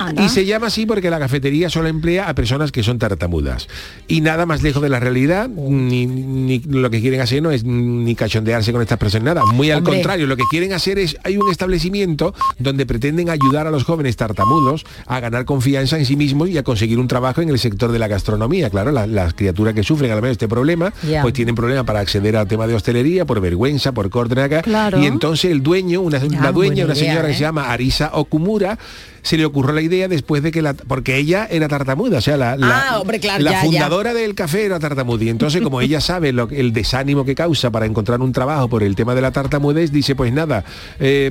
Anda. 0.00 0.24
Y 0.24 0.28
se 0.28 0.44
llama 0.46 0.68
así 0.68 0.86
porque 0.86 1.10
la 1.10 1.18
cafetería 1.18 1.68
solo 1.70 1.88
emplea 1.88 2.28
a 2.28 2.34
personas 2.34 2.72
que 2.72 2.82
son 2.82 2.98
tartamudas. 2.98 3.68
Y 4.08 4.20
nada 4.20 4.46
más 4.46 4.62
lejos 4.62 4.82
de 4.82 4.88
la 4.88 4.98
realidad, 5.00 5.48
ni, 5.48 6.06
ni 6.06 6.58
lo 6.60 6.90
que 6.90 7.00
quieren 7.00 7.20
hacer 7.20 7.42
no 7.42 7.50
es 7.50 7.64
ni 7.64 8.14
cachondearse 8.14 8.72
con 8.72 8.82
estas 8.82 8.98
personas, 8.98 9.24
nada. 9.34 9.44
Muy 9.52 9.70
al 9.70 9.78
Hombre. 9.78 9.94
contrario, 9.94 10.26
lo 10.26 10.36
que 10.36 10.44
quieren 10.50 10.72
hacer 10.72 10.98
es, 10.98 11.16
hay 11.24 11.36
un 11.36 11.50
establecimiento 11.50 12.34
donde 12.58 12.86
pretenden 12.86 13.28
ayudar 13.30 13.66
a 13.66 13.70
los 13.70 13.84
jóvenes 13.84 14.16
tartamudos 14.16 14.84
a 15.06 15.20
ganar 15.20 15.44
confianza 15.44 15.98
en 15.98 16.06
sí 16.06 16.16
mismos 16.16 16.48
y 16.48 16.58
a 16.58 16.62
conseguir 16.62 16.98
un 16.98 17.08
trabajo 17.08 17.40
en 17.42 17.48
el 17.50 17.58
sector 17.58 17.92
de 17.92 17.98
la 17.98 18.08
gastronomía. 18.08 18.70
Claro, 18.70 18.90
la- 18.92 19.06
las 19.06 19.34
criaturas 19.34 19.74
que 19.74 19.82
sufren 19.82 20.10
al 20.10 20.22
menos 20.22 20.32
este 20.32 20.48
problema, 20.48 20.92
pues 21.22 21.34
tienen 21.34 21.54
problemas 21.54 21.84
para 21.84 22.00
acceder 22.00 22.36
al 22.36 22.48
tema 22.48 22.66
de 22.66 22.74
hostelería, 22.74 23.24
por 23.26 23.40
vergüenza, 23.40 23.92
por 23.92 24.08
corte 24.10 24.40
acá. 24.40 24.62
Claro. 24.62 25.00
Y 25.02 25.06
entonces 25.06 25.50
el 25.50 25.62
dueño, 25.62 26.00
una, 26.00 26.18
una 26.18 26.48
Ah, 26.48 26.52
dueña, 26.52 26.84
una 26.84 26.94
idea, 26.94 27.04
señora 27.04 27.26
que 27.26 27.32
¿eh? 27.32 27.34
se 27.34 27.40
llama 27.40 27.70
Arisa 27.70 28.10
Okumura, 28.14 28.78
se 29.22 29.36
le 29.36 29.44
ocurrió 29.44 29.72
la 29.74 29.82
idea 29.82 29.89
después 29.90 30.42
de 30.42 30.50
que 30.52 30.62
la 30.62 30.74
porque 30.74 31.16
ella 31.16 31.46
era 31.50 31.68
tartamuda, 31.68 32.18
o 32.18 32.20
sea, 32.20 32.36
la, 32.36 32.56
la- 32.56 32.84
Ah, 32.90 33.00
hombre, 33.00 33.20
claro, 33.20 33.42
la 33.44 33.50
ya, 33.50 33.56
ya. 33.58 33.64
fundadora 33.64 34.14
del 34.14 34.34
café 34.34 34.64
era 34.64 34.78
tartamuda. 34.78 35.24
Y 35.24 35.28
entonces, 35.28 35.60
como 35.62 35.80
ella 35.80 36.00
sabe 36.00 36.32
lo, 36.32 36.48
que- 36.48 36.58
el 36.60 36.72
desánimo 36.72 37.24
que 37.24 37.34
causa 37.34 37.70
para 37.70 37.86
encontrar 37.86 38.20
un 38.20 38.32
trabajo 38.32 38.68
por 38.68 38.82
el 38.82 38.94
tema 38.96 39.14
de 39.14 39.20
la 39.20 39.32
tartamudez, 39.32 39.90
dice, 39.92 40.14
pues 40.14 40.32
nada, 40.32 40.64
eh, 40.98 41.30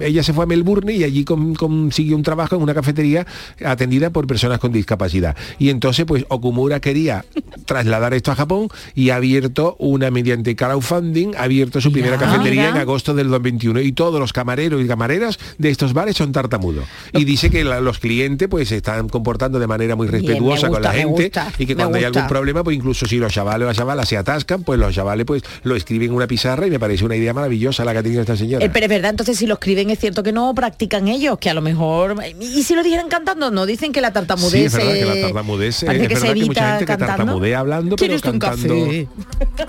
ella 0.00 0.22
se 0.22 0.32
fue 0.32 0.44
a 0.44 0.46
Melbourne 0.46 0.92
y 0.92 1.04
allí 1.04 1.24
con- 1.24 1.54
consiguió 1.54 2.16
un 2.16 2.22
trabajo 2.22 2.56
en 2.56 2.62
una 2.62 2.74
cafetería 2.74 3.26
atendida 3.64 4.10
por 4.10 4.26
personas 4.26 4.58
con 4.58 4.72
discapacidad. 4.72 5.36
Y 5.58 5.70
entonces, 5.70 6.04
pues 6.06 6.24
Okumura 6.28 6.80
quería 6.80 7.24
trasladar 7.64 8.14
esto 8.14 8.30
a 8.32 8.34
Japón 8.36 8.68
y 8.94 9.10
ha 9.10 9.16
abierto 9.16 9.76
una, 9.78 10.10
mediante 10.10 10.54
crowdfunding, 10.56 11.34
ha 11.36 11.42
abierto 11.44 11.80
su 11.80 11.92
primera 11.92 12.16
cafetería 12.18 12.68
en 12.70 12.76
agosto 12.76 13.14
del 13.14 13.28
2021 13.28 13.80
y 13.80 13.92
todos 13.92 14.20
los 14.20 14.32
camareros 14.32 14.82
y 14.82 14.86
camareras 14.86 15.38
de 15.58 15.70
estos 15.70 15.92
bares 15.92 16.16
son 16.16 16.32
tartamudos. 16.32 16.84
Y 17.12 17.24
dice 17.24 17.50
que 17.50 17.64
la- 17.64 17.80
los 17.80 17.95
clientes 17.98 18.48
pues 18.48 18.68
se 18.68 18.76
están 18.76 19.08
comportando 19.08 19.58
de 19.58 19.66
manera 19.66 19.96
muy 19.96 20.08
respetuosa 20.08 20.68
con 20.68 20.82
la 20.82 20.92
gente 20.92 21.24
gusta, 21.24 21.52
y 21.58 21.66
que 21.66 21.76
cuando 21.76 21.98
hay 21.98 22.04
algún 22.04 22.26
problema, 22.26 22.64
pues 22.64 22.76
incluso 22.76 23.06
si 23.06 23.16
los 23.18 23.32
chavales 23.32 23.64
o 23.64 23.66
las 23.66 23.76
chavalas 23.76 24.08
se 24.08 24.16
atascan, 24.16 24.62
pues 24.62 24.78
los 24.78 24.94
chavales 24.94 25.26
pues 25.26 25.42
lo 25.62 25.76
escriben 25.76 26.10
en 26.10 26.16
una 26.16 26.26
pizarra 26.26 26.66
y 26.66 26.70
me 26.70 26.78
parece 26.78 27.04
una 27.04 27.16
idea 27.16 27.32
maravillosa 27.32 27.84
la 27.84 27.92
que 27.92 27.98
ha 27.98 28.02
tenido 28.02 28.20
esta 28.20 28.36
señora. 28.36 28.64
Eh, 28.64 28.70
pero 28.72 28.86
es 28.86 28.90
verdad, 28.90 29.10
entonces 29.10 29.38
si 29.38 29.46
lo 29.46 29.54
escriben 29.54 29.90
es 29.90 29.98
cierto 29.98 30.22
que 30.22 30.32
no 30.32 30.54
practican 30.54 31.08
ellos, 31.08 31.38
que 31.38 31.50
a 31.50 31.54
lo 31.54 31.62
mejor... 31.62 32.16
¿Y 32.40 32.62
si 32.62 32.74
lo 32.74 32.82
dijeran 32.82 33.08
cantando? 33.08 33.50
No, 33.50 33.66
dicen 33.66 33.92
que 33.92 34.00
la 34.00 34.12
tartamudez... 34.12 34.50
Sí, 34.50 34.64
es 34.64 34.72
verdad 34.72 34.94
que 34.94 35.04
la 35.04 35.14
eh, 35.14 35.22
tartamudez 35.22 35.82
eh, 35.82 35.86
parece 35.86 36.04
es 36.04 36.08
que 36.08 36.16
se 36.16 36.20
verdad 36.22 36.34
que 36.34 36.44
mucha 36.46 36.60
evita 36.60 36.68
gente 36.70 36.84
que 36.84 36.86
cantando. 36.86 37.16
tartamudea 37.16 37.58
hablando, 37.58 37.96
pero 37.96 38.08
¿Quieres 38.08 38.24
un 38.24 38.38
cantando. 38.38 38.84
café? 38.84 39.08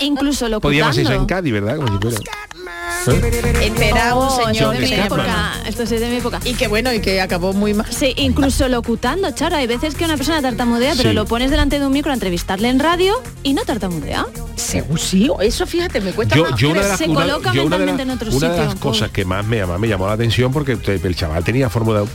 Incluso 0.00 0.48
lo 0.48 0.60
Podíamos 0.60 0.96
eso 0.96 1.12
en 1.12 1.26
Cádiz, 1.26 1.52
¿verdad? 1.52 1.76
Como 1.76 1.88
si 1.88 1.98
fuera. 1.98 2.18
Espera 3.62 4.14
un 4.14 4.30
señor 4.30 4.76
de 4.76 4.80
mi 4.80 4.92
época. 4.92 5.54
Esto 5.66 5.82
es 5.82 5.90
de 5.90 6.08
mi 6.08 6.16
época. 6.16 6.40
Y 6.44 6.54
que 6.54 6.68
bueno, 6.68 6.92
y 6.92 7.00
que 7.00 7.20
acabó 7.20 7.52
muy 7.52 7.74
mal. 7.74 7.86
Sí, 7.90 8.07
incluso 8.16 8.68
locutando, 8.68 9.30
Charo. 9.32 9.56
Hay 9.56 9.66
veces 9.66 9.94
que 9.94 10.04
una 10.04 10.16
persona 10.16 10.40
tartamudea, 10.42 10.94
pero 10.96 11.10
Sí. 11.10 11.14
lo 11.14 11.26
pones 11.26 11.50
delante 11.50 11.78
de 11.78 11.86
un 11.86 11.92
micro 11.92 12.10
a 12.10 12.14
entrevistarle 12.14 12.68
en 12.68 12.78
radio 12.78 13.14
y 13.42 13.52
no 13.54 13.64
tartamudea. 13.64 14.26
Según 14.56 14.98
sí, 14.98 15.30
eso 15.40 15.66
fíjate, 15.66 16.00
me 16.00 16.12
cuesta 16.12 16.34
Yo, 16.34 16.42
más. 16.50 16.58
yo 16.58 16.70
una 16.70 16.82
de 16.82 16.88
las, 16.88 16.98
se 16.98 17.08
una- 17.08 17.20
coloca 17.22 17.52
yo 17.52 17.64
una 17.64 17.78
de 17.78 17.86
las- 17.86 17.94
mentalmente 17.96 18.02
en 18.02 18.10
otro 18.10 18.36
una 18.36 18.48
de 18.54 18.64
las 18.64 18.74
un 18.74 18.80
cosas 18.80 19.10
que 19.10 19.24
más 19.24 19.46
me, 19.46 19.64
más 19.64 19.78
me 19.78 19.86
llamó 19.88 20.06
la 20.08 20.14
atención 20.14 20.52
porque 20.52 20.76
el 20.84 21.14
chaval 21.16 21.44
tenía 21.44 21.68
forma 21.70 22.00
de- 22.00 22.06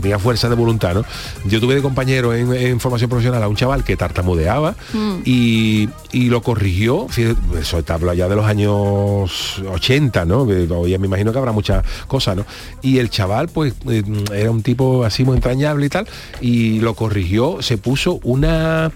tenía 0.00 0.18
fuerza 0.18 0.48
de 0.48 0.54
voluntad, 0.54 0.94
¿no? 0.94 1.04
Yo 1.44 1.58
tuve 1.60 1.74
de 1.74 1.82
compañero 1.82 2.32
en, 2.34 2.52
en 2.54 2.78
formación 2.80 3.10
profesional 3.10 3.42
a 3.42 3.48
un 3.48 3.56
chaval 3.56 3.82
que 3.82 3.96
tartamudeaba 3.96 4.76
Mm. 4.92 5.16
y, 5.24 5.88
y 6.12 6.28
lo 6.28 6.40
corrigió, 6.42 7.08
fíjate, 7.08 7.36
eso 7.60 7.82
te 7.82 7.92
hablo 7.92 8.12
ya 8.14 8.28
de 8.28 8.36
los 8.36 8.44
años 8.46 9.58
80, 9.72 10.24
¿no? 10.24 10.42
Hoy 10.42 10.96
me 10.98 11.06
imagino 11.06 11.32
que 11.32 11.38
habrá 11.38 11.52
muchas 11.52 11.84
cosas, 12.06 12.36
¿no? 12.36 12.46
Y 12.82 12.98
el 12.98 13.10
chaval, 13.10 13.48
pues, 13.48 13.74
eh, 13.88 14.02
era 14.34 14.50
un 14.50 14.62
tipo 14.62 15.04
así 15.06 15.24
muy 15.24 15.36
entrañable 15.36 15.86
y 15.86 15.88
tal, 15.88 16.06
y 16.40 16.80
lo 16.80 16.94
corrigió, 16.94 17.62
se 17.62 17.78
puso 17.78 18.20
una 18.22 18.90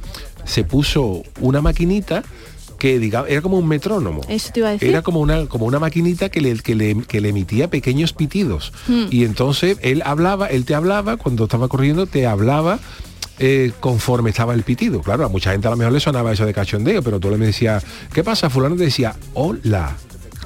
se 0.45 0.65
puso 0.65 1.23
una 1.41 1.61
maquinita 1.61 2.23
que 2.79 2.99
digamos 2.99 3.29
era 3.29 3.43
como 3.43 3.59
un 3.59 3.69
metrónomo 3.69 4.23
Eso 4.27 4.51
te 4.55 4.61
iba 4.61 4.71
a 4.71 4.73
decir. 4.73 4.89
era 4.89 5.03
como 5.03 5.21
una 5.21 5.45
como 5.47 5.67
una 5.67 5.79
maquinita 5.79 6.31
que 6.31 6.41
le, 6.41 6.55
que 6.61 6.75
le, 6.75 7.03
que 7.07 7.21
le 7.21 7.29
emitía 7.29 7.69
pequeños 7.69 8.15
pitidos 8.15 8.73
Hmm. 8.89 9.05
y 9.11 9.25
entonces 9.25 9.77
él 9.83 10.03
hablaba 10.05 10.47
él 10.47 10.65
te 10.65 10.75
hablaba 10.75 11.19
cuando 11.19 11.45
estaba 11.45 11.69
corriendo 11.69 12.07
te 12.07 12.27
hablaba 12.27 12.79
eh, 13.39 13.73
conforme 13.81 14.31
estaba 14.31 14.55
el 14.55 14.63
pitido 14.63 15.03
claro 15.03 15.27
a 15.27 15.29
mucha 15.29 15.53
gente 15.53 15.69
a 15.69 15.73
lo 15.73 15.77
mejor 15.77 15.93
le 15.93 16.01
sonaba 16.01 16.33
eso 16.33 16.47
de 16.47 16.55
cachondeo 16.55 17.03
pero 17.03 17.21
tú 17.21 17.31
le 17.31 17.37
decías 17.37 17.85
¿qué 18.15 18.25
pasa? 18.25 18.49
fulano 18.49 18.77
te 18.77 18.85
decía 18.85 19.15
hola 19.35 19.95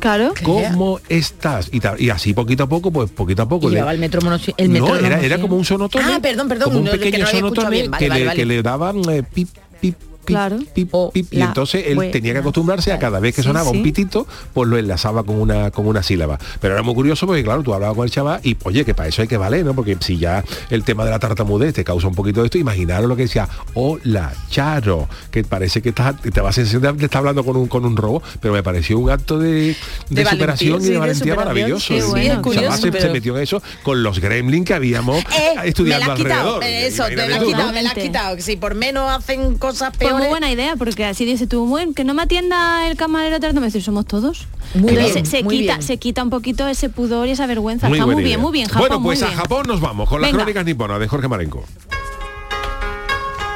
Claro. 0.01 0.35
¿Cómo 0.43 1.01
estás? 1.09 1.71
Y, 1.73 1.81
y 1.99 2.11
así 2.11 2.35
poquito 2.35 2.65
a 2.65 2.69
poco, 2.69 2.91
pues 2.91 3.11
poquito 3.11 3.43
a 3.43 3.49
poco. 3.49 3.71
Y 3.71 3.75
le- 3.75 3.81
el 3.81 3.99
metrónomo, 3.99 4.37
el 4.57 4.69
no, 4.69 4.73
metrónomo, 4.81 5.07
era, 5.07 5.21
era 5.21 5.39
como 5.41 5.57
un 5.57 5.65
sonotone. 5.65 6.05
Ah, 6.07 6.19
perdón, 6.21 6.49
perdón, 6.49 6.65
Como 6.69 6.79
un 6.81 6.85
no, 6.85 6.91
que 6.93 6.97
no 6.99 7.03
pequeño 7.05 7.27
sonotone 7.27 7.71
bien. 7.71 7.91
Vale, 7.91 8.05
que, 8.05 8.09
vale, 8.09 8.21
le, 8.21 8.27
vale. 8.27 8.39
que 8.41 8.47
le 8.47 8.63
daban 8.63 8.97
eh, 9.11 9.23
pip, 9.23 9.49
pip, 9.81 9.97
pip, 10.25 10.35
Claro. 10.37 10.59
pip, 10.75 10.89
O 10.93 11.11
pip, 11.11 11.33
y 11.33 11.41
entonces 11.41 11.85
él 11.87 12.11
tenía 12.11 12.33
que 12.33 12.39
acostumbrarse 12.41 12.93
a 12.93 12.99
cada 12.99 13.21
vez 13.21 13.35
que 13.35 13.43
Sí, 13.43 13.49
sonaba 13.49 13.71
sí. 13.71 13.77
un 13.77 13.83
pitito, 13.83 14.27
pues 14.53 14.69
lo 14.69 14.77
enlazaba 14.79 15.23
con 15.25 15.41
una 15.41 15.71
con 15.71 15.87
una 15.87 16.03
sílaba. 16.03 16.39
Pero 16.61 16.75
era 16.75 16.83
muy 16.83 16.95
curioso 16.95 17.27
porque 17.27 17.43
claro, 17.45 17.63
tú 17.63 17.73
hablabas 17.75 17.97
con 17.97 18.05
el 18.05 18.11
chaval 18.11 18.41
y 18.43 18.57
oye, 18.65 18.85
que 18.85 18.95
para 18.95 19.09
eso 19.09 19.23
hay 19.23 19.29
que 19.29 19.37
valer, 19.37 19.65
¿no? 19.65 19.75
Porque 19.75 19.97
si 20.01 20.19
ya 20.19 20.45
el 20.71 20.85
tema 20.85 21.05
de 21.05 21.11
la 21.11 21.19
tartamudez 21.19 21.75
te 21.75 21.85
causa 21.85 22.09
un 22.09 22.15
poquito 22.15 22.41
de 22.41 22.47
esto, 22.47 22.59
imaginaros 22.59 23.09
lo 23.09 23.17
que 23.17 23.23
decía, 23.23 23.49
hola, 23.75 24.33
Charo, 24.51 25.09
que 25.31 25.45
parece 25.45 25.83
que 25.83 25.91
estás, 25.91 26.15
te 26.21 26.41
va 26.41 26.51
a 26.51 26.53
sensación 26.53 26.83
de 26.83 26.97
que 26.97 27.05
está 27.07 27.19
hablando 27.19 27.45
con 27.45 27.57
un 27.57 27.69
con 27.69 27.85
un 27.85 27.97
robo, 27.97 28.23
pero 28.41 28.55
me 28.55 28.63
pareció 28.63 28.99
un 28.99 29.11
acto 29.11 29.39
de, 29.39 29.51
de, 29.51 29.77
De 30.11 30.25
superación 30.25 30.73
valentía, 30.73 30.89
y 30.91 30.93
de 30.93 30.99
valentía 30.99 31.35
maravilloso. 31.35 31.95
bueno, 32.11 32.43
curioso, 32.43 32.77
se, 32.79 33.09
metió 33.11 33.37
en 33.37 33.43
eso 33.43 33.63
con 33.83 34.03
los 34.03 34.21
gremlins 34.21 34.67
que 34.67 34.75
habíamos 34.75 35.19
Eh, 35.19 35.55
estudiando 35.65 36.01
me 36.03 36.07
la 36.09 36.13
has 36.15 36.19
quitado, 36.19 36.55
alrededor. 36.57 36.87
eso, 36.87 37.05
te 37.07 37.17
la 37.29 37.37
has 37.37 37.43
quitado, 37.45 37.73
me 37.73 37.83
la 37.83 37.89
has 37.91 37.95
quitado. 37.95 38.37
Si 38.41 38.57
por 38.57 38.75
menos 38.75 39.11
hacen 39.11 39.57
cosas 39.59 39.93
Pues 39.99 40.11
peores. 40.17 40.29
muy 40.29 40.31
buena 40.41 40.51
idea, 40.51 40.77
porque 40.77 41.05
así 41.05 41.25
dice 41.25 41.47
tú, 41.47 41.67
bueno, 41.67 41.93
que 41.95 42.05
no 42.05 42.15
me 42.15 42.23
atienda 42.23 42.89
el 42.89 42.97
camarero 42.97 43.39
tarde, 43.41 43.61
me 43.61 43.67
dice, 43.67 43.81
somos 43.81 44.07
todos. 44.07 44.47
Muy 44.75 44.91
Entonces 44.91 45.15
bien, 45.15 45.27
se, 45.27 45.31
se 45.39 45.43
muy 45.45 45.59
quita, 45.61 45.75
bien. 45.75 45.83
se 45.87 45.97
quita 45.99 46.23
un 46.23 46.31
poquito 46.31 46.67
ese 46.69 46.89
pudor 46.89 47.29
y 47.29 47.33
esa 47.33 47.47
vergüenza. 47.47 47.89
Está 47.89 48.07
muy 48.07 48.23
bien, 48.23 48.41
muy 48.41 48.53
bien, 48.53 48.67
Japón. 48.69 48.81
Bueno, 48.89 49.03
pues 49.03 49.21
muy 49.21 49.27
a 49.27 49.31
bien. 49.31 49.41
Japón 49.41 49.67
nos 49.69 49.81
vamos 49.81 50.09
con 50.09 50.21
las 50.21 50.29
Venga. 50.31 50.43
crónicas 50.43 50.65
niponas 50.65 50.99
de 51.01 51.09
Jorge 51.09 51.29
Marenco. 51.29 51.65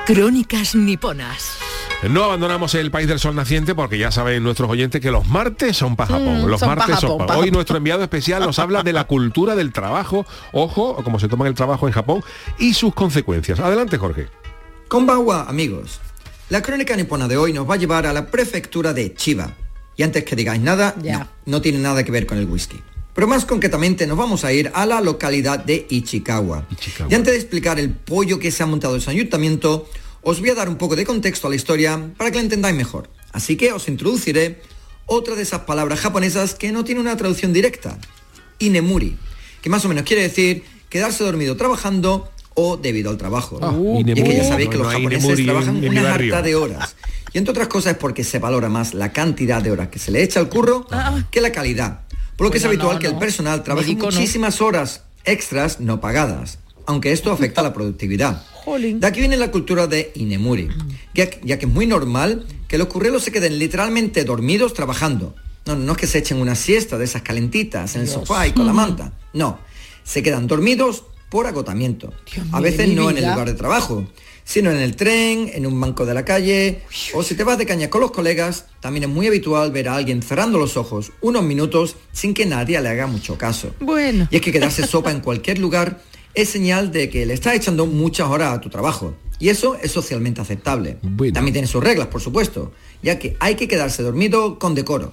Crónicas 0.06 0.74
niponas. 0.74 1.58
No 2.08 2.22
abandonamos 2.24 2.74
el 2.76 2.90
país 2.92 3.08
del 3.08 3.18
sol 3.18 3.34
naciente 3.34 3.74
porque 3.74 3.98
ya 3.98 4.12
saben 4.12 4.42
nuestros 4.44 4.70
oyentes 4.70 5.00
que 5.00 5.10
los 5.10 5.26
martes 5.26 5.76
son 5.76 5.96
para 5.96 6.12
Japón. 6.12 6.42
Mm, 6.42 6.46
los 6.46 6.60
son 6.60 6.68
pa' 6.68 6.76
martes 6.76 7.00
son 7.00 7.10
Japón, 7.10 7.26
pa' 7.26 7.34
pa' 7.34 7.38
Hoy 7.38 7.50
nuestro 7.50 7.76
enviado 7.76 8.02
especial 8.04 8.42
nos 8.44 8.58
habla 8.60 8.82
de 8.84 8.92
la 8.92 9.04
cultura 9.04 9.56
del 9.56 9.72
trabajo, 9.72 10.24
ojo, 10.52 10.90
o 10.90 11.02
cómo 11.02 11.18
se 11.18 11.26
toma 11.28 11.48
el 11.48 11.54
trabajo 11.54 11.88
en 11.88 11.92
Japón 11.92 12.22
y 12.58 12.74
sus 12.74 12.94
consecuencias. 12.94 13.58
Adelante, 13.58 13.98
Jorge. 13.98 14.28
Konbanwa, 14.86 15.48
amigos. 15.48 16.00
La 16.50 16.62
crónica 16.62 16.96
nipona 16.96 17.28
de 17.28 17.36
hoy 17.36 17.52
nos 17.52 17.68
va 17.68 17.74
a 17.74 17.76
llevar 17.76 18.06
a 18.06 18.12
la 18.12 18.30
prefectura 18.30 18.94
de 18.94 19.14
Chiba. 19.14 19.54
Y 19.96 20.02
antes 20.02 20.24
que 20.24 20.36
digáis 20.36 20.60
nada, 20.62 20.94
Ya. 21.02 21.18
no, 21.18 21.28
no 21.46 21.60
tiene 21.60 21.78
nada 21.78 22.04
que 22.04 22.10
ver 22.12 22.26
con 22.26 22.38
el 22.38 22.46
whisky. 22.46 22.80
Pero 23.14 23.26
más 23.26 23.44
concretamente 23.44 24.06
nos 24.06 24.16
vamos 24.16 24.44
a 24.44 24.52
ir 24.52 24.70
a 24.74 24.86
la 24.86 25.00
localidad 25.00 25.58
de 25.58 25.86
Ichikawa. 25.90 26.66
Ichikawa. 26.70 27.10
Y 27.10 27.14
antes 27.14 27.32
de 27.34 27.38
explicar 27.40 27.78
el 27.80 27.90
pollo 27.90 28.38
que 28.38 28.50
se 28.50 28.62
ha 28.62 28.66
montado 28.66 28.94
en 28.94 29.00
su 29.00 29.10
ayuntamiento, 29.10 29.90
os 30.22 30.40
voy 30.40 30.50
a 30.50 30.54
dar 30.54 30.68
un 30.68 30.76
poco 30.76 30.94
de 30.96 31.04
contexto 31.04 31.48
a 31.48 31.50
la 31.50 31.56
historia 31.56 32.00
para 32.16 32.30
que 32.30 32.36
la 32.36 32.44
entendáis 32.44 32.76
mejor. 32.76 33.10
Así 33.32 33.56
que 33.56 33.72
os 33.72 33.88
introduciré 33.88 34.62
otra 35.06 35.34
de 35.34 35.42
esas 35.42 35.60
palabras 35.62 36.00
japonesas 36.00 36.54
que 36.54 36.70
no 36.72 36.84
tiene 36.84 37.00
una 37.00 37.16
traducción 37.16 37.52
directa, 37.52 37.98
inemuri, 38.58 39.16
que 39.62 39.68
más 39.68 39.84
o 39.84 39.88
menos 39.88 40.04
quiere 40.04 40.22
decir 40.22 40.64
quedarse 40.88 41.24
dormido 41.24 41.56
trabajando 41.56 42.30
o 42.60 42.76
debido 42.76 43.10
al 43.10 43.16
trabajo. 43.16 43.56
Uh, 43.58 44.02
y 44.04 44.10
es 44.10 44.22
que 44.24 44.36
ya 44.36 44.44
sabéis 44.44 44.68
que 44.70 44.76
los 44.76 44.86
no 44.86 44.92
japoneses 44.92 45.22
inemuri 45.24 45.44
trabajan 45.44 45.76
en- 45.84 45.88
una 45.90 46.12
harta 46.14 46.42
de 46.42 46.54
horas. 46.56 46.96
Y 47.32 47.38
entre 47.38 47.52
otras 47.52 47.68
cosas 47.68 47.92
es 47.92 47.98
porque 47.98 48.24
se 48.24 48.38
valora 48.40 48.68
más 48.68 48.94
la 48.94 49.12
cantidad 49.12 49.62
de 49.62 49.70
horas 49.70 49.88
que 49.88 49.98
se 49.98 50.10
le 50.10 50.22
echa 50.22 50.40
al 50.40 50.48
curro 50.48 50.86
que 51.30 51.40
la 51.40 51.52
calidad. 51.52 52.00
Por 52.36 52.46
lo 52.46 52.50
que 52.50 52.58
es 52.58 52.64
habitual 52.64 52.94
no, 52.94 53.00
que 53.00 53.06
el 53.06 53.16
personal 53.18 53.62
trabaje 53.62 53.88
Médico 53.88 54.06
muchísimas 54.06 54.60
horas 54.60 55.02
extras 55.24 55.78
no 55.80 56.00
pagadas, 56.00 56.58
aunque 56.86 57.12
esto 57.12 57.30
afecta 57.32 57.60
a 57.60 57.64
la 57.64 57.72
productividad. 57.72 58.42
De 59.00 59.06
aquí 59.06 59.20
viene 59.20 59.36
la 59.36 59.50
cultura 59.50 59.86
de 59.86 60.10
Inemuri, 60.14 60.68
ya, 61.14 61.30
que- 61.30 61.40
ya 61.44 61.58
que 61.58 61.66
es 61.66 61.72
muy 61.72 61.86
normal 61.86 62.44
que 62.66 62.76
los 62.78 62.88
currelos 62.88 63.22
se 63.24 63.30
queden 63.32 63.58
literalmente 63.58 64.24
dormidos 64.24 64.74
trabajando. 64.74 65.34
No, 65.66 65.74
no 65.76 65.92
es 65.92 65.98
que 65.98 66.06
se 66.06 66.18
echen 66.18 66.38
una 66.38 66.54
siesta 66.54 66.96
de 66.98 67.04
esas 67.04 67.22
calentitas 67.22 67.94
en 67.94 68.02
el 68.02 68.08
sofá 68.08 68.46
y 68.46 68.52
con 68.52 68.66
la 68.66 68.72
manta. 68.72 69.12
No, 69.34 69.58
se 70.02 70.22
quedan 70.22 70.46
dormidos 70.46 71.04
por 71.28 71.46
agotamiento. 71.46 72.12
a 72.52 72.60
veces 72.60 72.88
no 72.88 73.10
en 73.10 73.18
el 73.18 73.28
lugar 73.28 73.48
de 73.48 73.54
trabajo, 73.54 74.06
sino 74.44 74.70
en 74.70 74.78
el 74.78 74.96
tren, 74.96 75.50
en 75.52 75.66
un 75.66 75.78
banco 75.78 76.06
de 76.06 76.14
la 76.14 76.24
calle, 76.24 76.80
o 77.12 77.22
si 77.22 77.34
te 77.34 77.44
vas 77.44 77.58
de 77.58 77.66
caña 77.66 77.90
con 77.90 78.00
los 78.00 78.12
colegas, 78.12 78.64
también 78.80 79.04
es 79.04 79.10
muy 79.10 79.26
habitual 79.26 79.70
ver 79.72 79.88
a 79.88 79.96
alguien 79.96 80.22
cerrando 80.22 80.58
los 80.58 80.78
ojos 80.78 81.12
unos 81.20 81.42
minutos 81.42 81.96
sin 82.12 82.32
que 82.32 82.46
nadie 82.46 82.80
le 82.80 82.88
haga 82.88 83.06
mucho 83.06 83.36
caso. 83.36 83.74
Bueno. 83.78 84.26
Y 84.30 84.36
es 84.36 84.42
que 84.42 84.50
quedarse 84.50 84.86
sopa 84.86 85.10
en 85.10 85.20
cualquier 85.20 85.58
lugar 85.58 86.00
es 86.32 86.48
señal 86.48 86.92
de 86.92 87.10
que 87.10 87.26
le 87.26 87.34
estás 87.34 87.56
echando 87.56 87.84
muchas 87.84 88.28
horas 88.28 88.54
a 88.54 88.60
tu 88.60 88.70
trabajo. 88.70 89.14
Y 89.38 89.50
eso 89.50 89.76
es 89.82 89.92
socialmente 89.92 90.40
aceptable. 90.40 90.96
Bueno. 91.02 91.34
También 91.34 91.52
tiene 91.52 91.68
sus 91.68 91.84
reglas, 91.84 92.08
por 92.08 92.20
supuesto, 92.20 92.72
ya 93.02 93.18
que 93.18 93.36
hay 93.40 93.54
que 93.54 93.68
quedarse 93.68 94.02
dormido 94.02 94.58
con 94.58 94.74
decoro. 94.74 95.12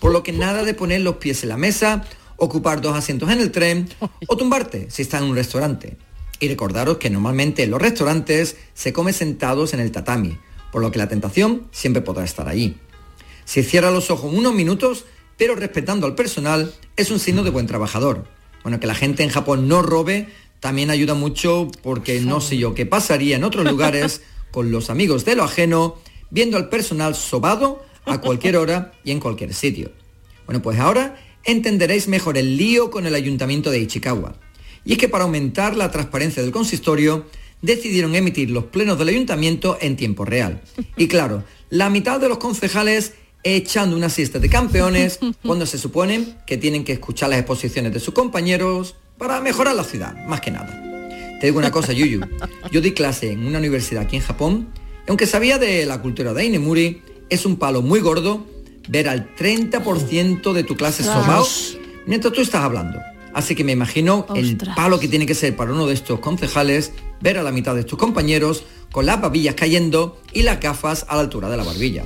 Por 0.00 0.12
lo 0.12 0.22
que 0.22 0.32
nada 0.32 0.64
de 0.64 0.72
poner 0.72 1.02
los 1.02 1.16
pies 1.16 1.42
en 1.42 1.50
la 1.50 1.58
mesa, 1.58 2.04
ocupar 2.40 2.80
dos 2.80 2.96
asientos 2.96 3.30
en 3.30 3.40
el 3.40 3.52
tren 3.52 3.88
o 4.26 4.36
tumbarte 4.36 4.90
si 4.90 5.02
está 5.02 5.18
en 5.18 5.24
un 5.24 5.36
restaurante. 5.36 5.96
Y 6.40 6.48
recordaros 6.48 6.96
que 6.96 7.10
normalmente 7.10 7.62
en 7.62 7.70
los 7.70 7.80
restaurantes 7.80 8.56
se 8.74 8.92
come 8.92 9.12
sentados 9.12 9.74
en 9.74 9.80
el 9.80 9.92
tatami, 9.92 10.38
por 10.72 10.80
lo 10.80 10.90
que 10.90 10.98
la 10.98 11.08
tentación 11.08 11.68
siempre 11.70 12.02
podrá 12.02 12.24
estar 12.24 12.48
allí. 12.48 12.76
Si 13.44 13.62
cierra 13.62 13.90
los 13.90 14.10
ojos 14.10 14.32
unos 14.32 14.54
minutos, 14.54 15.04
pero 15.36 15.54
respetando 15.54 16.06
al 16.06 16.14
personal, 16.14 16.72
es 16.96 17.10
un 17.10 17.18
signo 17.18 17.44
de 17.44 17.50
buen 17.50 17.66
trabajador. 17.66 18.24
Bueno, 18.62 18.80
que 18.80 18.86
la 18.86 18.94
gente 18.94 19.22
en 19.22 19.30
Japón 19.30 19.68
no 19.68 19.82
robe 19.82 20.28
también 20.60 20.90
ayuda 20.90 21.14
mucho 21.14 21.68
porque 21.82 22.20
no 22.20 22.40
sé 22.40 22.58
yo 22.58 22.74
qué 22.74 22.86
pasaría 22.86 23.36
en 23.36 23.44
otros 23.44 23.64
lugares 23.64 24.22
con 24.50 24.70
los 24.70 24.90
amigos 24.90 25.24
de 25.24 25.36
lo 25.36 25.44
ajeno, 25.44 25.96
viendo 26.30 26.56
al 26.56 26.68
personal 26.68 27.14
sobado 27.14 27.84
a 28.06 28.20
cualquier 28.20 28.56
hora 28.56 28.92
y 29.04 29.10
en 29.10 29.20
cualquier 29.20 29.54
sitio. 29.54 29.90
Bueno, 30.46 30.62
pues 30.62 30.78
ahora 30.78 31.16
entenderéis 31.44 32.08
mejor 32.08 32.38
el 32.38 32.56
lío 32.56 32.90
con 32.90 33.06
el 33.06 33.14
ayuntamiento 33.14 33.70
de 33.70 33.80
Ichikawa. 33.80 34.34
Y 34.84 34.92
es 34.92 34.98
que 34.98 35.08
para 35.08 35.24
aumentar 35.24 35.76
la 35.76 35.90
transparencia 35.90 36.42
del 36.42 36.52
consistorio, 36.52 37.26
decidieron 37.62 38.14
emitir 38.14 38.50
los 38.50 38.64
plenos 38.64 38.98
del 38.98 39.08
ayuntamiento 39.08 39.78
en 39.80 39.96
tiempo 39.96 40.24
real. 40.24 40.62
Y 40.96 41.08
claro, 41.08 41.44
la 41.68 41.90
mitad 41.90 42.20
de 42.20 42.28
los 42.28 42.38
concejales 42.38 43.14
echando 43.42 43.96
una 43.96 44.08
siesta 44.08 44.38
de 44.38 44.48
campeones 44.48 45.18
cuando 45.44 45.66
se 45.66 45.78
supone 45.78 46.36
que 46.46 46.56
tienen 46.56 46.84
que 46.84 46.92
escuchar 46.92 47.30
las 47.30 47.38
exposiciones 47.38 47.92
de 47.92 48.00
sus 48.00 48.14
compañeros 48.14 48.96
para 49.18 49.40
mejorar 49.40 49.74
la 49.74 49.84
ciudad, 49.84 50.14
más 50.26 50.40
que 50.40 50.50
nada. 50.50 50.68
Te 51.40 51.46
digo 51.46 51.58
una 51.58 51.70
cosa, 51.70 51.92
Yuyu. 51.92 52.20
Yo 52.70 52.80
di 52.80 52.92
clase 52.92 53.32
en 53.32 53.46
una 53.46 53.58
universidad 53.58 54.04
aquí 54.04 54.16
en 54.16 54.22
Japón, 54.22 54.68
y 55.06 55.10
aunque 55.10 55.26
sabía 55.26 55.58
de 55.58 55.86
la 55.86 56.00
cultura 56.00 56.34
de 56.34 56.44
Inemuri, 56.44 57.02
es 57.28 57.46
un 57.46 57.56
palo 57.56 57.82
muy 57.82 58.00
gordo 58.00 58.46
ver 58.88 59.08
al 59.08 59.34
30% 59.36 60.52
de 60.52 60.64
tu 60.64 60.76
clase 60.76 61.04
sobao 61.04 61.46
mientras 62.06 62.32
tú 62.32 62.40
estás 62.40 62.62
hablando. 62.62 62.98
Así 63.32 63.54
que 63.54 63.62
me 63.62 63.72
imagino 63.72 64.26
el 64.34 64.56
palo 64.74 64.98
que 64.98 65.08
tiene 65.08 65.26
que 65.26 65.34
ser 65.34 65.54
para 65.54 65.72
uno 65.72 65.86
de 65.86 65.94
estos 65.94 66.18
concejales 66.20 66.92
ver 67.20 67.38
a 67.38 67.42
la 67.42 67.52
mitad 67.52 67.74
de 67.74 67.84
tus 67.84 67.98
compañeros 67.98 68.64
con 68.90 69.06
las 69.06 69.20
babillas 69.20 69.54
cayendo 69.54 70.20
y 70.32 70.42
las 70.42 70.60
gafas 70.60 71.06
a 71.08 71.14
la 71.14 71.22
altura 71.22 71.48
de 71.48 71.56
la 71.56 71.64
barbilla. 71.64 72.04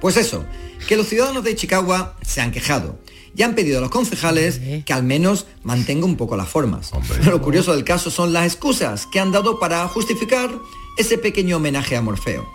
Pues 0.00 0.16
eso, 0.16 0.44
que 0.86 0.96
los 0.96 1.08
ciudadanos 1.08 1.44
de 1.44 1.54
Chicago 1.56 2.12
se 2.22 2.40
han 2.40 2.52
quejado 2.52 2.98
y 3.36 3.42
han 3.42 3.54
pedido 3.54 3.78
a 3.78 3.80
los 3.80 3.90
concejales 3.90 4.60
que 4.84 4.92
al 4.92 5.02
menos 5.02 5.46
mantenga 5.62 6.06
un 6.06 6.16
poco 6.16 6.36
las 6.36 6.48
formas. 6.48 6.92
Pero 7.08 7.32
lo 7.32 7.42
curioso 7.42 7.74
del 7.74 7.84
caso 7.84 8.10
son 8.10 8.32
las 8.32 8.46
excusas 8.46 9.06
que 9.06 9.20
han 9.20 9.32
dado 9.32 9.58
para 9.60 9.86
justificar 9.88 10.50
ese 10.96 11.18
pequeño 11.18 11.56
homenaje 11.56 11.96
a 11.96 12.02
Morfeo. 12.02 12.48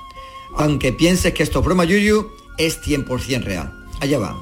Aunque 0.55 0.91
pienses 0.91 1.33
que 1.33 1.43
esto 1.43 1.59
es 1.59 1.65
broma 1.65 1.85
Yuyu, 1.85 2.29
es 2.57 2.81
100% 2.81 3.43
real. 3.43 3.73
Allá 3.99 4.19
va. 4.19 4.35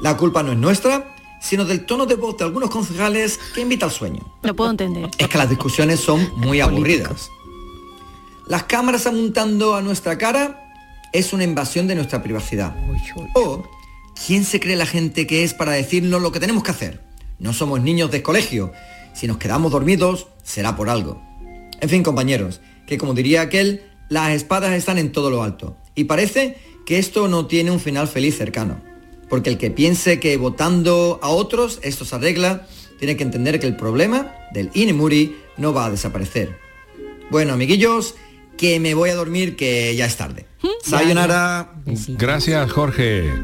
La 0.00 0.16
culpa 0.16 0.42
no 0.42 0.52
es 0.52 0.58
nuestra, 0.58 1.14
sino 1.40 1.64
del 1.64 1.86
tono 1.86 2.06
de 2.06 2.14
voz 2.14 2.36
de 2.36 2.44
algunos 2.44 2.70
concejales 2.70 3.38
que 3.54 3.60
invita 3.60 3.86
al 3.86 3.92
sueño. 3.92 4.20
Lo 4.42 4.54
puedo 4.54 4.70
entender. 4.70 5.10
Es 5.18 5.28
que 5.28 5.38
las 5.38 5.48
discusiones 5.48 6.00
son 6.00 6.32
muy 6.36 6.60
aburridas. 6.60 7.30
Las 8.46 8.64
cámaras 8.64 9.06
apuntando 9.06 9.74
a 9.74 9.82
nuestra 9.82 10.16
cara 10.16 10.64
es 11.12 11.32
una 11.32 11.44
invasión 11.44 11.86
de 11.86 11.94
nuestra 11.94 12.22
privacidad. 12.22 12.74
O, 13.34 13.62
¿quién 14.26 14.44
se 14.44 14.60
cree 14.60 14.76
la 14.76 14.86
gente 14.86 15.26
que 15.26 15.44
es 15.44 15.54
para 15.54 15.72
decirnos 15.72 16.22
lo 16.22 16.32
que 16.32 16.40
tenemos 16.40 16.62
que 16.62 16.70
hacer? 16.70 17.04
No 17.38 17.52
somos 17.52 17.80
niños 17.80 18.10
de 18.10 18.22
colegio. 18.22 18.72
Si 19.14 19.26
nos 19.26 19.38
quedamos 19.38 19.72
dormidos, 19.72 20.28
será 20.42 20.76
por 20.76 20.88
algo. 20.88 21.20
En 21.80 21.88
fin, 21.88 22.02
compañeros, 22.02 22.60
que 22.86 22.98
como 22.98 23.14
diría 23.14 23.42
aquel, 23.42 23.82
las 24.08 24.30
espadas 24.30 24.72
están 24.72 24.98
en 24.98 25.12
todo 25.12 25.30
lo 25.30 25.42
alto. 25.42 25.76
Y 25.94 26.04
parece 26.04 26.56
que 26.88 26.98
esto 26.98 27.28
no 27.28 27.44
tiene 27.44 27.70
un 27.70 27.80
final 27.80 28.08
feliz 28.08 28.38
cercano. 28.38 28.80
Porque 29.28 29.50
el 29.50 29.58
que 29.58 29.70
piense 29.70 30.20
que 30.20 30.38
votando 30.38 31.20
a 31.22 31.28
otros 31.28 31.80
esto 31.82 32.06
se 32.06 32.16
arregla, 32.16 32.66
tiene 32.98 33.14
que 33.14 33.24
entender 33.24 33.60
que 33.60 33.66
el 33.66 33.76
problema 33.76 34.32
del 34.54 34.70
Inemuri 34.72 35.36
no 35.58 35.74
va 35.74 35.84
a 35.84 35.90
desaparecer. 35.90 36.56
Bueno, 37.30 37.52
amiguillos, 37.52 38.14
que 38.56 38.80
me 38.80 38.94
voy 38.94 39.10
a 39.10 39.16
dormir 39.16 39.54
que 39.54 39.94
ya 39.96 40.06
es 40.06 40.16
tarde. 40.16 40.46
Sayonara. 40.82 41.74
Gracias, 42.16 42.72
Jorge. 42.72 43.34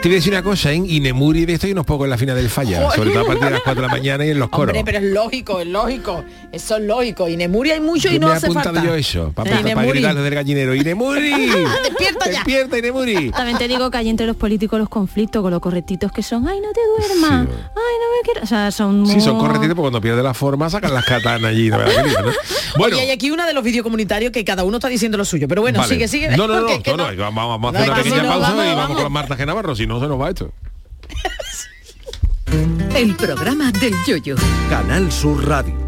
Te 0.00 0.06
voy 0.08 0.14
a 0.14 0.18
decir 0.18 0.32
una 0.32 0.44
cosa, 0.44 0.70
en 0.72 0.88
Inemuri 0.88 1.44
de 1.44 1.54
esto 1.54 1.66
hay 1.66 1.72
unos 1.72 1.84
pocos 1.84 2.04
en 2.04 2.10
la 2.10 2.16
final 2.18 2.36
del 2.36 2.48
falla, 2.48 2.88
sobre 2.92 3.10
todo 3.10 3.22
a 3.22 3.26
partir 3.26 3.44
de 3.46 3.50
las 3.50 3.62
4 3.62 3.82
de 3.82 3.88
la 3.88 3.92
mañana 3.92 4.24
y 4.24 4.30
en 4.30 4.38
los 4.38 4.48
coros. 4.48 4.68
Hombre, 4.76 4.84
pero 4.92 5.04
es 5.04 5.12
lógico, 5.12 5.58
es 5.60 5.66
lógico. 5.66 6.24
Eso 6.52 6.76
es 6.76 6.82
lógico. 6.84 7.28
Y 7.28 7.36
Nemuri 7.36 7.72
hay 7.72 7.80
mucho 7.80 8.08
y 8.08 8.20
no 8.20 8.28
me 8.28 8.34
hace 8.34 8.46
apuntado 8.46 8.76
falta. 8.76 8.88
yo 8.88 8.94
eso, 8.94 9.32
para, 9.34 9.56
Sí, 9.58 9.64
Nemuri. 9.64 9.88
gritar 9.88 10.14
desde 10.14 10.28
el 10.28 10.34
gallinero. 10.36 10.74
¡Inemuri! 10.76 11.30
Despierta 11.82 12.26
ya. 12.26 12.30
¡Despierta, 12.30 12.78
Inemuri! 12.78 13.32
También 13.32 13.58
te 13.58 13.66
digo 13.66 13.90
que 13.90 13.98
hay 13.98 14.08
entre 14.08 14.26
los 14.28 14.36
políticos 14.36 14.78
los 14.78 14.88
conflictos 14.88 15.42
con 15.42 15.50
los 15.50 15.60
correctitos 15.60 16.12
que 16.12 16.22
son, 16.22 16.46
ay, 16.46 16.60
no 16.60 16.68
te 16.72 16.80
duermas, 17.08 17.46
Sí. 17.48 17.52
ay, 17.56 17.74
no 17.74 18.16
me 18.16 18.22
quiero. 18.24 18.42
O 18.44 18.46
sea, 18.46 18.70
son 18.70 19.04
Sí, 19.04 19.20
son 19.20 19.34
muy- 19.34 19.46
correctitos 19.46 19.74
porque 19.74 19.80
cuando 19.90 20.00
pierde 20.00 20.22
la 20.22 20.32
forma 20.32 20.70
sacan 20.70 20.94
las 20.94 21.04
katanas 21.06 21.50
allí. 21.50 21.70
¿no? 21.70 21.78
¿no? 21.78 21.84
Bueno, 22.76 22.94
Oye, 22.96 23.00
hay 23.06 23.10
aquí 23.10 23.32
una 23.32 23.46
de 23.46 23.52
los 23.52 23.64
vídeos 23.64 23.82
comunitarios 23.82 24.30
que 24.30 24.44
cada 24.44 24.62
uno 24.62 24.76
está 24.76 24.86
diciendo 24.88 25.18
lo 25.18 25.24
suyo. 25.24 25.48
Pero 25.48 25.60
bueno, 25.62 25.80
vale. 25.80 25.92
sigue, 25.92 26.06
sigue. 26.06 26.28
No, 26.36 26.46
no, 26.46 26.60
no, 26.60 26.68
no, 26.68 26.96
no, 26.96 27.16
vamos, 27.16 27.60
vamos 27.60 27.74
a 27.74 27.78
hacer 27.78 27.88
No, 27.88 27.94
una 27.94 28.02
que 28.04 28.10
pequeña 28.10 28.28
pausa 28.30 28.48
vamos, 28.50 28.64
y 28.64 28.68
vamos 28.68 28.88
vamos. 28.88 29.02
con 29.02 29.12
Marta 29.12 29.36
G. 29.36 29.44
Navarro, 29.46 29.74
si 29.74 29.87
no 29.88 29.98
se 29.98 30.06
nos 30.06 30.20
va 30.20 30.28
esto. 30.28 30.52
El 32.94 33.16
programa 33.16 33.72
del 33.72 33.94
yoyo. 34.06 34.36
Canal 34.68 35.10
Sur 35.10 35.46
Radio. 35.48 35.87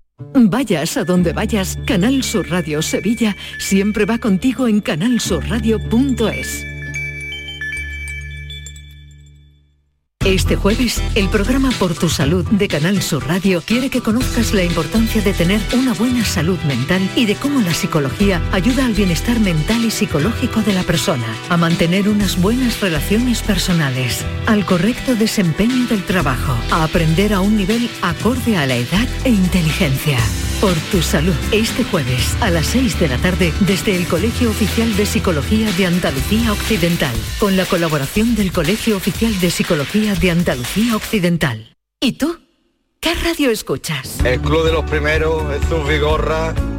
Vayas 0.33 0.97
a 0.97 1.03
donde 1.03 1.33
vayas, 1.33 1.77
Canal 1.85 2.23
Sur 2.23 2.49
Radio 2.49 2.81
Sevilla 2.81 3.35
siempre 3.59 4.05
va 4.05 4.17
contigo 4.17 4.67
en 4.67 4.81
canalsurradio.es. 4.81 6.70
Este 10.25 10.55
jueves, 10.55 11.01
el 11.15 11.29
programa 11.29 11.71
Por 11.79 11.95
tu 11.95 12.07
Salud 12.07 12.45
de 12.45 12.67
Canal 12.67 13.01
Sur 13.01 13.27
Radio 13.27 13.63
quiere 13.65 13.89
que 13.89 14.01
conozcas 14.01 14.53
la 14.53 14.63
importancia 14.63 15.19
de 15.19 15.33
tener 15.33 15.59
una 15.73 15.93
buena 15.93 16.23
salud 16.23 16.59
mental 16.59 17.01
y 17.15 17.25
de 17.25 17.33
cómo 17.33 17.59
la 17.61 17.73
psicología 17.73 18.39
ayuda 18.51 18.85
al 18.85 18.93
bienestar 18.93 19.39
mental 19.39 19.83
y 19.83 19.89
psicológico 19.89 20.61
de 20.61 20.73
la 20.73 20.83
persona, 20.83 21.25
a 21.49 21.57
mantener 21.57 22.07
unas 22.07 22.39
buenas 22.39 22.81
relaciones 22.81 23.41
personales, 23.41 24.23
al 24.45 24.63
correcto 24.63 25.15
desempeño 25.15 25.87
del 25.87 26.03
trabajo, 26.03 26.55
a 26.69 26.83
aprender 26.83 27.33
a 27.33 27.41
un 27.41 27.57
nivel 27.57 27.89
acorde 28.03 28.57
a 28.57 28.67
la 28.67 28.75
edad 28.75 29.07
e 29.23 29.29
inteligencia. 29.29 30.19
Por 30.61 30.75
tu 30.91 31.01
salud, 31.01 31.33
este 31.51 31.83
jueves 31.83 32.37
a 32.39 32.51
las 32.51 32.67
6 32.67 32.99
de 32.99 33.07
la 33.07 33.17
tarde 33.17 33.51
desde 33.61 33.95
el 33.95 34.07
Colegio 34.07 34.51
Oficial 34.51 34.95
de 34.95 35.07
Psicología 35.07 35.71
de 35.71 35.87
Andalucía 35.87 36.51
Occidental, 36.51 37.15
con 37.39 37.57
la 37.57 37.65
colaboración 37.65 38.35
del 38.35 38.51
Colegio 38.51 38.95
Oficial 38.95 39.39
de 39.39 39.49
Psicología 39.49 40.13
de 40.13 40.29
Andalucía 40.29 40.95
Occidental. 40.95 41.75
¿Y 41.99 42.11
tú? 42.11 42.37
¿Qué 42.99 43.15
radio 43.15 43.49
escuchas? 43.49 44.23
El 44.23 44.39
Club 44.39 44.63
de 44.63 44.73
los 44.73 44.83
Primeros, 44.83 45.41
Jesús 45.51 45.87
Vigorra 45.87 46.53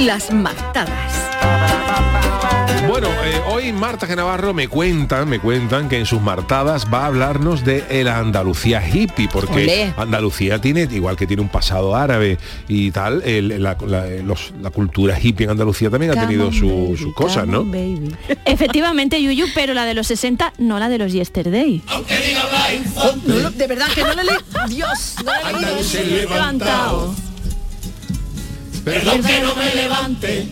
Las 0.00 0.30
martadas. 0.32 1.12
Bueno, 2.88 3.08
eh, 3.08 3.40
hoy 3.50 3.72
Marta 3.72 4.06
Genavarro 4.06 4.54
me 4.54 4.68
cuentan, 4.68 5.28
me 5.28 5.40
cuentan 5.40 5.88
que 5.88 5.98
en 5.98 6.06
sus 6.06 6.20
martadas 6.20 6.86
va 6.92 7.02
a 7.02 7.06
hablarnos 7.06 7.64
de 7.64 8.02
la 8.04 8.18
Andalucía 8.18 8.82
hippie, 8.88 9.28
porque 9.30 9.64
Olé. 9.64 9.92
Andalucía 9.96 10.60
tiene, 10.60 10.88
igual 10.90 11.16
que 11.16 11.26
tiene 11.26 11.42
un 11.42 11.48
pasado 11.48 11.94
árabe 11.96 12.38
y 12.68 12.90
tal, 12.90 13.22
el- 13.24 13.62
la, 13.62 13.76
la- 13.86 14.06
los- 14.24 14.52
la 14.62 14.70
cultura 14.70 15.18
hippie 15.20 15.44
en 15.44 15.50
Andalucía 15.50 15.90
también 15.90 16.12
ha 16.16 16.20
tenido 16.26 16.50
su- 16.52 16.96
sus 16.98 17.12
cosas, 17.14 17.46
¿no? 17.46 17.66
Efectivamente, 18.44 19.22
Yuyu, 19.22 19.46
pero 19.54 19.74
la 19.74 19.84
de 19.84 19.94
los 19.94 20.06
60, 20.06 20.54
no 20.58 20.78
la 20.78 20.88
de 20.88 20.98
los 20.98 21.12
Yesterday. 21.12 21.82
No 23.26 23.50
de 23.50 23.66
verdad 23.66 23.88
que 23.94 24.02
no 24.02 24.14
leí. 24.14 24.36
Dios, 24.68 25.16
no. 25.24 25.32
Levantado. 26.04 27.14
Perdón 28.88 29.22
que 29.22 29.40
no 29.40 29.54
me 29.54 29.74
levante, 29.74 30.48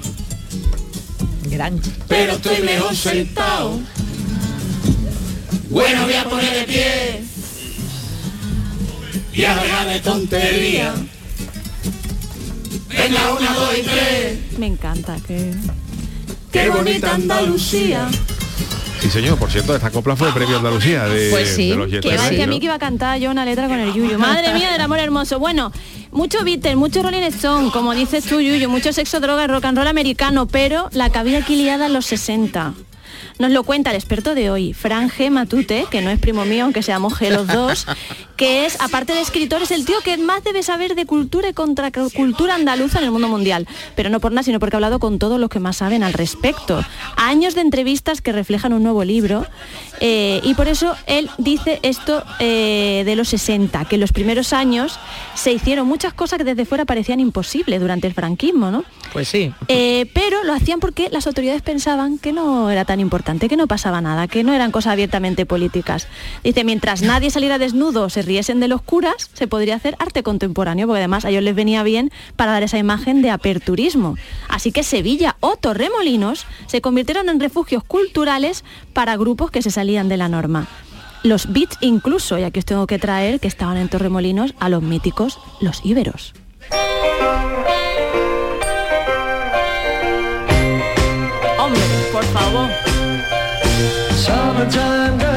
Gran. 1.45 1.80
pero 2.07 2.34
estoy 2.34 2.61
mejor 2.61 2.95
sentado. 2.95 3.80
Bueno, 5.70 6.03
voy 6.05 6.12
a 6.12 6.24
poner 6.24 6.55
de 6.55 6.64
pie 6.64 7.24
y 9.32 9.45
a 9.45 9.84
de 9.87 10.01
tontería. 10.01 10.95
Venga, 12.91 13.32
una, 13.32 13.55
dos 13.55 13.78
y 13.78 13.82
tres. 13.82 14.39
Me 14.59 14.66
encanta, 14.66 15.16
que... 15.26 15.55
Qué 16.53 16.68
bonita 16.68 17.14
Andalucía. 17.14 18.07
Sí, 19.01 19.11
señor, 19.11 19.39
por 19.39 19.51
cierto, 19.51 19.75
esta 19.75 19.91
copla 19.91 20.17
fue 20.17 20.33
premio 20.33 20.57
Andalucía 20.57 21.05
de, 21.05 21.31
Pues 21.31 21.55
sí, 21.55 21.71
de 21.71 21.77
los 21.77 21.89
que 21.89 22.17
va 22.17 22.27
a 22.27 22.47
mí 22.47 22.59
que 22.59 22.65
iba 22.65 22.75
a 22.75 22.79
cantar 22.79 23.19
yo 23.19 23.31
una 23.31 23.45
letra 23.45 23.69
con 23.69 23.79
el 23.79 23.93
Yuyu. 23.93 24.19
Madre 24.19 24.53
mía 24.55 24.73
del 24.73 24.81
amor 24.81 24.99
hermoso. 24.99 25.39
Bueno, 25.39 25.71
mucho 26.11 26.43
Beatles, 26.45 26.77
mucho 26.77 27.03
Rolling 27.03 27.23
Stone, 27.25 27.71
como 27.71 27.95
dices 27.95 28.25
tú, 28.25 28.41
Yuyu, 28.41 28.69
mucho 28.69 28.93
sexo, 28.93 29.21
droga 29.21 29.47
rock 29.47 29.67
and 29.67 29.79
roll 29.79 29.87
americano, 29.87 30.47
pero 30.47 30.89
la 30.93 31.11
cabida 31.11 31.39
aquí 31.39 31.57
liada 31.57 31.87
en 31.87 31.93
los 31.93 32.07
60. 32.07 32.75
Nos 33.39 33.51
lo 33.51 33.64
cuenta 33.64 33.91
el 33.91 33.97
experto 33.97 34.34
de 34.34 34.51
hoy, 34.51 34.72
Fran 34.72 35.11
G. 35.11 35.30
Matute, 35.30 35.87
que 35.91 36.01
no 36.01 36.11
es 36.11 36.18
primo 36.18 36.45
mío, 36.45 36.64
aunque 36.64 36.82
seamos 36.82 37.14
G 37.20 37.30
los 37.30 37.47
dos, 37.47 37.87
que 38.37 38.64
es, 38.64 38.80
aparte 38.80 39.12
de 39.12 39.20
escritor, 39.20 39.62
es 39.62 39.70
el 39.70 39.84
tío 39.84 39.97
que 40.05 40.16
más 40.16 40.43
debe 40.43 40.62
saber 40.62 40.95
de 40.95 41.05
cultura 41.07 41.49
y 41.49 41.53
contracultura 41.53 42.55
andaluza 42.55 42.99
en 42.99 43.05
el 43.05 43.11
mundo 43.11 43.28
mundial. 43.28 43.66
Pero 43.95 44.09
no 44.09 44.20
por 44.20 44.32
nada, 44.32 44.43
sino 44.43 44.59
porque 44.59 44.76
ha 44.76 44.78
hablado 44.78 44.99
con 44.99 45.18
todos 45.18 45.39
los 45.39 45.51
que 45.51 45.61
más 45.61 45.76
saben 45.78 46.03
al 46.03 46.12
respecto. 46.14 46.82
Años 47.16 47.55
de 47.55 47.61
entrevistas 47.61 48.20
que 48.20 48.32
reflejan 48.32 48.72
un 48.72 48.82
nuevo 48.82 49.05
libro. 49.05 49.47
eh, 50.01 50.41
y 50.43 50.55
por 50.55 50.68
eso 50.68 50.95
él 51.07 51.30
dice 51.39 51.78
esto 51.82 52.22
eh, 52.39 53.03
de 53.05 53.16
los 53.16 53.28
60, 53.28 53.84
que 53.87 53.97
en 53.97 54.01
los 54.01 54.12
primeros 54.12 54.53
años 54.53 54.99
se 55.34 55.53
hicieron 55.53 55.87
muchas 55.87 56.12
cosas 56.14 56.39
que 56.39 56.45
desde 56.45 56.64
fuera 56.64 56.84
parecían 56.84 57.20
imposibles 57.20 57.80
durante 57.80 58.07
el 58.07 58.14
franquismo, 58.14 58.70
¿no? 58.70 58.84
Pues 59.12 59.28
sí. 59.28 59.53
Eh, 59.68 60.11
pero 60.12 60.45
lo 60.45 60.53
hacían 60.53 60.80
porque 60.80 61.09
las 61.11 61.26
autoridades 61.26 61.62
pensaban 61.62 62.18
que 62.18 62.32
no 62.32 62.70
era 62.70 62.84
tan 62.84 63.01
importante, 63.01 63.26
que 63.27 63.57
no 63.57 63.66
pasaba 63.66 64.01
nada, 64.01 64.29
que 64.29 64.45
no 64.45 64.55
eran 64.55 64.70
cosas 64.70 64.93
abiertamente 64.93 65.47
políticas. 65.47 66.07
Dice, 66.45 66.62
mientras 66.62 67.03
nadie 67.03 67.31
saliera 67.31 67.59
desnudo 67.59 68.09
se 68.09 68.22
riesen 68.22 68.61
de 68.61 68.68
los 68.68 68.83
curas, 68.83 69.31
se 69.33 69.49
podría 69.49 69.74
hacer 69.74 69.97
arte 69.99 70.22
contemporáneo, 70.22 70.87
porque 70.87 71.01
además 71.01 71.24
a 71.24 71.31
ellos 71.31 71.43
les 71.43 71.55
venía 71.55 71.83
bien 71.83 72.12
para 72.37 72.53
dar 72.53 72.62
esa 72.62 72.79
imagen 72.79 73.22
de 73.22 73.31
aperturismo. 73.31 74.16
Así 74.49 74.70
que 74.70 74.85
Sevilla 74.85 75.37
o 75.41 75.57
Torremolinos 75.57 76.47
se 76.66 76.81
convirtieron 76.81 77.29
en 77.29 77.41
refugios 77.41 77.83
culturales 77.83 78.64
para 78.93 79.16
grupos 79.16 79.51
que 79.51 79.62
se 79.62 79.72
salían 79.72 80.09
de 80.09 80.16
la 80.16 80.29
norma. 80.29 80.68
Los 81.24 81.53
beats 81.53 81.79
incluso, 81.81 82.39
y 82.39 82.45
aquí 82.45 82.61
os 82.61 82.64
tengo 82.64 82.87
que 82.87 83.01
traer 83.01 83.41
que 83.41 83.49
estaban 83.49 83.77
en 83.77 83.89
Torremolinos 83.89 84.55
a 84.61 84.68
los 84.68 84.83
míticos 84.83 85.41
los 85.61 85.85
íberos. 85.85 86.33
Hombre, 91.59 91.83
por 92.12 92.24
favor. 92.27 92.86
Summertime 94.27 95.36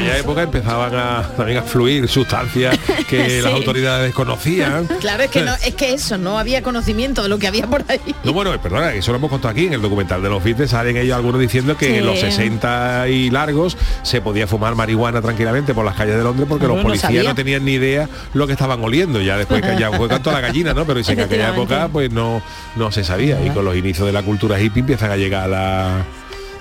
aquella 0.00 0.18
época 0.18 0.42
empezaban 0.42 0.94
a, 0.94 1.22
también 1.36 1.58
a 1.58 1.62
fluir 1.62 2.08
sustancias 2.08 2.78
que 3.08 3.28
Sí. 3.30 3.40
las 3.42 3.52
autoridades 3.52 4.04
desconocían. 4.06 4.86
Claro, 5.00 5.22
es 5.22 5.30
que 5.30 5.42
no, 5.42 5.54
es 5.54 5.74
que 5.74 5.94
eso, 5.94 6.18
no 6.18 6.38
había 6.38 6.62
conocimiento 6.62 7.22
de 7.22 7.28
lo 7.28 7.38
que 7.38 7.46
había 7.46 7.66
por 7.66 7.84
ahí. 7.88 8.00
No, 8.24 8.32
bueno, 8.32 8.50
perdona, 8.60 8.92
eso 8.92 9.12
lo 9.12 9.18
hemos 9.18 9.30
contado 9.30 9.52
aquí 9.52 9.66
en 9.66 9.72
el 9.74 9.82
documental 9.82 10.22
de 10.22 10.28
los 10.28 10.42
Beatles, 10.44 10.70
salen 10.70 10.96
ellos 10.96 11.16
algunos 11.16 11.40
diciendo 11.40 11.76
que 11.76 11.86
Sí. 11.86 11.94
en 11.96 12.06
los 12.06 12.20
60 12.20 13.08
y 13.08 13.30
largos 13.30 13.76
se 14.02 14.20
podía 14.20 14.46
fumar 14.46 14.74
marihuana 14.74 15.20
tranquilamente 15.22 15.74
por 15.74 15.84
las 15.84 15.94
calles 15.96 16.16
de 16.16 16.22
Londres 16.22 16.46
porque 16.48 16.66
No, 16.66 16.74
los 16.74 16.82
policías 16.82 17.24
no 17.24 17.34
tenían 17.34 17.64
ni 17.64 17.72
idea 17.72 18.08
lo 18.34 18.46
que 18.46 18.52
estaban 18.52 18.82
oliendo. 18.82 19.20
Ya 19.20 19.36
después 19.38 19.62
que 19.62 19.76
ya 19.78 19.90
fue 19.92 20.08
canto 20.08 20.30
a 20.30 20.34
la 20.34 20.40
gallina, 20.40 20.74
¿no? 20.74 20.84
Pero 20.84 20.98
dice 20.98 21.14
que 21.16 21.22
en 21.22 21.26
aquella 21.26 21.50
época 21.50 21.88
pues 21.92 22.10
no, 22.10 22.42
no 22.76 22.92
se 22.92 23.04
sabía. 23.04 23.44
Y 23.44 23.50
con 23.50 23.64
los 23.64 23.76
inicios 23.76 24.06
de 24.06 24.12
la 24.12 24.22
cultura 24.22 24.60
hippie 24.60 24.80
empiezan 24.80 25.10
a 25.10 25.16
llegar 25.16 25.48
la- 25.48 26.04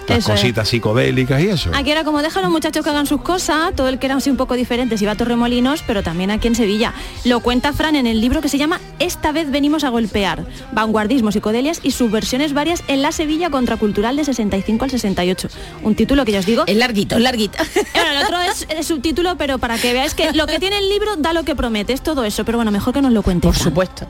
las 0.10 0.20
Eso 0.20 0.34
es. 0.34 0.41
cositas 0.41 0.68
psicodélicas 0.68 1.41
y 1.41 1.47
eso. 1.47 1.72
Aquí 1.74 1.91
era 1.91 2.03
como 2.03 2.22
deja 2.22 2.39
a 2.39 2.43
los 2.43 2.51
muchachos 2.51 2.84
que 2.84 2.89
hagan 2.89 3.05
sus 3.05 3.22
cosas, 3.22 3.74
todo 3.76 3.88
el 3.88 3.99
que 3.99 4.07
era 4.07 4.16
así 4.16 4.30
un 4.30 4.38
poco 4.38 4.55
diferente 4.55 4.97
se 4.97 5.03
iba 5.05 5.14
a 5.14 5.16
Torremolinos, 5.16 5.84
pero 5.86 6.03
también 6.03 6.32
aquí 6.32 6.47
en 6.47 6.55
Sevilla. 6.55 6.93
Lo 7.26 7.39
cuenta 7.39 7.74
Fran 7.74 7.95
en 7.95 8.07
el 8.07 8.22
libro 8.22 8.41
que 8.41 8.49
se 8.49 8.57
llama 8.57 8.80
Esta 8.99 9.32
vez 9.32 9.51
venimos 9.51 9.84
a 9.84 9.89
golpear, 9.89 10.45
vanguardismo, 10.72 11.32
psicodelias 11.32 11.80
y 11.84 11.91
subversiones 11.91 12.53
varias 12.53 12.84
en 12.88 13.01
la 13.01 13.12
Sevilla 13.12 13.49
contracultural 13.49 14.16
de 14.16 14.26
65 14.26 14.86
al 14.86 14.91
68. 14.91 15.47
Un 15.84 15.95
título 15.95 16.26
que 16.26 16.32
ya 16.34 16.39
os 16.39 16.45
digo... 16.45 16.64
Es 16.68 16.78
larguito, 16.78 17.16
es 17.16 17.22
larguito. 17.22 17.57
Bueno, 17.93 18.12
el 18.12 18.24
otro 18.24 18.39
es 18.41 18.66
el 18.70 18.84
subtítulo, 18.84 19.36
pero 19.38 19.57
para 19.57 19.78
que 19.78 19.93
veáis 19.93 20.14
que 20.14 20.32
lo 20.34 20.47
que 20.47 20.60
tiene 20.60 20.78
el 20.78 20.89
libro 20.89 21.16
da 21.18 21.34
lo 21.34 21.43
que 21.43 21.55
promete, 21.55 21.93
es 21.93 22.01
todo 22.01 22.24
eso, 22.24 22.45
pero 22.45 22.57
bueno, 22.57 22.72
mejor 22.72 22.93
que 22.93 23.01
nos 23.01 23.12
lo 23.12 23.24
cuente. 23.24 23.47
Por 23.47 23.57
supuesto. 23.57 24.07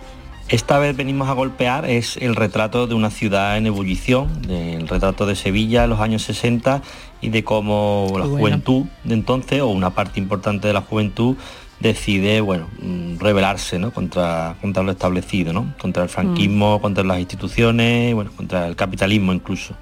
Esta 0.50 0.80
vez 0.80 0.98
venimos 0.98 1.30
a 1.30 1.34
golpear 1.34 1.88
es 1.88 2.18
el 2.18 2.36
retrato 2.36 2.88
de 2.88 2.96
una 2.96 3.12
ciudad 3.12 3.56
en 3.56 3.68
ebullición, 3.68 4.42
del 4.42 4.88
retrato 4.88 5.28
de 5.28 5.36
Sevilla 5.36 5.84
en 5.84 5.92
los 5.92 6.00
años 6.00 6.24
60 6.24 6.82
y 7.22 7.30
de 7.30 7.44
cómo 7.44 8.08
la 8.14 8.26
bueno. 8.26 8.38
juventud 8.38 8.86
de 9.04 9.14
entonces, 9.14 9.62
o 9.62 9.68
una 9.68 9.92
parte 9.92 10.20
importante 10.20 10.68
de 10.68 10.74
la 10.74 10.82
juventud, 10.82 11.38
decide, 11.80 12.42
bueno, 12.42 12.68
mm, 12.82 13.20
rebelarse, 13.20 13.78
¿no? 13.78 13.92
Contra, 13.92 14.56
contra 14.60 14.82
lo 14.82 14.92
establecido, 14.92 15.54
¿no? 15.54 15.76
Contra 15.80 16.02
el 16.02 16.10
franquismo, 16.10 16.82
contra 16.82 17.04
las 17.04 17.20
instituciones, 17.20 18.16
bueno, 18.16 18.32
contra 18.36 18.66
el 18.66 18.76
capitalismo 18.76 19.32
incluso. 19.32 19.76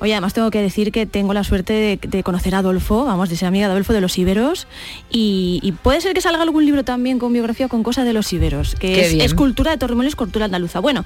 Oye, 0.00 0.12
además 0.12 0.32
tengo 0.32 0.50
que 0.50 0.62
decir 0.62 0.92
que 0.92 1.06
tengo 1.06 1.34
la 1.34 1.42
suerte 1.42 1.72
de, 1.72 1.96
de 1.96 2.22
conocer 2.22 2.54
a 2.54 2.58
Adolfo, 2.58 3.04
vamos, 3.04 3.28
de 3.28 3.36
ser 3.36 3.48
amiga 3.48 3.66
de 3.66 3.72
Adolfo 3.72 3.92
de 3.92 4.00
los 4.00 4.16
Iberos, 4.16 4.66
y, 5.10 5.58
y 5.62 5.72
puede 5.72 6.00
ser 6.00 6.14
que 6.14 6.20
salga 6.20 6.42
algún 6.42 6.64
libro 6.64 6.84
también 6.84 7.18
con 7.18 7.32
biografía 7.32 7.68
con 7.68 7.82
cosas 7.82 8.06
de 8.06 8.12
los 8.12 8.32
Iberos, 8.32 8.74
que 8.76 9.06
es, 9.06 9.12
es 9.14 9.34
cultura 9.34 9.72
de 9.72 9.78
Torremolinos, 9.78 10.14
cultura 10.14 10.44
andaluza. 10.44 10.78
Bueno, 10.80 11.04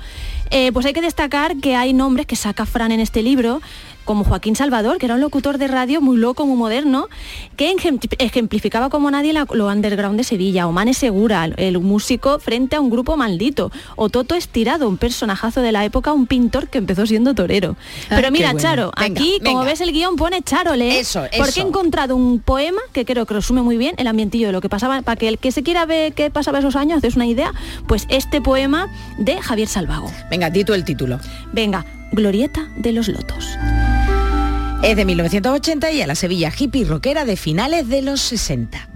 eh, 0.50 0.72
pues 0.72 0.84
hay 0.84 0.92
que 0.92 1.00
destacar 1.00 1.56
que 1.56 1.74
hay 1.74 1.94
nombres 1.94 2.26
que 2.26 2.36
saca 2.36 2.66
Fran 2.66 2.92
en 2.92 3.00
este 3.00 3.22
libro, 3.22 3.62
como 4.04 4.24
Joaquín 4.24 4.56
Salvador, 4.56 4.98
que 4.98 5.06
era 5.06 5.14
un 5.14 5.20
locutor 5.20 5.58
de 5.58 5.68
radio 5.68 6.00
muy 6.00 6.16
loco, 6.16 6.46
muy 6.46 6.56
moderno, 6.56 7.08
que 7.56 7.72
ejem- 7.72 8.00
ejemplificaba 8.18 8.88
como 8.90 9.10
nadie 9.10 9.32
la- 9.32 9.46
lo 9.52 9.66
underground 9.68 10.16
de 10.16 10.24
Sevilla, 10.24 10.66
o 10.66 10.72
Mane 10.72 10.94
Segura, 10.94 11.44
el 11.56 11.78
músico 11.80 12.38
frente 12.38 12.76
a 12.76 12.80
un 12.80 12.90
grupo 12.90 13.16
maldito, 13.16 13.70
o 13.96 14.08
Toto 14.08 14.34
Estirado, 14.34 14.88
un 14.88 14.96
personajazo 14.96 15.60
de 15.60 15.72
la 15.72 15.84
época, 15.84 16.12
un 16.12 16.26
pintor 16.26 16.68
que 16.68 16.78
empezó 16.78 17.06
siendo 17.06 17.34
torero. 17.34 17.76
Ah, 18.10 18.14
Pero 18.16 18.30
mira, 18.30 18.48
bueno. 18.52 18.60
Charo, 18.60 18.92
Venga, 18.98 19.20
aquí, 19.20 19.38
como 19.44 19.64
ves 19.64 19.80
el 19.80 19.92
guion, 19.92 20.16
pone 20.16 20.42
Charo, 20.42 20.74
lee, 20.76 20.96
Eso, 20.96 21.20
porque 21.36 21.50
eso. 21.50 21.60
he 21.60 21.68
encontrado 21.68 22.16
un 22.16 22.40
poema 22.40 22.80
que 22.92 23.04
creo 23.04 23.26
que 23.26 23.34
resume 23.34 23.62
muy 23.62 23.76
bien 23.76 23.94
el 23.98 24.06
ambientillo 24.06 24.48
de 24.48 24.52
lo 24.52 24.60
que 24.60 24.68
pasaba, 24.68 25.02
para 25.02 25.16
que 25.16 25.28
el 25.28 25.38
que 25.38 25.52
se 25.52 25.62
quiera 25.62 25.86
ver 25.86 26.12
qué 26.12 26.30
pasaba 26.30 26.58
esos 26.58 26.76
años, 26.76 26.98
haces 26.98 27.16
una 27.16 27.26
idea, 27.26 27.52
pues 27.86 28.06
este 28.08 28.40
poema 28.40 28.88
de 29.18 29.40
Javier 29.40 29.68
Salvago. 29.68 30.10
Venga, 30.30 30.50
di 30.50 30.64
tú 30.64 30.74
el 30.74 30.84
título. 30.84 31.18
Venga, 31.52 31.84
Glorieta 32.12 32.68
de 32.76 32.92
los 32.92 33.08
Lotos. 33.08 33.58
Es 34.82 34.96
de 34.96 35.04
1980 35.04 35.92
y 35.92 36.02
a 36.02 36.06
la 36.06 36.14
Sevilla 36.14 36.52
hippie 36.56 36.84
rockera 36.84 37.24
de 37.24 37.36
finales 37.36 37.88
de 37.88 38.02
los 38.02 38.20
60. 38.20 38.88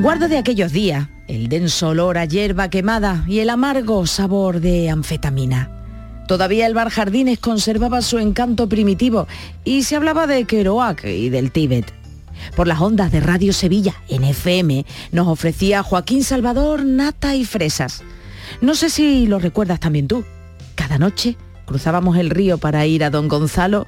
Guardo 0.00 0.28
de 0.28 0.38
aquellos 0.38 0.70
días 0.72 1.08
el 1.26 1.48
denso 1.48 1.88
olor 1.88 2.18
a 2.18 2.24
hierba 2.24 2.70
quemada 2.70 3.24
y 3.26 3.40
el 3.40 3.50
amargo 3.50 4.06
sabor 4.06 4.60
de 4.60 4.88
anfetamina. 4.88 5.70
Todavía 6.28 6.66
el 6.66 6.74
bar 6.74 6.90
Jardines 6.90 7.40
conservaba 7.40 8.02
su 8.02 8.18
encanto 8.18 8.68
primitivo 8.68 9.26
y 9.64 9.82
se 9.82 9.96
hablaba 9.96 10.26
de 10.26 10.44
Kerouac 10.44 11.04
y 11.04 11.28
del 11.28 11.50
Tíbet. 11.50 11.92
Por 12.54 12.68
las 12.68 12.80
ondas 12.80 13.10
de 13.10 13.20
Radio 13.20 13.52
Sevilla 13.52 13.94
en 14.08 14.24
FM 14.24 14.86
nos 15.10 15.26
ofrecía 15.26 15.82
Joaquín 15.82 16.22
Salvador 16.22 16.84
nata 16.84 17.34
y 17.34 17.44
fresas. 17.44 18.02
No 18.60 18.74
sé 18.74 18.90
si 18.90 19.26
lo 19.26 19.38
recuerdas 19.38 19.80
también 19.80 20.06
tú. 20.06 20.24
Cada 20.76 20.98
noche 20.98 21.36
cruzábamos 21.74 22.16
el 22.16 22.30
río 22.30 22.58
para 22.58 22.84
ir 22.84 23.04
a 23.04 23.10
Don 23.10 23.28
Gonzalo, 23.28 23.86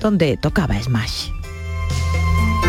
donde 0.00 0.36
tocaba 0.36 0.74
Smash. 0.82 1.28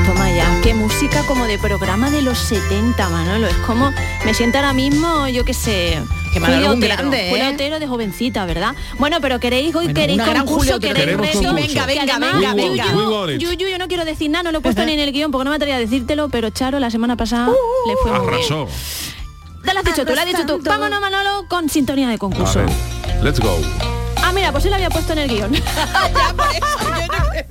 Toma 0.06 0.32
ya, 0.32 0.46
qué 0.62 0.76
música 0.76 1.24
como 1.28 1.46
de 1.46 1.58
programa 1.58 2.12
de 2.12 2.22
los 2.22 2.38
70, 2.38 3.10
Manolo. 3.10 3.48
Es 3.48 3.56
como, 3.66 3.92
me 4.24 4.36
siento 4.36 4.60
ahora 4.60 4.74
mismo, 4.74 5.28
yo 5.30 5.44
qué 5.46 5.56
sé, 5.56 6.00
Que 6.32 6.40
Julio 6.40 6.74
Otero, 6.74 6.94
grande, 6.96 7.28
¿eh? 7.28 7.30
Julio 7.32 7.50
Otero 7.50 7.80
de 7.80 7.88
jovencita, 7.88 8.46
¿verdad? 8.46 8.76
Bueno, 9.00 9.18
pero 9.20 9.40
queréis 9.40 9.74
hoy, 9.76 9.86
Bueno, 9.86 9.94
queréis 10.00 10.20
una 10.20 10.28
gran 10.30 10.46
concurso, 10.46 10.80
queréis 10.80 11.18
reto. 11.18 11.18
concurso. 11.18 11.54
Venga, 11.56 11.86
venga, 11.88 12.02
además, 12.04 12.34
venga, 12.40 12.54
venga. 12.54 13.32
Yuyu, 13.40 13.68
yo 13.68 13.80
no 13.80 13.88
quiero 13.88 14.06
decir 14.06 14.30
nada, 14.30 14.44
no 14.44 14.52
lo 14.52 14.60
he 14.60 14.62
puesto 14.62 14.86
ni 14.86 14.92
en 14.94 15.00
el 15.00 15.12
guion 15.12 15.32
porque 15.32 15.46
no 15.46 15.50
me 15.50 15.56
atrevería 15.56 15.78
a 15.78 15.80
decírtelo, 15.80 16.30
pero 16.30 16.52
Charo 16.52 16.78
la 16.80 16.92
semana 16.92 17.18
pasada 17.18 17.50
Uh, 17.50 17.90
le 17.90 17.96
fue 17.98 18.12
muy 18.12 18.20
bien. 18.28 18.34
Arrasó. 18.36 18.68
Te 19.66 19.74
lo 19.74 19.80
has 19.80 19.86
dicho 19.86 20.06
tú, 20.06 20.14
lo 20.14 20.22
has 20.22 20.28
dicho 20.28 20.46
tú. 20.46 20.60
Vámonos, 20.64 21.02
Manolo, 21.02 21.48
con 21.48 21.68
sintonía 21.68 22.08
de 22.10 22.16
A 22.16 22.18
concurso. 22.20 22.60
ver, 22.60 22.70
let's 23.24 23.40
go. 23.40 23.58
Ah, 24.32 24.34
mira, 24.34 24.54
pues 24.54 24.64
él 24.64 24.74
había 24.74 24.90
puesto 24.90 25.12
en 25.12 25.20
el 25.20 25.28
guion. 25.28 25.52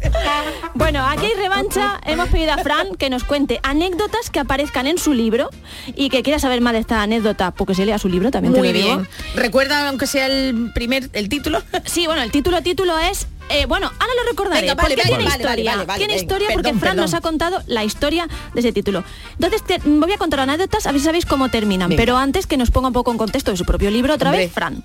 bueno, 0.74 1.06
aquí 1.06 1.26
hay 1.26 1.34
revancha. 1.34 2.00
Hemos 2.06 2.30
pedido 2.30 2.54
a 2.54 2.56
Fran 2.56 2.94
que 2.96 3.10
nos 3.10 3.24
cuente 3.24 3.60
anécdotas 3.62 4.30
que 4.30 4.40
aparezcan 4.40 4.86
en 4.86 4.96
su 4.96 5.12
libro 5.12 5.50
y 5.94 6.08
que 6.08 6.22
quiera 6.22 6.38
saber 6.38 6.62
más 6.62 6.72
de 6.72 6.78
esta 6.78 7.02
anécdota, 7.02 7.50
porque 7.50 7.74
se 7.74 7.84
lea 7.84 7.98
su 7.98 8.08
libro 8.08 8.30
también. 8.30 8.54
te 8.54 8.60
Muy 8.60 8.68
lo 8.68 8.74
digo. 8.78 8.96
bien. 8.96 9.08
Recuerda, 9.34 9.90
aunque 9.90 10.06
sea 10.06 10.24
el 10.24 10.70
primer, 10.74 11.10
el 11.12 11.28
título. 11.28 11.62
Sí, 11.84 12.06
bueno, 12.06 12.22
el 12.22 12.30
título 12.30 12.62
título 12.62 12.98
es 12.98 13.26
eh, 13.50 13.66
bueno, 13.66 13.88
ahora 13.98 14.14
lo 14.22 14.30
recordaré. 14.30 14.62
Venga, 14.62 14.74
vale, 14.74 14.94
porque 14.94 15.02
tiene 15.06 15.24
vale, 15.24 15.36
historia. 15.36 15.76
vale, 15.84 15.98
tiene 15.98 16.14
venga. 16.14 16.22
historia 16.22 16.48
porque 16.54 16.68
Fran 16.70 16.80
perdón. 16.80 16.96
nos 16.96 17.12
ha 17.12 17.20
contado 17.20 17.62
la 17.66 17.84
historia 17.84 18.26
de 18.54 18.60
ese 18.60 18.72
título. 18.72 19.04
Entonces 19.34 19.62
te, 19.64 19.78
voy 19.84 20.12
a 20.12 20.16
contar 20.16 20.40
anécdotas, 20.40 20.86
a 20.86 20.92
ver 20.92 21.00
si 21.00 21.04
sabéis 21.04 21.26
cómo 21.26 21.50
terminan. 21.50 21.92
Pero 21.94 22.16
antes 22.16 22.46
que 22.46 22.56
nos 22.56 22.70
ponga 22.70 22.86
un 22.88 22.94
poco 22.94 23.10
en 23.12 23.18
contexto 23.18 23.50
de 23.50 23.58
su 23.58 23.66
propio 23.66 23.90
libro, 23.90 24.14
otra 24.14 24.30
Hombre. 24.30 24.44
vez, 24.46 24.52
Fran. 24.54 24.82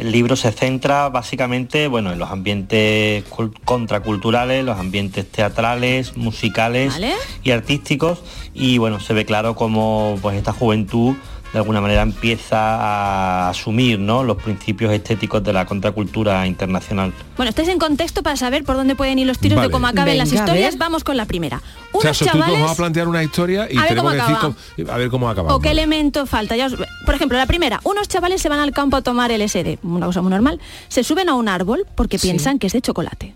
El 0.00 0.12
libro 0.12 0.34
se 0.34 0.50
centra 0.50 1.10
básicamente 1.10 1.86
bueno, 1.86 2.10
en 2.10 2.18
los 2.18 2.30
ambientes 2.30 3.22
cul- 3.28 3.52
contraculturales, 3.66 4.64
los 4.64 4.78
ambientes 4.78 5.30
teatrales, 5.30 6.16
musicales 6.16 6.94
Vale. 6.94 7.12
y 7.42 7.50
artísticos 7.50 8.22
y 8.54 8.78
bueno, 8.78 8.98
se 8.98 9.12
ve 9.12 9.26
claro 9.26 9.54
cómo 9.54 10.18
pues 10.22 10.38
esta 10.38 10.54
juventud 10.54 11.16
de 11.52 11.58
alguna 11.58 11.80
manera 11.80 12.02
empieza 12.02 12.56
a 12.58 13.48
asumir 13.50 13.98
¿no? 13.98 14.22
los 14.22 14.36
principios 14.42 14.92
estéticos 14.92 15.42
de 15.42 15.52
la 15.52 15.66
contracultura 15.66 16.46
internacional. 16.46 17.12
Bueno, 17.36 17.50
estáis 17.50 17.68
en 17.68 17.78
contexto 17.78 18.22
para 18.22 18.36
saber 18.36 18.62
por 18.64 18.76
dónde 18.76 18.94
pueden 18.94 19.18
ir 19.18 19.26
los 19.26 19.38
tiros 19.38 19.56
Vale. 19.56 19.68
de 19.68 19.72
cómo 19.72 19.86
acaben 19.88 20.16
las 20.18 20.30
Venga, 20.30 20.44
historias. 20.44 20.78
Vamos 20.78 21.02
con 21.04 21.16
la 21.16 21.24
primera. 21.26 21.60
O 21.92 22.00
sea, 22.00 22.10
Unos 22.10 22.18
so 22.18 22.24
tú 22.26 22.38
nos 22.38 22.46
vas 22.46 22.48
a 22.48 22.54
chavales 22.56 22.76
plantear 22.76 23.08
una 23.08 23.22
historia 23.24 23.66
y 23.70 23.76
A 23.76 23.80
ver 23.80 23.88
tenemos 23.90 24.02
cómo 24.02 24.10
que 24.10 24.16
decir 24.16 24.36
acaba. 24.36 24.54
cómo- 24.76 24.92
a 24.92 24.96
ver 24.96 25.10
cómo 25.10 25.28
acabamos. 25.28 25.56
o 25.56 25.60
qué 25.60 25.70
elemento 25.70 26.26
falta. 26.26 26.56
Ya 26.56 26.66
os- 26.66 26.76
por 27.04 27.14
ejemplo, 27.14 27.36
la 27.36 27.46
primera, 27.46 27.80
unos 27.84 28.06
chavales 28.08 28.40
se 28.40 28.48
van 28.48 28.60
al 28.60 28.72
campo 28.72 28.96
a 28.96 29.02
tomar 29.02 29.32
LSD, 29.32 29.78
una 29.82 30.06
cosa 30.06 30.22
muy 30.22 30.30
normal. 30.30 30.60
Se 30.88 31.02
suben 31.02 31.28
a 31.28 31.34
un 31.34 31.48
árbol 31.48 31.84
porque 31.96 32.18
piensan 32.18 32.58
que 32.58 32.68
es 32.68 32.72
de 32.72 32.80
chocolate. 32.80 33.34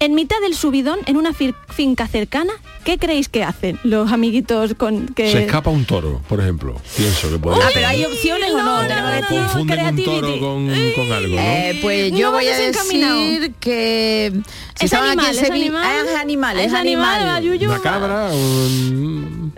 En 0.00 0.14
mitad 0.14 0.36
del 0.42 0.54
subidón, 0.54 0.98
en 1.06 1.16
una 1.16 1.30
finca 1.32 2.06
cercana, 2.08 2.52
¿qué 2.84 2.98
creéis 2.98 3.28
que 3.30 3.42
hacen 3.42 3.78
los 3.84 4.12
amiguitos 4.12 4.74
con 4.74 5.06
que 5.06 5.30
Se 5.32 5.44
escapa 5.44 5.70
un 5.70 5.86
toro, 5.86 6.20
por 6.28 6.40
ejemplo. 6.40 6.74
Pienso 6.96 7.30
que 7.30 7.38
puede 7.38 7.62
Ah, 7.62 7.68
pero 7.72 7.86
hay 7.86 8.04
opciones 8.04 8.50
o 8.52 8.62
no. 8.62 8.80
Confunden 9.28 9.86
un 9.98 10.04
toro 10.04 10.38
con, 10.40 10.68
con 10.94 11.12
algo, 11.12 11.36
¿no? 11.36 11.40
Eh, 11.42 11.78
pues 11.80 12.12
No 12.12 12.18
yo 12.18 12.32
voy 12.32 12.46
a 12.48 12.56
decir 12.58 13.54
que 13.60 14.32
si 14.74 14.84
Es 14.84 14.92
estaban 14.92 15.18
aquí 15.18 15.26
animal, 15.26 15.38
en 15.38 15.44
es 15.44 15.50
animal. 15.50 15.82
Ah, 15.86 16.02
es 16.10 16.16
animal, 16.16 16.58
es 16.60 16.66
Es 16.66 16.74
animal, 16.74 17.28
animal. 17.28 17.58
Una 17.70 17.80
cabra, 17.80 18.26
un... 18.32 19.54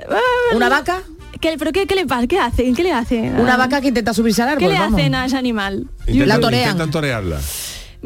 Una 0.55 0.69
vaca, 0.69 1.03
¿Qué, 1.41 1.57
¿Pero 1.59 1.71
qué, 1.73 1.87
qué 1.87 1.95
le 1.95 2.07
pasa? 2.07 2.27
¿Qué 2.27 2.39
hacen? 2.39 2.75
¿Qué 2.75 2.83
le 2.83 2.93
hacen? 2.93 3.39
una 3.39 3.55
Ah, 3.55 3.57
vaca 3.59 3.81
que 3.83 3.89
intenta 3.89 4.15
subirse 4.15 4.43
al 4.43 4.49
árbol. 4.51 4.61
¿Qué 4.61 4.69
le 4.73 4.79
vamos. 4.79 4.99
hacen 5.01 5.15
a 5.15 5.27
ese 5.27 5.37
animal? 5.37 5.87
Intentan, 6.07 6.29
La 6.29 6.41
torean. 6.41 6.63
intentan 6.63 6.91
torearla. 6.91 7.41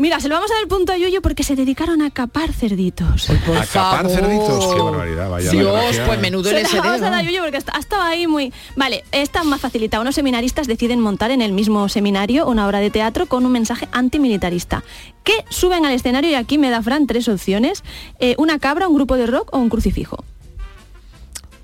Mira, 0.01 0.19
se 0.19 0.29
lo 0.29 0.35
vamos 0.35 0.51
a 0.51 0.55
dar 0.55 0.63
el 0.63 0.69
punto 0.69 0.93
a 0.93 0.97
Yuyu 0.97 1.21
porque 1.21 1.43
se 1.45 1.55
dedicaron 1.57 2.01
a 2.01 2.11
capar 2.11 2.55
cerditos. 2.55 3.27
Por 3.47 3.57
Acapar 3.59 4.09
favor. 4.09 4.11
cerditos, 4.11 4.75
qué 4.75 4.81
barbaridad, 4.81 5.29
vaya. 5.29 5.51
Dios, 5.51 6.01
pues 6.07 6.21
menudo 6.21 6.45
Se 6.49 6.55
la 6.55 6.61
LSD. 6.63 6.77
vamos 6.79 7.03
a 7.03 7.11
dar 7.11 7.15
a. 7.15 7.23
Yuyu 7.23 7.43
porque 7.43 7.59
ha 7.59 7.79
estado 7.79 8.03
ahí 8.03 8.27
muy... 8.27 8.51
Vale, 8.77 9.05
esta 9.13 9.41
es 9.41 9.45
más 9.45 9.61
facilita. 9.61 10.01
Unos 10.01 10.15
seminaristas 10.15 10.67
deciden 10.67 11.01
montar 11.01 11.31
en 11.33 11.43
el 11.43 11.53
mismo 11.53 11.87
seminario 11.91 12.47
una 12.49 12.67
obra 12.67 12.79
de 12.81 12.89
teatro 12.91 13.27
con 13.27 13.45
un 13.45 13.53
mensaje 13.53 13.89
antimilitarista. 13.93 14.83
Que 15.23 15.45
suben 15.51 15.85
al 15.85 15.93
escenario 15.93 16.31
y 16.31 16.35
aquí 16.35 16.57
me 16.57 16.71
da 16.71 16.83
Fran 16.83 17.07
tres 17.07 17.29
opciones. 17.29 17.85
Eh, 18.21 18.35
una 18.39 18.59
cabra, 18.59 18.89
un 18.89 18.95
grupo 18.95 19.17
de 19.17 19.27
rock 19.27 19.51
o 19.53 19.59
un 19.59 19.69
crucifijo. 19.69 20.25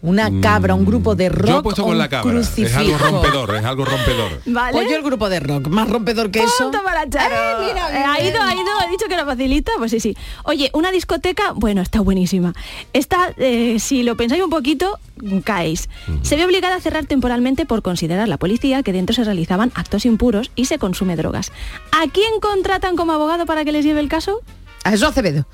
Una 0.06 0.30
cabra, 0.40 0.74
un 0.74 0.84
grupo 0.84 1.16
de 1.16 1.28
rock. 1.28 1.48
Yo 1.48 1.58
he 1.58 1.62
puesto 1.64 1.82
con 1.82 1.98
la 1.98 2.08
cabra. 2.08 2.38
Es 2.40 2.76
algo 2.76 2.96
rompedor, 2.96 3.56
es 3.56 3.64
algo 3.64 3.84
rompedor. 3.84 4.40
¿Vale? 4.46 4.72
Pues 4.72 4.88
yo 4.88 4.96
el 4.96 5.02
grupo 5.02 5.28
de 5.28 5.40
rock, 5.40 5.66
más 5.66 5.90
rompedor 5.90 6.30
que 6.30 6.44
eso. 6.44 6.70
Para 6.70 7.10
Charo. 7.10 7.34
Eh, 7.34 7.66
mira, 7.66 7.90
Eh, 7.90 8.04
ha 8.06 8.22
ido, 8.22 8.40
ha 8.40 8.54
ido, 8.54 8.70
ha 8.80 8.88
dicho 8.88 9.06
que 9.08 9.14
era 9.14 9.24
facilita, 9.24 9.72
pues 9.78 9.90
sí, 9.90 9.98
sí. 9.98 10.16
Oye, 10.44 10.70
una 10.74 10.92
discoteca, 10.92 11.50
bueno, 11.56 11.82
está 11.82 12.00
buenísima. 12.02 12.54
Esta, 12.92 13.32
eh, 13.36 13.78
si 13.80 14.04
lo 14.04 14.16
pensáis 14.16 14.44
un 14.44 14.50
poquito, 14.50 15.00
caéis. 15.42 15.88
Se 16.22 16.36
ve 16.36 16.44
obligada 16.44 16.76
a 16.76 16.80
cerrar 16.80 17.06
temporalmente 17.06 17.66
por 17.66 17.82
considerar 17.82 18.28
la 18.28 18.36
policía 18.36 18.84
que 18.84 18.92
dentro 18.92 19.12
se 19.12 19.24
realizaban 19.24 19.72
actos 19.74 20.06
impuros 20.06 20.52
y 20.54 20.66
se 20.66 20.78
consume 20.78 21.16
drogas. 21.16 21.50
¿A 21.90 22.08
quién 22.12 22.38
contratan 22.40 22.94
como 22.94 23.10
abogado 23.12 23.44
para 23.44 23.64
que 23.64 23.72
les 23.72 23.84
lleve 23.84 23.98
el 23.98 24.08
caso? 24.08 24.40
A 24.84 24.94
eso 24.94 25.08
Acevedo. 25.08 25.46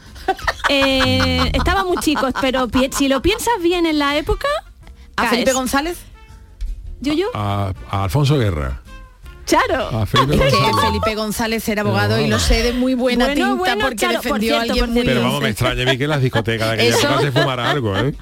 Eh, 0.68 1.51
estaba 1.53 1.85
muy 1.85 1.99
chicos, 1.99 2.33
pero 2.41 2.68
si 2.93 3.09
lo 3.09 3.20
piensas 3.20 3.55
bien 3.62 3.85
en 3.87 3.99
la 3.99 4.16
época, 4.16 4.49
A 5.16 5.23
caes. 5.23 5.31
Felipe 5.31 5.53
González. 5.53 5.99
Yuyu, 7.01 7.27
A, 7.35 7.73
a 7.91 8.05
Alfonso 8.05 8.39
Guerra. 8.39 8.81
Charo. 9.45 10.01
A 10.01 10.07
Felipe 10.07 10.37
González. 10.39 10.77
Felipe 10.81 11.14
González 11.14 11.68
era 11.68 11.83
abogado 11.83 12.20
y 12.20 12.29
lo 12.29 12.39
sé 12.39 12.62
de 12.62 12.73
muy 12.73 12.95
buena 12.95 13.27
Bueno, 13.27 13.35
tinta 13.35 13.55
bueno, 13.55 13.85
porque 13.85 13.97
Charo, 13.97 14.14
por 14.14 14.23
defendió 14.23 14.57
a 14.57 14.62
alguien 14.62 14.93
muy 14.93 15.03
Pero 15.03 15.20
vamos, 15.23 15.43
me 15.43 15.49
extraña 15.51 15.83
a 15.83 15.87
mí 15.87 15.99
que 15.99 16.05
en 16.05 16.11
las 16.11 16.23
discotecas 16.23 16.68
de 16.68 16.75
aquella 16.75 16.97
época 16.97 17.20
se 17.20 17.33
fumara 17.33 17.70
algo, 17.70 17.97
¿eh? 17.99 18.14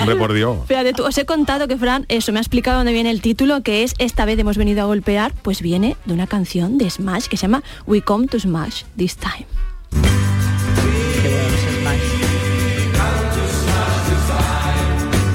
Hombre, 0.00 0.16
por 0.16 0.32
Dios. 0.32 0.58
Fíjate 0.66 0.94
tú, 0.94 1.04
os 1.04 1.16
he 1.18 1.26
contado 1.26 1.68
que 1.68 1.76
Fran, 1.76 2.06
eso 2.08 2.32
me 2.32 2.38
ha 2.38 2.42
explicado 2.42 2.78
dónde 2.78 2.92
viene 2.92 3.10
el 3.10 3.20
título, 3.20 3.62
que 3.62 3.82
es 3.82 3.94
Esta 3.98 4.24
vez 4.24 4.38
hemos 4.38 4.56
venido 4.56 4.82
a 4.82 4.86
golpear, 4.86 5.32
pues 5.42 5.60
viene 5.60 5.96
de 6.06 6.14
una 6.14 6.26
canción 6.26 6.78
de 6.78 6.88
Smash 6.90 7.26
que 7.26 7.36
se 7.36 7.42
llama 7.42 7.62
We 7.86 8.00
Come 8.00 8.26
to 8.26 8.40
Smash 8.40 8.84
This 8.96 9.16
Time. 9.16 9.46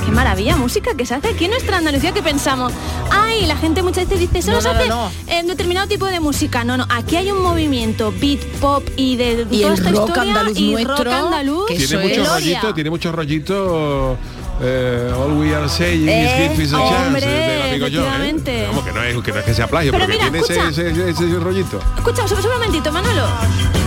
Qué 0.05 0.11
maravilla, 0.11 0.55
música 0.55 0.95
que 0.95 1.05
se 1.05 1.13
hace 1.15 1.29
aquí 1.29 1.45
en 1.45 1.51
nuestra 1.51 1.77
Andalucía 1.77 2.11
que 2.11 2.21
pensamos, 2.23 2.73
ay, 3.11 3.45
la 3.45 3.55
gente 3.55 3.83
muchas 3.83 4.05
veces 4.09 4.19
dice, 4.31 4.41
solo 4.41 4.55
No, 4.57 4.61
se 4.61 4.67
no, 4.69 4.73
hace 4.73 4.87
no. 4.89 5.11
en 5.27 5.47
determinado 5.47 5.87
tipo 5.87 6.05
de 6.07 6.19
música. 6.19 6.63
No, 6.63 6.77
no, 6.77 6.85
aquí 6.89 7.15
hay 7.15 7.31
un 7.31 7.41
movimiento 7.43 8.11
beat, 8.19 8.39
pop 8.59 8.83
y 8.95 9.15
de 9.17 9.45
Y 9.51 9.61
toda 9.61 9.73
el 9.73 9.79
esta 9.79 9.91
rock 9.91 10.07
historia 10.09 10.31
andaluz 10.33 10.57
y 10.57 10.71
nuestro, 10.71 10.97
rock 10.97 11.07
andaluz. 11.13 11.65
que 11.67 11.75
Tiene 11.75 12.03
mucho 12.07 12.25
rollito, 12.25 12.73
tiene 12.73 12.89
mucho 12.89 13.11
rollito 13.11 14.17
eh, 14.61 15.13
All 15.15 15.31
We 15.37 15.55
Are 15.55 15.69
Saying 15.69 16.01
is 16.03 16.09
Eh, 16.09 16.49
Give 16.55 16.65
Us 16.65 16.73
a 16.73 16.79
hombre, 16.81 17.21
Chance, 17.21 17.29
del 17.29 17.61
amigo 17.61 17.87
John, 17.93 18.21
¿eh? 18.45 18.65
Vamos, 18.67 18.83
que 18.83 18.91
no, 18.91 19.03
es, 19.03 19.23
que 19.23 19.31
no 19.31 19.39
es 19.39 19.45
que 19.45 19.53
sea 19.53 19.67
plagio, 19.67 19.91
Pero 19.91 20.05
pero, 20.07 20.19
que 20.19 20.25
mira, 20.25 20.31
tiene 20.31 20.39
ese, 20.39 20.53
escucha. 20.67 20.89
ese, 20.89 21.09
ese- 21.11 21.25
ese 21.27 21.39
rollito. 21.39 21.79
Escucha, 21.97 22.27
sube 22.27 22.39
un 22.41 22.53
momentito, 22.53 22.91
Manolo. 22.91 23.23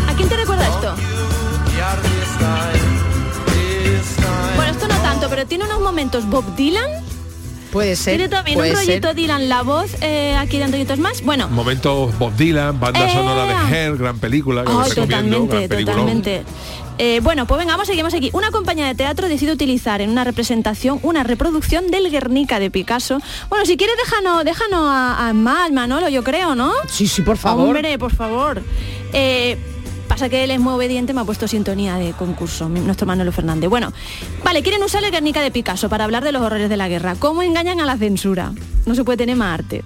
¿A 0.09 0.15
quién 0.17 0.29
te 0.29 0.37
recuerda 0.37 0.67
esto? 0.69 0.95
Bueno, 4.57 4.73
esto 4.73 4.89
no 4.89 4.95
tanto, 5.03 5.29
pero 5.29 5.47
tiene 5.47 5.65
unos 5.65 5.81
momentos 5.81 6.29
Bob 6.29 6.45
Dylan. 6.57 6.85
Puede 7.73 7.97
ser. 7.97 8.17
Tiene 8.17 8.29
también 8.29 8.59
puede 8.59 8.73
un 8.73 8.77
ser. 8.77 8.87
rollito 8.87 9.15
Dylan, 9.15 9.49
la 9.49 9.63
voz 9.63 9.93
eh, 10.03 10.37
aquí 10.39 10.59
de 10.59 10.65
Antonitos 10.65 10.99
más. 10.99 11.23
Bueno, 11.25 11.49
Momentos 11.49 12.17
Bob 12.19 12.35
Dylan, 12.37 12.79
banda 12.79 13.09
Eh. 13.09 13.13
sonora 13.15 13.47
de 13.47 13.55
Hair, 13.75 13.97
gran 13.97 14.19
película, 14.19 14.63
que 14.65 14.69
recomiendo, 14.71 14.97
totalmente, 14.99 15.57
gran 15.57 15.69
película. 15.69 15.97
totalmente. 15.97 16.43
Eh, 16.99 17.21
bueno, 17.23 17.47
pues 17.47 17.59
venga, 17.59 17.73
vamos, 17.73 17.87
seguimos 17.87 18.13
aquí. 18.13 18.29
Una 18.35 18.51
compañía 18.51 18.87
de 18.87 18.95
teatro 18.95 19.27
decide 19.27 19.53
utilizar 19.53 20.03
en 20.03 20.11
una 20.11 20.23
representación 20.25 21.01
una 21.03 21.23
reproducción 21.25 21.91
del 21.91 22.11
Guernica 22.11 22.61
de 22.61 22.71
Picasso. 22.71 23.19
Bueno, 23.49 23.65
si 23.65 23.79
quieres 23.79 23.97
déjanos, 23.97 24.45
déjanos 24.45 24.81
a, 24.85 25.29
a 25.29 25.33
más, 25.33 25.73
Manolo, 25.73 26.11
yo 26.11 26.23
creo, 26.23 26.55
¿no? 26.55 26.73
Sí, 26.89 27.09
sí, 27.09 27.23
por 27.23 27.39
favor. 27.39 27.69
Hombre, 27.69 27.99
por 27.99 28.15
favor. 28.15 28.63
Eh, 29.15 29.57
pasa 30.23 30.31
que 30.31 30.45
él 30.45 30.53
es 30.53 30.61
muy 30.61 30.73
obediente, 30.75 31.13
me 31.13 31.21
ha 31.23 31.25
puesto 31.25 31.49
sintonía 31.49 31.97
de 31.97 32.13
concurso, 32.13 32.69
nuestro 32.69 33.09
Manolo 33.09 33.33
Fernández. 33.33 33.69
Bueno, 33.69 33.93
vale, 34.45 34.63
quieren 34.63 34.81
usar 34.85 35.03
el 35.03 35.11
Guernica 35.11 35.43
de 35.43 35.51
Picasso 35.51 35.89
para 35.89 36.05
hablar 36.05 36.23
de 36.23 36.31
los 36.31 36.43
horrores 36.43 36.69
de 36.69 36.77
la 36.77 36.89
guerra. 36.89 37.17
¿Cómo 37.19 37.43
engañan 37.43 37.81
a 37.81 37.85
la 37.87 37.97
censura? 37.97 38.53
No 38.87 38.95
se 38.95 39.03
puede 39.03 39.17
tener 39.17 39.35
más 39.35 39.59
arte. 39.59 39.83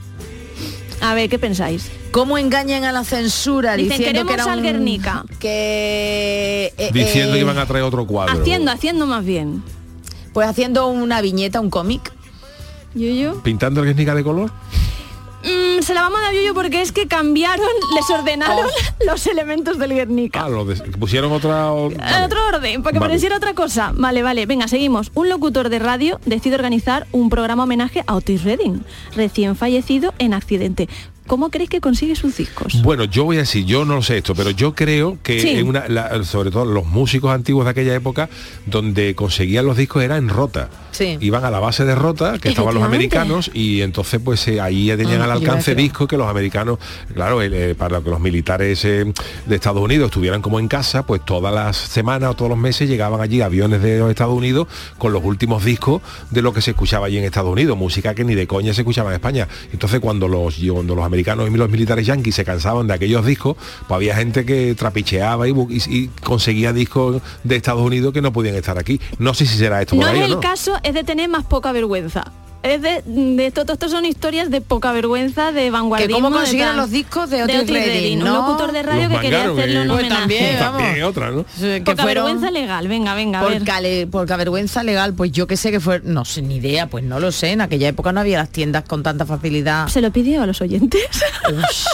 A 1.01 1.15
ver, 1.15 1.31
¿qué 1.31 1.39
pensáis? 1.39 1.91
¿Cómo 2.11 2.37
engañan 2.37 2.85
a 2.85 2.93
la 2.93 3.03
censura 3.03 3.77
Dicen, 3.79 3.97
diciendo 3.97 4.21
que 4.25 4.27
"Queremos 4.27 4.45
era 4.45 4.53
al 4.53 4.59
un- 4.59 4.65
Guernica"? 4.67 5.25
que 5.39 6.75
eh, 6.77 6.91
Diciendo 6.93 7.33
eh, 7.33 7.37
que 7.37 7.41
iban 7.41 7.57
a 7.59 7.65
traer 7.65 7.85
otro 7.85 8.07
cuadro. 8.07 8.39
Haciendo, 8.39 8.71
haciendo 8.71 9.07
más 9.07 9.25
bien. 9.25 9.63
pues 10.35 10.47
haciendo 10.47 10.89
una 10.89 11.23
viñeta, 11.23 11.61
un 11.61 11.71
cómic. 11.71 12.13
Yo, 12.95 13.09
yo. 13.09 13.43
Pintando 13.43 13.81
el 13.81 13.87
Guernica 13.87 14.15
de 14.15 14.23
color. 14.23 14.51
Mm, 15.47 15.83
se 15.83 15.95
la 15.95 16.03
vamos 16.03 16.19
a 16.19 16.23
dar 16.23 16.31
a 16.33 16.35
Yuyu 16.35 16.55
porque 16.55 16.83
es 16.83 16.91
que 16.93 17.07
cambiaron, 17.07 17.67
les 17.95 18.11
ordenaron 18.11 18.67
los 19.07 19.27
elementos 19.27 19.79
del 19.79 19.95
Guernica. 19.95 20.45
Ah, 20.45 20.49
lo 20.49 20.65
de- 20.65 20.75
pusieron 20.93 21.31
otra... 21.33 21.69
En 21.69 22.25
otro 22.25 22.39
orden, 22.49 22.83
para 22.83 22.93
que 22.93 22.99
Vale. 22.99 23.11
pareciera 23.11 23.37
otra 23.37 23.55
cosa. 23.55 23.93
Vale, 23.95 24.23
vale, 24.23 24.47
venga, 24.47 24.67
seguimos. 24.69 25.11
Un 25.15 25.29
locutor 25.29 25.69
de 25.69 25.79
radio 25.79 26.19
decide 26.27 26.57
organizar 26.57 27.07
un 27.13 27.31
programa 27.31 27.63
homenaje 27.65 28.03
a 28.07 28.15
Otis 28.17 28.43
Redding, 28.45 28.85
recién 29.15 29.57
fallecido 29.57 30.13
en 30.19 30.35
accidente. 30.35 30.89
¿Cómo 31.27 31.51
creéis 31.51 31.71
que 31.71 31.81
consigue 31.81 32.15
sus 32.15 32.37
discos? 32.37 32.81
Bueno, 32.83 33.05
yo 33.05 33.25
voy 33.25 33.37
a 33.37 33.41
decir, 33.41 33.65
yo 33.65 33.85
no 33.85 33.97
lo 33.97 34.03
sé 34.03 34.19
esto, 34.19 34.35
pero 34.35 34.51
yo 34.51 34.75
creo 34.75 35.19
que 35.23 35.41
Sí. 35.41 35.51
en 35.51 35.69
una, 35.69 35.89
la- 35.89 36.23
sobre 36.25 36.51
todo 36.51 36.65
los 36.65 36.87
músicos 36.87 37.31
antiguos 37.33 37.65
de 37.65 37.71
aquella 37.73 37.95
época, 37.95 38.29
donde 38.67 39.15
conseguían 39.15 39.67
los 39.67 39.77
discos 39.77 40.03
era 40.03 40.17
en 40.17 40.29
rota. 40.29 40.69
Sí. 40.93 41.19
Iban 41.21 41.45
a 41.45 41.51
la 41.51 41.59
base 41.61 41.85
de 41.85 41.95
rota, 41.95 42.39
que 42.39 42.49
estaban 42.51 42.75
los 42.75 42.83
americanos, 42.83 43.51
y 43.53 43.83
entonces 43.83 44.21
pues 44.25 44.47
eh, 44.49 44.61
ahí 44.61 44.87
ya 44.87 44.97
tenían 44.97 45.21
Ah, 45.21 45.25
al 45.25 45.31
alcance 45.33 45.75
discos 45.75 46.09
que 46.09 46.17
los 46.17 46.29
americanos, 46.29 46.79
claro, 47.13 47.43
eh, 47.43 47.75
para 47.77 48.01
que 48.01 48.09
los 48.09 48.21
militares 48.21 48.85
eh, 48.85 49.05
de 49.47 49.55
Estados 49.55 49.83
Unidos 49.83 50.07
estuvieran 50.07 50.41
como 50.41 50.59
en 50.61 50.69
casa, 50.69 51.05
pues 51.05 51.25
todas 51.25 51.53
las 51.53 51.77
semanas 51.77 52.31
o 52.31 52.35
todos 52.35 52.49
los 52.51 52.59
meses 52.59 52.89
llegaban 52.89 53.21
allí 53.21 53.41
aviones 53.43 53.83
de 53.83 53.99
los 53.99 54.09
Estados 54.11 54.35
Unidos 54.35 54.69
con 54.97 55.13
los 55.13 55.23
últimos 55.25 55.65
discos 55.65 56.01
de 56.31 56.41
lo 56.41 56.53
que 56.55 56.63
se 56.63 56.71
escuchaba 56.71 57.07
allí 57.07 57.19
en 57.19 57.25
Estados 57.25 57.51
Unidos, 57.53 57.77
música 57.77 58.15
que 58.15 58.25
ni 58.25 58.35
de 58.35 58.47
coña 58.47 58.73
se 58.73 58.81
escuchaba 58.83 59.11
en 59.11 59.17
España. 59.17 59.49
Entonces 59.73 60.01
cuando 60.01 60.29
los, 60.29 60.57
cuando 60.73 60.95
los 60.95 61.05
americanos 61.05 61.16
y 61.21 61.57
los 61.57 61.71
militares 61.71 62.07
yanquis 62.07 62.35
se 62.35 62.45
cansaban 62.45 62.87
de 62.87 62.95
aquellos 62.95 63.25
discos, 63.25 63.57
pues 63.87 63.97
había 63.97 64.17
gente 64.17 64.45
que 64.45 64.75
trapicheaba 64.75 65.49
y, 65.49 65.53
y- 65.53 65.83
y 65.99 66.09
conseguía 66.23 66.73
discos 66.73 67.23
de 67.45 67.57
Estados 67.57 67.83
Unidos 67.83 68.13
que 68.13 68.23
no 68.23 68.33
podían 68.33 68.55
estar 68.57 68.79
aquí. 68.79 69.01
No 69.19 69.35
sé 69.35 69.47
si 69.47 69.57
será 69.59 69.81
esto 69.83 69.97
No 69.97 70.03
por 70.07 70.17
es 70.17 70.23
el 70.25 70.31
no. 70.33 70.41
caso, 70.41 70.77
es 70.83 70.95
de 70.95 71.05
tener 71.05 71.29
más 71.29 71.45
poca 71.45 71.73
vergüenza. 71.73 72.33
Es 72.63 72.83
de, 72.83 73.01
de 73.07 73.47
esto, 73.47 73.65
esto 73.73 73.89
son 73.89 74.05
historias 74.05 74.51
de 74.51 74.61
poca 74.61 74.91
vergüenza, 74.91 75.53
de 75.53 75.71
vanguardismo. 75.71 76.17
cómo 76.17 76.31
de 76.31 76.37
consiguieron 76.37 76.73
tal. 76.75 76.83
los 76.83 76.91
discos 76.91 77.31
de 77.31 77.45
Otis 77.45 77.69
Redding, 77.71 78.19
Un 78.19 78.25
¿no? 78.25 78.35
locutor 78.45 78.73
de 78.73 78.83
radio 78.83 79.09
Los 79.09 79.13
que 79.21 79.25
quería 79.27 79.45
hacerle 79.51 79.81
un 79.83 79.87
Pues 79.89 80.01
homenaje. 80.01 80.21
también, 80.21 80.57
vamos. 80.59 80.83
También 80.83 81.05
otra, 81.05 81.31
¿no? 81.31 81.45
Que 81.61 81.81
Poca 81.85 82.03
fueron- 82.03 82.25
vergüenza 82.25 82.51
legal, 82.51 82.89
venga, 82.89 83.15
venga, 83.15 83.39
a 83.41 84.37
vergüenza 84.37 84.83
legal, 84.83 85.15
pues 85.15 85.31
yo 85.31 85.47
que 85.47 85.57
sé 85.57 85.71
que 85.71 85.79
fue, 85.79 86.01
no 86.03 86.25
sé 86.25 86.43
ni 86.43 86.57
idea, 86.57 86.89
pues 86.89 87.05
no 87.05 87.21
lo 87.21 87.31
sé, 87.31 87.53
en 87.53 87.61
aquella 87.61 87.87
época 87.89 88.11
no 88.13 88.19
había 88.21 88.39
las 88.39 88.49
tiendas 88.49 88.83
con 88.83 89.05
tanta 89.05 89.25
facilidad. 89.27 89.87
Se 89.87 90.01
lo 90.01 90.11
pidió 90.11 90.43
a 90.43 90.47
los 90.47 90.61
oyentes. 90.61 91.03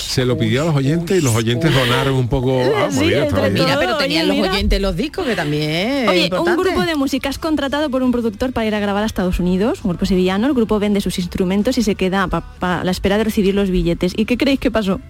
Se 0.01 0.25
lo 0.25 0.39
pidió 0.39 0.63
a 0.63 0.65
los 0.67 0.75
oyentes 0.77 1.19
y 1.19 1.23
los 1.23 1.35
oyentes 1.35 1.71
donaron 1.75 2.15
un 2.15 2.29
poco... 2.29 2.63
Ah, 2.77 2.89
Sí, 2.91 3.07
bien. 3.09 3.29
Mira, 3.53 3.79
pero 3.79 3.97
oye, 3.97 4.03
tenían 4.05 4.29
los 4.29 4.37
mira. 4.37 4.53
oyentes 4.53 4.81
los 4.81 4.97
discos 4.97 5.27
que 5.27 5.35
también 5.37 6.09
Oye, 6.09 6.31
un 6.39 6.57
grupo 6.57 6.83
de 6.83 6.95
música 6.95 7.29
es 7.29 7.39
contratado 7.39 7.91
por 7.91 8.03
un 8.03 8.13
productor 8.13 8.53
para 8.53 8.67
ir 8.67 8.75
a 8.75 8.81
grabar 8.81 9.03
a 9.03 9.07
Estados 9.07 9.39
Unidos, 9.41 9.81
un 9.83 9.91
grupo 9.91 10.07
sevillano, 10.07 10.47
el 10.53 10.57
grupo 10.57 10.79
vende 10.79 11.01
sus 11.01 11.19
instrumentos 11.19 11.79
y 11.79 11.83
se 11.83 11.95
queda 11.95 12.27
para 12.29 12.85
la 12.85 12.91
espera 12.91 13.19
de 13.19 13.25
recibir 13.25 13.55
los 13.55 13.71
billetes. 13.71 14.13
¿Y 14.17 14.25
qué 14.25 14.37
creéis 14.37 14.61
que 14.61 14.71
pasó? 14.71 15.01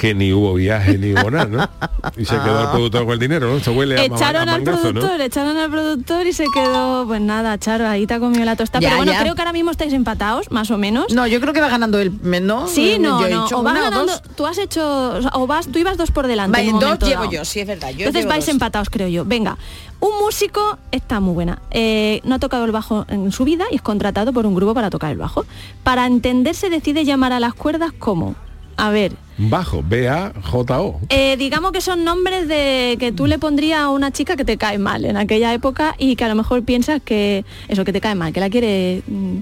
que 0.00 0.14
ni 0.14 0.32
hubo 0.32 0.54
viaje 0.54 0.96
ni 0.96 1.12
hubo 1.12 1.30
nada, 1.30 1.44
¿no? 1.44 1.68
Y 2.16 2.24
se 2.24 2.34
quedó 2.34 2.62
el 2.62 2.68
productor 2.70 3.04
con 3.04 3.12
el 3.12 3.18
dinero, 3.18 3.50
¿no? 3.50 3.58
Esto 3.58 3.72
huele 3.72 4.00
a, 4.00 4.04
Echaron 4.04 4.48
a 4.48 4.54
al 4.54 4.62
mangazo, 4.62 4.92
¿no? 4.92 5.00
productor, 5.00 5.20
echaron 5.20 5.56
al 5.58 5.70
productor 5.70 6.26
y 6.26 6.32
se 6.32 6.46
quedó, 6.54 7.04
pues 7.06 7.20
nada, 7.20 7.58
Charo, 7.58 7.86
ahí 7.86 8.06
te 8.06 8.14
ha 8.14 8.18
comido 8.18 8.42
la 8.46 8.56
tostada. 8.56 8.80
Ya, 8.80 8.88
Pero 8.88 8.96
bueno, 8.96 9.12
ya. 9.12 9.20
creo 9.20 9.34
que 9.34 9.42
ahora 9.42 9.52
mismo 9.52 9.70
estáis 9.70 9.92
empatados, 9.92 10.50
más 10.50 10.70
o 10.70 10.78
menos. 10.78 11.12
No, 11.12 11.26
yo 11.26 11.38
creo 11.42 11.52
que 11.52 11.60
va 11.60 11.68
ganando 11.68 11.98
el 11.98 12.12
¿no? 12.46 12.66
Sí, 12.66 12.96
no, 12.98 13.20
Yo 13.20 13.26
he 13.26 13.30
no. 13.30 13.44
hecho 13.44 13.58
O 13.58 13.62
vas 13.62 13.72
una 13.74 13.80
o 13.80 13.90
ganando, 13.90 14.12
dos. 14.12 14.22
tú 14.36 14.46
has 14.46 14.56
hecho, 14.56 15.20
o, 15.34 15.46
vas, 15.46 15.66
tú 15.68 15.78
ibas 15.78 15.98
dos 15.98 16.10
por 16.10 16.26
delante. 16.26 16.56
Va, 16.58 16.64
en 16.64 16.78
dos 16.78 16.98
llevo 17.00 17.24
dado. 17.24 17.30
yo, 17.32 17.44
sí, 17.44 17.60
es 17.60 17.66
verdad. 17.66 17.90
Yo 17.90 18.06
Entonces 18.06 18.26
vais 18.26 18.46
dos. 18.46 18.54
empatados, 18.54 18.88
creo 18.88 19.08
yo. 19.08 19.26
Venga, 19.26 19.58
un 20.00 20.18
músico 20.24 20.78
está 20.90 21.20
muy 21.20 21.34
buena. 21.34 21.60
eh, 21.70 22.20
no 22.24 22.34
ha 22.36 22.38
tocado 22.38 22.64
el 22.64 22.72
bajo 22.72 23.04
en 23.08 23.30
su 23.32 23.44
vida 23.44 23.64
y 23.70 23.76
es 23.76 23.82
contratado 23.82 24.32
por 24.32 24.46
un 24.46 24.54
grupo 24.54 24.74
para 24.74 24.90
tocar 24.90 25.12
el 25.12 25.18
bajo. 25.18 25.44
Para 25.82 26.06
entenderse 26.06 26.70
decide 26.70 27.04
llamar 27.04 27.32
a 27.32 27.40
las 27.40 27.54
cuerdas 27.54 27.92
como, 27.98 28.34
a 28.76 28.90
ver, 28.90 29.12
Bajo, 29.42 29.82
B-A-J-O. 29.82 31.00
eh, 31.08 31.36
digamos 31.38 31.72
que 31.72 31.80
son 31.80 32.04
nombres 32.04 32.46
de 32.46 32.96
que 33.00 33.10
tú 33.10 33.26
le 33.26 33.38
pondrías 33.38 33.80
a 33.80 33.88
una 33.90 34.10
chica 34.10 34.36
que 34.36 34.44
te 34.44 34.58
cae 34.58 34.78
mal 34.78 35.04
en 35.06 35.16
aquella 35.16 35.54
época 35.54 35.94
y 35.98 36.14
que 36.16 36.24
a 36.24 36.28
lo 36.28 36.34
mejor 36.34 36.62
piensas 36.62 37.00
que 37.02 37.44
eso 37.68 37.84
que 37.86 37.92
te 37.92 38.00
cae 38.02 38.14
mal, 38.14 38.32
que 38.34 38.40
la 38.40 38.50
quiere 38.50 39.02
mm, 39.06 39.36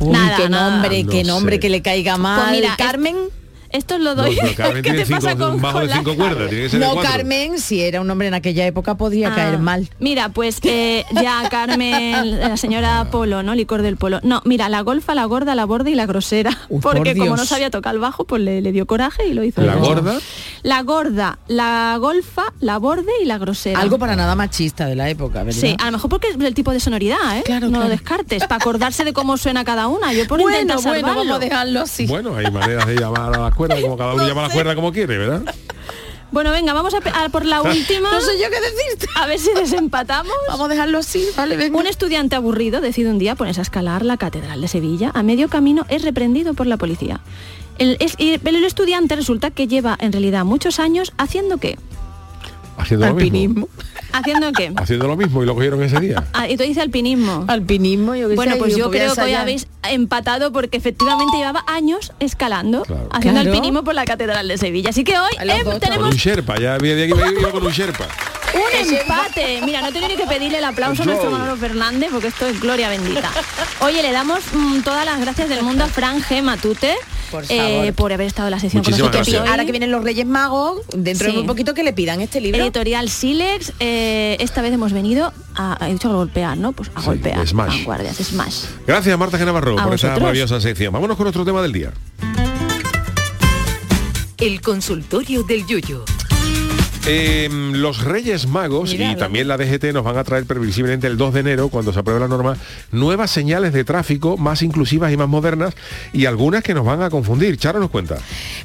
Uy, 0.00 0.08
nada, 0.12 0.36
qué 0.38 0.48
nada. 0.48 0.70
nombre, 0.70 1.02
No 1.04 1.10
qué 1.10 1.24
nombre 1.24 1.60
que 1.60 1.68
le 1.68 1.82
caiga 1.82 2.16
mal. 2.16 2.40
Pues 2.40 2.60
mira, 2.60 2.74
Carmen. 2.78 3.16
Esto 3.70 3.94
os 3.96 4.00
lo 4.00 4.14
No, 4.14 4.22
doy. 4.22 4.36
pero 4.40 4.54
Carmen 4.56 4.82
¿Qué 4.82 4.90
tiene 4.90 5.04
te 5.04 5.10
pasa 5.14 5.36
con- 5.36 5.60
bajo 5.60 5.78
con 5.78 5.86
de 5.88 5.92
cinco 5.94 6.14
cuerdas, 6.16 6.48
tiene 6.48 6.64
que 6.64 6.70
ser 6.70 6.80
de 6.80 6.86
No. 6.86 6.96
Carmen, 7.00 7.58
si 7.58 7.82
era 7.82 8.00
un 8.00 8.10
hombre 8.10 8.28
en 8.28 8.34
aquella 8.34 8.66
época 8.66 8.96
podría 8.96 9.28
Ah, 9.32 9.34
caer 9.34 9.58
mal. 9.58 9.88
Mira, 9.98 10.30
pues 10.30 10.58
eh, 10.62 11.04
ya 11.20 11.46
Carmen, 11.50 12.40
la 12.40 12.56
señora 12.56 13.08
Polo, 13.10 13.42
¿no? 13.42 13.54
Licor 13.54 13.82
del 13.82 13.96
Polo. 13.96 14.20
No, 14.22 14.40
mira, 14.44 14.68
la 14.68 14.80
golfa, 14.80 15.14
la 15.14 15.24
gorda, 15.26 15.54
la 15.54 15.64
borde 15.66 15.90
y 15.90 15.94
la 15.94 16.06
grosera. 16.06 16.50
Uy, 16.68 16.80
por 16.80 16.96
porque 16.96 17.16
como 17.16 17.36
no 17.36 17.44
sabía 17.44 17.70
tocar 17.70 17.94
el 17.94 18.00
bajo, 18.00 18.24
pues 18.24 18.42
le, 18.42 18.60
le 18.60 18.72
dio 18.72 18.86
coraje 18.86 19.26
y 19.26 19.34
lo 19.34 19.44
hizo. 19.44 19.60
¿La 19.62 19.74
gorda? 19.76 20.18
La 20.62 20.82
gorda, 20.82 21.38
la 21.48 21.96
golfa, 22.00 22.52
la 22.60 22.78
borde 22.78 23.10
y 23.22 23.24
la 23.26 23.38
grosera. 23.38 23.78
Algo 23.80 23.98
para 23.98 24.16
nada 24.16 24.34
machista 24.34 24.86
de 24.86 24.94
la 24.96 25.08
época, 25.10 25.42
¿verdad? 25.42 25.60
Sí, 25.60 25.76
a 25.78 25.86
lo 25.86 25.92
mejor 25.92 26.10
porque 26.10 26.28
es 26.28 26.36
el 26.36 26.54
tipo 26.54 26.72
de 26.72 26.80
sonoridad, 26.80 27.38
¿eh? 27.38 27.42
Claro, 27.44 27.68
no 27.68 27.80
lo 27.80 27.88
descartes, 27.88 28.42
para 28.46 28.56
acordarse 28.56 29.04
de 29.04 29.12
cómo 29.12 29.36
suena 29.36 29.64
cada 29.64 29.88
una. 29.88 30.12
Yo 30.12 30.26
por 30.26 30.40
bueno, 30.42 30.58
intentar 30.60 30.82
bueno, 31.02 31.06
vamos 31.08 31.36
a 31.36 31.38
dejarlo 31.38 31.80
así. 31.82 32.06
Bueno, 32.06 32.34
hay 32.36 32.50
maneras 32.50 32.86
de 32.86 32.94
llamar 32.96 33.34
a 33.34 33.38
las 33.40 33.54
cuerdas, 33.58 33.80
como 33.82 33.98
cada 33.98 34.14
uno 34.14 34.26
llama 34.26 34.40
a 34.40 34.44
las 34.44 34.52
cuerdas 34.54 34.74
como 34.74 34.92
quiere, 34.92 35.18
¿verdad? 35.18 35.42
Bueno, 36.30 36.50
venga, 36.52 36.74
vamos 36.74 36.92
a, 36.94 36.98
a 37.24 37.28
por 37.30 37.46
la 37.46 37.62
última. 37.62 38.10
No 38.10 38.20
sé 38.20 38.38
yo 38.38 38.48
qué 38.50 38.60
decirte. 38.60 39.06
A 39.14 39.26
ver 39.26 39.38
si 39.38 39.50
desempatamos. 39.54 40.32
Vamos 40.48 40.66
a 40.66 40.68
dejarlo 40.68 40.98
así, 40.98 41.26
vale, 41.36 41.56
venga. 41.56 41.78
Un 41.78 41.86
estudiante 41.86 42.36
aburrido 42.36 42.80
decide 42.82 43.10
un 43.10 43.18
día 43.18 43.34
ponerse 43.34 43.60
a 43.60 43.62
escalar 43.62 44.04
la 44.04 44.16
Catedral 44.18 44.60
de 44.60 44.68
Sevilla. 44.68 45.10
A 45.14 45.22
medio 45.22 45.48
camino 45.48 45.86
es 45.88 46.02
reprendido 46.02 46.52
por 46.54 46.66
la 46.66 46.76
policía. 46.76 47.20
El, 47.78 47.96
es- 48.00 48.14
el- 48.18 48.40
el 48.46 48.64
estudiante 48.64 49.16
resulta 49.16 49.50
que 49.50 49.66
lleva 49.68 49.96
en 50.00 50.12
realidad 50.12 50.44
muchos 50.44 50.78
años 50.80 51.12
haciendo 51.16 51.56
qué? 51.58 51.78
Haciendo 52.78 53.06
lo 53.08 53.14
mismo. 53.14 53.26
Alpinismo. 53.28 53.68
¿Haciendo 54.12 54.52
qué? 54.52 54.72
Haciendo 54.76 55.06
lo 55.06 55.16
mismo 55.16 55.42
y 55.42 55.46
lo 55.46 55.54
cogieron 55.54 55.82
ese 55.82 56.00
día. 56.00 56.24
Ah, 56.32 56.48
y 56.48 56.56
tú 56.56 56.62
dices 56.62 56.82
alpinismo. 56.82 57.44
Alpinismo, 57.46 58.14
yo 58.14 58.28
qué 58.28 58.34
Bueno, 58.36 58.52
sé, 58.54 58.58
pues 58.58 58.76
yo 58.76 58.90
creo 58.90 59.14
que 59.14 59.20
hoy 59.20 59.34
habéis 59.34 59.66
empatado 59.90 60.52
porque 60.52 60.76
efectivamente 60.78 61.36
llevaba 61.36 61.64
años 61.66 62.12
escalando, 62.20 62.82
Claro. 62.82 63.08
haciendo 63.12 63.40
Claro. 63.42 63.54
alpinismo 63.54 63.84
por 63.84 63.94
la 63.94 64.04
Catedral 64.06 64.48
de 64.48 64.56
Sevilla. 64.56 64.90
Así 64.90 65.04
que 65.04 65.18
hoy 65.18 65.30
em, 65.40 65.64
Con 65.64 65.78
tenemos 65.80 66.08
un 66.10 66.16
Sherpa, 66.16 66.58
ya 66.58 66.74
había 66.74 66.94
de 66.94 67.04
aquí 67.04 67.12
iba 67.38 67.50
con 67.50 67.66
un 67.66 67.72
Sherpa. 67.72 68.06
Un 68.54 68.94
empate. 68.94 69.60
Mira, 69.64 69.82
no 69.82 69.92
tengo 69.92 70.08
ni 70.08 70.16
que 70.16 70.26
pedirle 70.26 70.58
el 70.58 70.64
aplauso 70.64 71.02
a 71.02 71.06
nuestro. 71.06 71.30
Manolo 71.30 71.56
Fernández 71.56 72.08
porque 72.12 72.28
esto 72.28 72.46
es 72.46 72.60
gloria 72.60 72.88
bendita. 72.88 73.30
Oye, 73.80 74.02
le 74.02 74.12
damos 74.12 74.40
mm, 74.52 74.80
todas 74.80 75.04
las 75.04 75.20
gracias 75.20 75.48
del 75.48 75.62
mundo 75.62 75.84
a 75.84 75.88
Fran 75.88 76.22
G. 76.22 76.42
Matute 76.42 76.94
Por 77.30 77.44
eh, 77.48 77.92
por 77.94 78.12
haber 78.12 78.26
estado 78.26 78.48
en 78.48 78.52
la 78.52 78.56
Muchísimas 78.58 79.10
con 79.10 79.10
nosotros. 79.20 79.48
Ahora 79.50 79.64
que 79.64 79.70
vienen 79.72 79.90
los 79.90 80.02
Reyes 80.02 80.26
Magos, 80.26 80.80
dentro 80.94 81.26
Sí. 81.26 81.32
de 81.32 81.38
muy 81.38 81.46
poquito 81.46 81.74
que 81.74 81.82
le 81.82 81.92
pidan 81.92 82.20
este 82.20 82.40
libro. 82.40 82.62
Editorial 82.62 83.08
Silex, 83.10 83.72
eh, 83.80 84.36
esta 84.40 84.62
vez 84.62 84.72
hemos 84.72 84.92
venido 84.92 85.32
a, 85.54 85.76
he 85.86 85.92
dicho 85.92 86.08
a 86.10 86.14
golpear, 86.14 86.56
¿no? 86.56 86.72
Pues 86.72 86.90
a 86.94 87.00
Sí, 87.00 87.06
golpear. 87.06 87.46
Smash. 87.46 87.76
Vanguardias, 87.78 88.16
Smash. 88.16 88.64
Gracias, 88.86 89.18
Marta 89.18 89.38
Genavarro, 89.38 89.78
A 89.78 89.84
por 89.84 89.94
esta 89.94 90.08
vosotros. 90.08 90.20
maravillosa 90.22 90.60
sección. 90.60 90.92
Vámonos 90.92 91.16
con 91.16 91.26
otro 91.26 91.44
tema 91.44 91.60
del 91.62 91.72
día. 91.72 91.92
El 94.38 94.60
consultorio 94.60 95.42
del 95.42 95.66
Yuyo. 95.66 96.04
Eh, 97.10 97.48
los 97.50 98.04
Reyes 98.04 98.46
Magos 98.46 98.92
y 98.92 99.16
también 99.16 99.48
la 99.48 99.56
DGT 99.56 99.94
nos 99.94 100.04
van 100.04 100.18
a 100.18 100.24
traer 100.24 100.44
previsiblemente 100.44 101.06
el 101.06 101.16
2 101.16 101.32
de 101.32 101.40
enero, 101.40 101.70
cuando 101.70 101.90
se 101.92 102.00
apruebe 102.00 102.20
la 102.20 102.28
norma, 102.28 102.58
nuevas 102.92 103.30
señales 103.30 103.72
de 103.72 103.82
tráfico 103.82 104.36
más 104.36 104.60
inclusivas 104.60 105.10
y 105.10 105.16
más 105.16 105.28
modernas 105.28 105.74
y 106.12 106.26
algunas 106.26 106.62
que 106.62 106.74
nos 106.74 106.84
van 106.84 107.02
a 107.02 107.08
confundir. 107.08 107.56
Charo 107.56 107.80
nos 107.80 107.88
cuenta. 107.88 108.18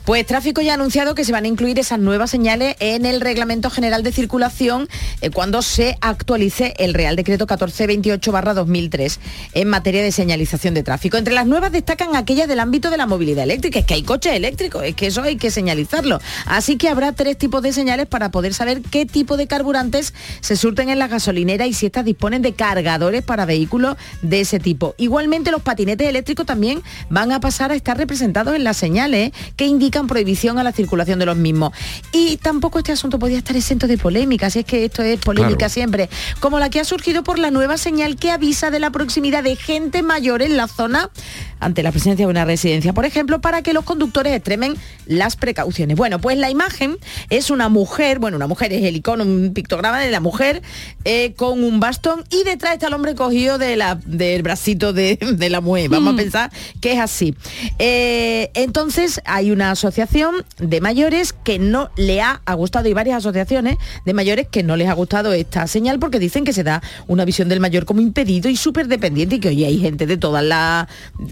Pues 0.04 0.26
tráfico 0.26 0.62
ya 0.62 0.72
ha 0.72 0.76
anunciado 0.76 1.16
que 1.16 1.24
se 1.24 1.32
van 1.32 1.46
a 1.46 1.48
incluir 1.48 1.80
esas 1.80 2.00
nuevas 2.00 2.32
señales 2.32 2.76
en 2.80 3.06
el 3.06 3.22
Reglamento 3.22 3.70
General 3.70 4.04
de 4.04 4.12
Circulación 4.12 4.90
eh, 5.22 5.30
cuando 5.30 5.62
se 5.62 5.98
actualice 6.02 6.74
el 6.80 6.94
Real 6.94 7.16
Decreto 7.16 7.48
1428-2003 7.48 9.20
en 9.54 9.70
materia 9.70 10.04
de 10.04 10.12
señalización 10.12 10.74
de 10.74 10.84
tráfico. 10.84 11.16
Entre 11.16 11.34
las 11.34 11.48
nuevas 11.48 11.72
destacan 11.72 12.16
aquellas 12.18 12.50
del 12.50 12.60
ámbito 12.60 12.90
de 12.90 12.98
la 12.98 13.06
movilidad 13.06 13.46
eléctrica. 13.46 13.80
Es 13.80 13.86
que 13.86 13.94
hay 13.94 14.04
coches 14.04 14.34
eléctricos, 14.34 14.84
es 14.84 14.96
que 14.96 15.08
eso 15.08 15.22
hay 15.22 15.38
que 15.38 15.50
señalizarlo. 15.50 16.20
Así 16.46 16.76
que 16.76 16.90
habrá 16.90 17.14
tres 17.14 17.38
tipos 17.38 17.62
de 17.64 17.72
señales 17.72 18.08
para 18.08 18.33
poder 18.34 18.54
saber 18.56 18.82
qué 18.82 19.06
tipo 19.06 19.38
de 19.38 19.46
carburantes 19.46 20.14
se 20.42 20.58
surten 20.58 20.90
en 20.90 20.98
la 20.98 21.08
gasolinera 21.08 21.68
y 21.68 21.74
si 21.74 21.86
estas 21.86 22.04
disponen 22.04 22.42
de 22.42 22.54
cargadores 22.54 23.22
para 23.22 23.46
vehículos 23.46 23.96
de 24.24 24.42
ese 24.42 24.60
tipo. 24.60 24.96
Igualmente 24.98 25.52
los 25.52 25.62
patinetes 25.62 26.10
eléctricos 26.10 26.46
también 26.48 26.82
van 27.10 27.32
a 27.32 27.40
pasar 27.40 27.72
a 27.72 27.76
estar 27.76 27.96
representados 27.96 28.56
en 28.56 28.64
las 28.64 28.76
señales 28.76 29.32
que 29.56 29.68
indican 29.68 30.08
prohibición 30.08 30.58
a 30.58 30.64
la 30.64 30.72
circulación 30.72 31.20
de 31.20 31.28
los 31.28 31.38
mismos. 31.38 31.74
Y 32.12 32.38
tampoco 32.38 32.80
este 32.80 32.92
asunto 32.92 33.20
podía 33.20 33.38
estar 33.38 33.56
exento 33.56 33.86
de 33.86 34.00
polémica, 34.00 34.50
si 34.50 34.60
es 34.60 34.66
que 34.66 34.84
esto 34.84 35.04
es 35.04 35.20
polémica 35.20 35.54
Claro. 35.58 35.74
siempre, 35.74 36.10
como 36.40 36.58
la 36.58 36.72
que 36.72 36.80
ha 36.80 36.86
surgido 36.86 37.24
por 37.24 37.38
la 37.38 37.52
nueva 37.52 37.78
señal 37.78 38.16
que 38.16 38.32
avisa 38.32 38.72
de 38.72 38.80
la 38.80 38.90
proximidad 38.90 39.44
de 39.44 39.56
gente 39.56 40.02
mayor 40.02 40.42
en 40.42 40.58
la 40.58 40.68
zona 40.68 41.12
ante 41.60 41.84
la 41.84 41.92
presencia 41.92 42.26
de 42.26 42.32
una 42.32 42.46
residencia, 42.46 42.94
por 42.94 43.06
ejemplo, 43.06 43.40
para 43.40 43.62
que 43.62 43.74
los 43.74 43.86
conductores 43.86 44.34
extremen 44.34 44.76
las 45.06 45.36
precauciones. 45.36 45.96
Bueno, 45.96 46.20
pues 46.20 46.38
la 46.38 46.50
imagen 46.50 46.98
es 47.30 47.52
una 47.52 47.70
mujer, 47.70 48.20
bueno, 48.24 48.38
una 48.38 48.48
mujer 48.48 48.72
es 48.72 48.86
el 48.86 48.96
icono, 48.96 49.26
un 49.26 49.52
pictograma 49.54 50.00
de 50.00 50.10
la 50.10 50.22
mujer 50.22 50.62
eh, 51.04 51.34
con 51.34 51.62
un 51.62 51.82
bastón 51.82 52.24
y 52.30 52.46
detrás 52.46 52.76
está 52.76 52.88
el 52.88 52.94
hombre 52.94 53.16
cogido 53.16 53.58
de 53.58 53.76
la, 53.76 54.00
del 54.06 54.44
bracito 54.44 54.94
de, 54.94 55.18
de 55.18 55.50
la 55.50 55.60
mujer. 55.60 55.90
Vamos 55.90 56.14
a 56.14 56.16
pensar 56.16 56.52
que 56.80 56.94
es 56.94 57.00
así. 57.02 57.36
Eh, 57.80 58.50
entonces 58.54 59.20
hay 59.26 59.52
una 59.52 59.72
asociación 59.72 60.46
de 60.58 60.80
mayores 60.80 61.34
que 61.34 61.60
no 61.60 61.92
le 61.98 62.22
ha, 62.22 62.42
ha 62.46 62.54
gustado 62.54 62.88
y 62.88 62.94
varias 62.94 63.18
asociaciones 63.18 63.76
de 64.06 64.14
mayores 64.14 64.48
que 64.48 64.64
no 64.64 64.78
les 64.78 64.88
ha 64.88 64.94
gustado 64.94 65.34
esta 65.34 65.68
señal 65.68 66.00
porque 66.00 66.18
dicen 66.18 66.46
que 66.46 66.54
se 66.54 66.64
da 66.64 66.82
una 67.08 67.26
visión 67.26 67.50
del 67.50 67.60
mayor 67.60 67.84
como 67.84 68.00
impedido 68.00 68.50
y 68.50 68.56
súper 68.56 68.88
dependiente 68.88 69.36
y 69.36 69.40
que 69.42 69.50
hoy 69.50 69.66
hay 69.66 69.80
gente 69.80 70.06
de 70.06 70.16
todas 70.16 70.46
las 70.46 70.88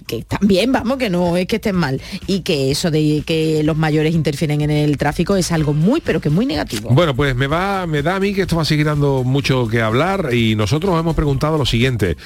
que 0.08 0.18
están 0.18 0.46
bien, 0.46 0.74
vamos, 0.74 0.98
que 0.98 1.10
no 1.10 1.38
es 1.38 1.48
que 1.48 1.56
estén 1.56 1.78
mal 1.78 2.02
y 2.28 2.42
que 2.42 2.70
eso 2.70 2.92
de 2.92 3.24
que 3.26 3.64
los 3.64 3.78
mayores 3.78 4.14
interfieren 4.14 4.60
en 4.60 4.72
el 4.72 4.98
tráfico 4.98 5.38
es 5.38 5.54
algo 5.54 5.74
muy 5.74 6.02
pero 6.02 6.20
que 6.20 6.30
muy 6.30 6.46
negativo. 6.46 6.71
Bueno, 6.90 7.16
pues 7.16 7.36
me 7.36 7.48
va, 7.48 7.86
me 7.88 8.02
da 8.02 8.16
a 8.16 8.20
mí 8.20 8.34
que 8.34 8.42
esto 8.42 8.56
va 8.56 8.62
a 8.62 8.66
seguir 8.66 8.86
dando 8.86 9.24
mucho 9.24 9.68
que 9.68 9.82
hablar 9.82 10.34
y 10.34 10.56
nosotros 10.56 11.00
hemos 11.00 11.16
preguntado 11.16 11.58
lo 11.58 11.66
siguiente. 11.66 12.18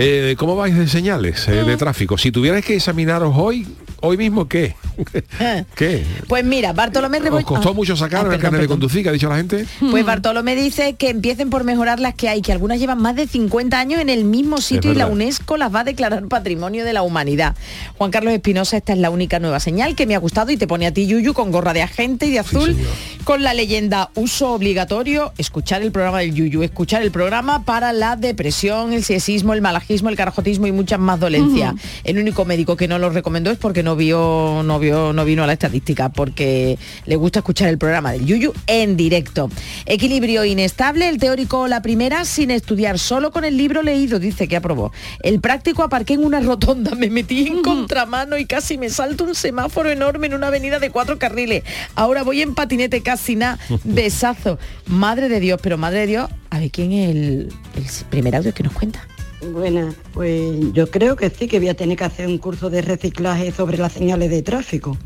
Eh, 0.00 0.36
¿Cómo 0.38 0.54
vais 0.56 0.76
de 0.76 0.86
señales 0.88 1.48
eh, 1.48 1.64
de 1.64 1.76
tráfico? 1.76 2.16
Si 2.18 2.30
tuvierais 2.30 2.64
que 2.64 2.76
examinaros 2.76 3.34
hoy, 3.36 3.66
hoy 4.00 4.16
mismo, 4.16 4.48
¿qué? 4.48 4.76
¿Qué? 5.74 6.04
Pues 6.26 6.44
mira, 6.44 6.72
Bartolomé 6.72 7.18
¿Os 7.18 7.24
Rebollo... 7.24 7.46
costó 7.46 7.70
Ah, 7.70 7.72
mucho 7.72 7.96
sacar 7.96 8.26
ah, 8.28 8.34
el 8.34 8.40
carnet 8.40 8.62
de 8.62 8.68
conducir 8.68 9.02
que 9.02 9.08
ha 9.08 9.12
dicho 9.12 9.28
la 9.28 9.36
gente? 9.36 9.66
Pues 9.90 10.04
Bartolomé 10.04 10.56
dice 10.56 10.94
que 10.94 11.10
empiecen 11.10 11.50
por 11.50 11.64
mejorar 11.64 12.00
las 12.00 12.14
que 12.14 12.28
hay, 12.28 12.42
que 12.42 12.52
algunas 12.52 12.78
llevan 12.78 13.00
más 13.00 13.14
de 13.16 13.26
50 13.26 13.78
años 13.78 14.00
en 14.00 14.08
el 14.08 14.24
mismo 14.24 14.60
sitio 14.60 14.92
y 14.92 14.94
la. 14.94 15.06
UNESCO 15.06 15.56
las 15.56 15.74
va 15.74 15.80
a 15.80 15.84
declarar 15.84 16.26
Patrimonio 16.28 16.84
de 16.84 16.92
la 16.92 17.02
Humanidad. 17.02 17.56
Juan 17.96 18.10
Carlos 18.10 18.32
Espinosa, 18.34 18.76
esta 18.76 18.92
es 18.92 18.98
la 18.98 19.10
única 19.10 19.38
nueva 19.40 19.60
señal 19.60 19.94
que 19.94 20.06
me 20.06 20.14
ha 20.14 20.18
gustado 20.18 20.50
y 20.52 20.56
te 20.56 20.66
pone 20.66 20.86
a 20.86 20.92
ti 20.92 21.06
Yuyu 21.06 21.32
con 21.32 21.50
gorra 21.50 21.72
de 21.72 21.82
agente 21.82 22.26
y 22.26 22.30
de 22.30 22.38
azul, 22.40 22.76
con 23.24 23.42
la 23.42 23.54
leyenda 23.54 24.10
uso 24.14 24.52
obligatorio, 24.52 25.32
escuchar 25.38 25.82
el 25.82 25.92
programa 25.92 26.20
del 26.20 26.34
Yuyu, 26.34 26.62
escuchar 26.62 27.02
el 27.02 27.10
programa 27.10 27.64
para 27.64 27.92
la 27.92 28.16
depresión, 28.16 28.92
el 28.92 29.04
sexismo, 29.04 29.54
el 29.54 29.60
el 29.88 30.16
carajotismo 30.16 30.66
y 30.66 30.72
muchas 30.72 30.98
más 30.98 31.18
dolencias. 31.18 31.74
El 32.04 32.18
único 32.18 32.44
médico 32.44 32.76
que 32.76 32.88
no 32.88 32.98
lo 32.98 33.10
recomendó 33.10 33.50
es 33.50 33.58
porque 33.58 33.82
no 33.82 33.96
vio, 33.96 34.62
no 34.64 34.78
vio, 34.78 35.12
no 35.12 35.24
vino 35.24 35.42
a 35.42 35.46
la 35.46 35.54
estadística, 35.54 36.10
porque 36.10 36.78
le 37.06 37.16
gusta 37.16 37.40
escuchar 37.40 37.68
el 37.68 37.78
programa 37.78 38.12
del 38.12 38.24
Yuyu 38.24 38.52
en 38.66 38.96
directo. 38.96 39.50
Equilibrio 39.86 40.44
inestable, 40.44 41.08
el 41.08 41.18
teórico 41.18 41.68
la 41.68 41.82
primera 41.82 42.24
sin 42.24 42.50
estudiar, 42.50 42.98
solo 42.98 43.30
con 43.30 43.44
el 43.44 43.56
libro 43.56 43.82
leído, 43.82 44.18
dice 44.18 44.46
que 44.46 44.56
aprobó. 44.56 44.92
El 45.22 45.40
práctico 45.40 45.82
aparqué 45.82 46.14
en 46.14 46.24
una 46.24 46.40
rotonda, 46.40 46.94
me 46.94 47.10
metí 47.10 47.46
en 47.46 47.62
contramano 47.62 48.38
y 48.38 48.46
casi 48.46 48.78
me 48.78 48.90
salto 48.90 49.24
un 49.24 49.34
semáforo 49.34 49.90
enorme 49.90 50.26
en 50.26 50.34
una 50.34 50.48
avenida 50.48 50.78
de 50.78 50.90
cuatro 50.90 51.18
carriles. 51.18 51.64
Ahora 51.94 52.22
voy 52.22 52.42
en 52.42 52.54
patinete 52.54 53.02
casi 53.02 53.36
nada, 53.36 53.58
besazo. 53.84 54.58
Madre 54.86 55.28
de 55.28 55.40
Dios, 55.40 55.60
pero 55.62 55.78
madre 55.78 56.00
de 56.00 56.06
Dios, 56.06 56.30
a 56.50 56.58
ver 56.58 56.70
quién 56.70 56.92
es 56.92 57.10
el, 57.10 57.52
el 57.76 57.84
primer 58.10 58.36
audio 58.36 58.52
que 58.52 58.62
nos 58.62 58.72
cuenta. 58.72 59.06
Buenas, 59.40 59.94
pues 60.12 60.72
yo 60.72 60.90
creo 60.90 61.14
que 61.14 61.30
sí, 61.30 61.46
que 61.46 61.58
voy 61.60 61.68
a 61.68 61.74
tener 61.74 61.96
que 61.96 62.04
hacer 62.04 62.26
un 62.26 62.38
curso 62.38 62.70
de 62.70 62.82
reciclaje 62.82 63.52
sobre 63.52 63.78
las 63.78 63.92
señales 63.92 64.30
de 64.30 64.42
tráfico. 64.42 64.96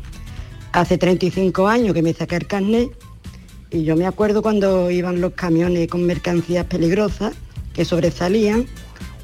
Hace 0.71 0.97
35 0.97 1.67
años 1.67 1.93
que 1.93 2.01
me 2.01 2.13
saqué 2.13 2.37
el 2.37 2.47
carnet 2.47 2.89
y 3.69 3.83
yo 3.83 3.95
me 3.95 4.07
acuerdo 4.07 4.41
cuando 4.41 4.89
iban 4.89 5.21
los 5.21 5.33
camiones 5.33 5.87
con 5.87 6.03
mercancías 6.05 6.65
peligrosas 6.65 7.33
que 7.73 7.85
sobresalían 7.85 8.65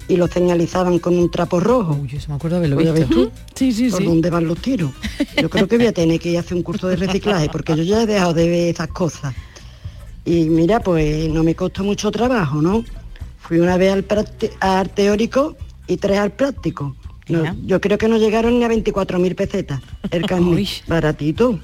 y 0.08 0.16
los 0.18 0.30
señalizaban 0.30 1.00
con 1.00 1.18
un 1.18 1.32
trapo 1.32 1.60
rojo. 1.60 1.98
Uy, 2.00 2.12
eso 2.16 2.30
me 2.30 2.36
acuerdo 2.36 2.58
haberlo 2.58 2.78
visto. 2.78 2.94
ves 2.94 3.10
tú 3.10 3.32
Sí, 3.56 3.72
sí, 3.72 3.90
por 3.90 4.00
sí. 4.02 4.06
dónde 4.06 4.30
van 4.30 4.46
los 4.46 4.60
tiros. 4.60 4.92
Yo 5.42 5.50
creo 5.50 5.68
que 5.68 5.78
voy 5.78 5.88
a 5.88 5.92
tener 5.94 6.20
que 6.20 6.30
ir 6.30 6.38
a 6.38 6.42
hacer 6.42 6.56
un 6.56 6.64
curso 6.64 6.88
de 6.88 6.96
reciclaje 6.98 7.50
porque 7.50 7.76
yo 7.76 7.82
ya 7.84 8.04
he 8.04 8.06
dejado 8.06 8.34
de 8.36 8.48
ver 8.48 8.70
esas 8.76 8.90
cosas. 8.90 9.34
Y 10.24 10.46
mira, 10.50 10.80
pues 10.82 11.30
no 11.30 11.44
me 11.44 11.56
costó 11.56 11.84
mucho 11.84 12.12
trabajo, 12.12 12.62
¿no? 12.62 12.84
Fui 13.50 13.58
una 13.58 13.78
vez 13.78 13.92
al, 14.60 14.90
teórico 14.92 15.58
y 15.88 15.98
tres 15.98 16.20
al 16.20 16.30
práctico. 16.30 16.96
No, 17.30 17.56
yo 17.66 17.82
creo 17.82 17.98
que 17.98 18.08
no 18.08 18.18
llegaron 18.18 18.60
ni 18.60 18.64
a 18.64 18.70
24.000 18.70 19.36
pesetas 19.36 19.82
el 20.12 20.26
carnet. 20.28 20.68
Baratito. 20.86 21.60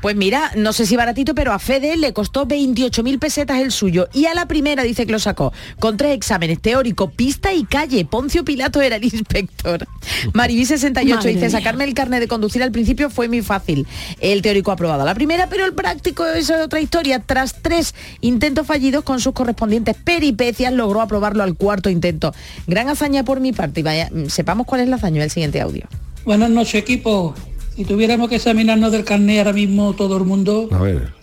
Pues 0.00 0.16
mira, 0.16 0.52
no 0.56 0.72
sé 0.72 0.86
si 0.86 0.96
baratito, 0.96 1.34
pero 1.34 1.52
a 1.52 1.58
Fede 1.58 1.96
le 1.96 2.12
costó 2.12 2.46
28.000 2.46 3.18
pesetas 3.18 3.60
el 3.60 3.70
suyo. 3.70 4.08
Y 4.12 4.26
a 4.26 4.34
la 4.34 4.46
primera 4.46 4.82
dice 4.82 5.04
que 5.06 5.12
lo 5.12 5.18
sacó 5.18 5.52
con 5.78 5.96
tres 5.96 6.14
exámenes, 6.14 6.60
teórico, 6.60 7.10
pista 7.10 7.52
y 7.52 7.64
calle. 7.64 8.04
Poncio 8.04 8.44
Pilato 8.44 8.80
era 8.80 8.96
el 8.96 9.04
inspector. 9.12 9.86
Mariví 10.32 10.64
68 10.64 11.16
Madre 11.16 11.30
dice, 11.34 11.46
mía. 11.46 11.50
sacarme 11.50 11.84
el 11.84 11.94
carnet 11.94 12.20
de 12.20 12.28
conducir 12.28 12.62
al 12.62 12.72
principio 12.72 13.10
fue 13.10 13.28
muy 13.28 13.42
fácil. 13.42 13.86
El 14.20 14.42
teórico 14.42 14.72
aprobado 14.72 15.02
a 15.02 15.04
la 15.04 15.14
primera, 15.14 15.48
pero 15.48 15.64
el 15.64 15.74
práctico 15.74 16.26
es 16.26 16.50
otra 16.50 16.80
historia. 16.80 17.20
Tras 17.20 17.60
tres 17.62 17.94
intentos 18.20 18.66
fallidos 18.66 19.04
con 19.04 19.20
sus 19.20 19.32
correspondientes 19.34 19.96
peripecias, 19.96 20.72
logró 20.72 21.00
aprobarlo 21.00 21.42
al 21.42 21.56
cuarto 21.56 21.90
intento. 21.90 22.34
Gran 22.66 22.88
hazaña 22.88 23.24
por 23.24 23.40
mi 23.40 23.52
parte. 23.52 23.80
Y 23.80 23.82
vaya, 23.82 24.08
mm, 24.10 24.26
sepamos 24.26 24.66
cuál 24.66 24.80
es 24.80 24.88
la 24.88 24.96
hazaña 24.96 25.20
del 25.20 25.30
siguiente 25.30 25.60
audio. 25.60 25.86
Buenas 26.24 26.50
noches, 26.50 26.74
equipo. 26.74 27.34
Si 27.80 27.86
tuviéramos 27.86 28.28
que 28.28 28.36
examinarnos 28.36 28.92
del 28.92 29.04
carnet 29.04 29.38
ahora 29.38 29.54
mismo 29.54 29.94
todo 29.94 30.18
el 30.18 30.24
mundo, 30.24 30.68
A 30.70 30.78
ver. 30.82 31.14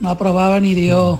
no 0.00 0.10
aprobaba 0.10 0.60
ni 0.60 0.74
Dios. 0.74 1.18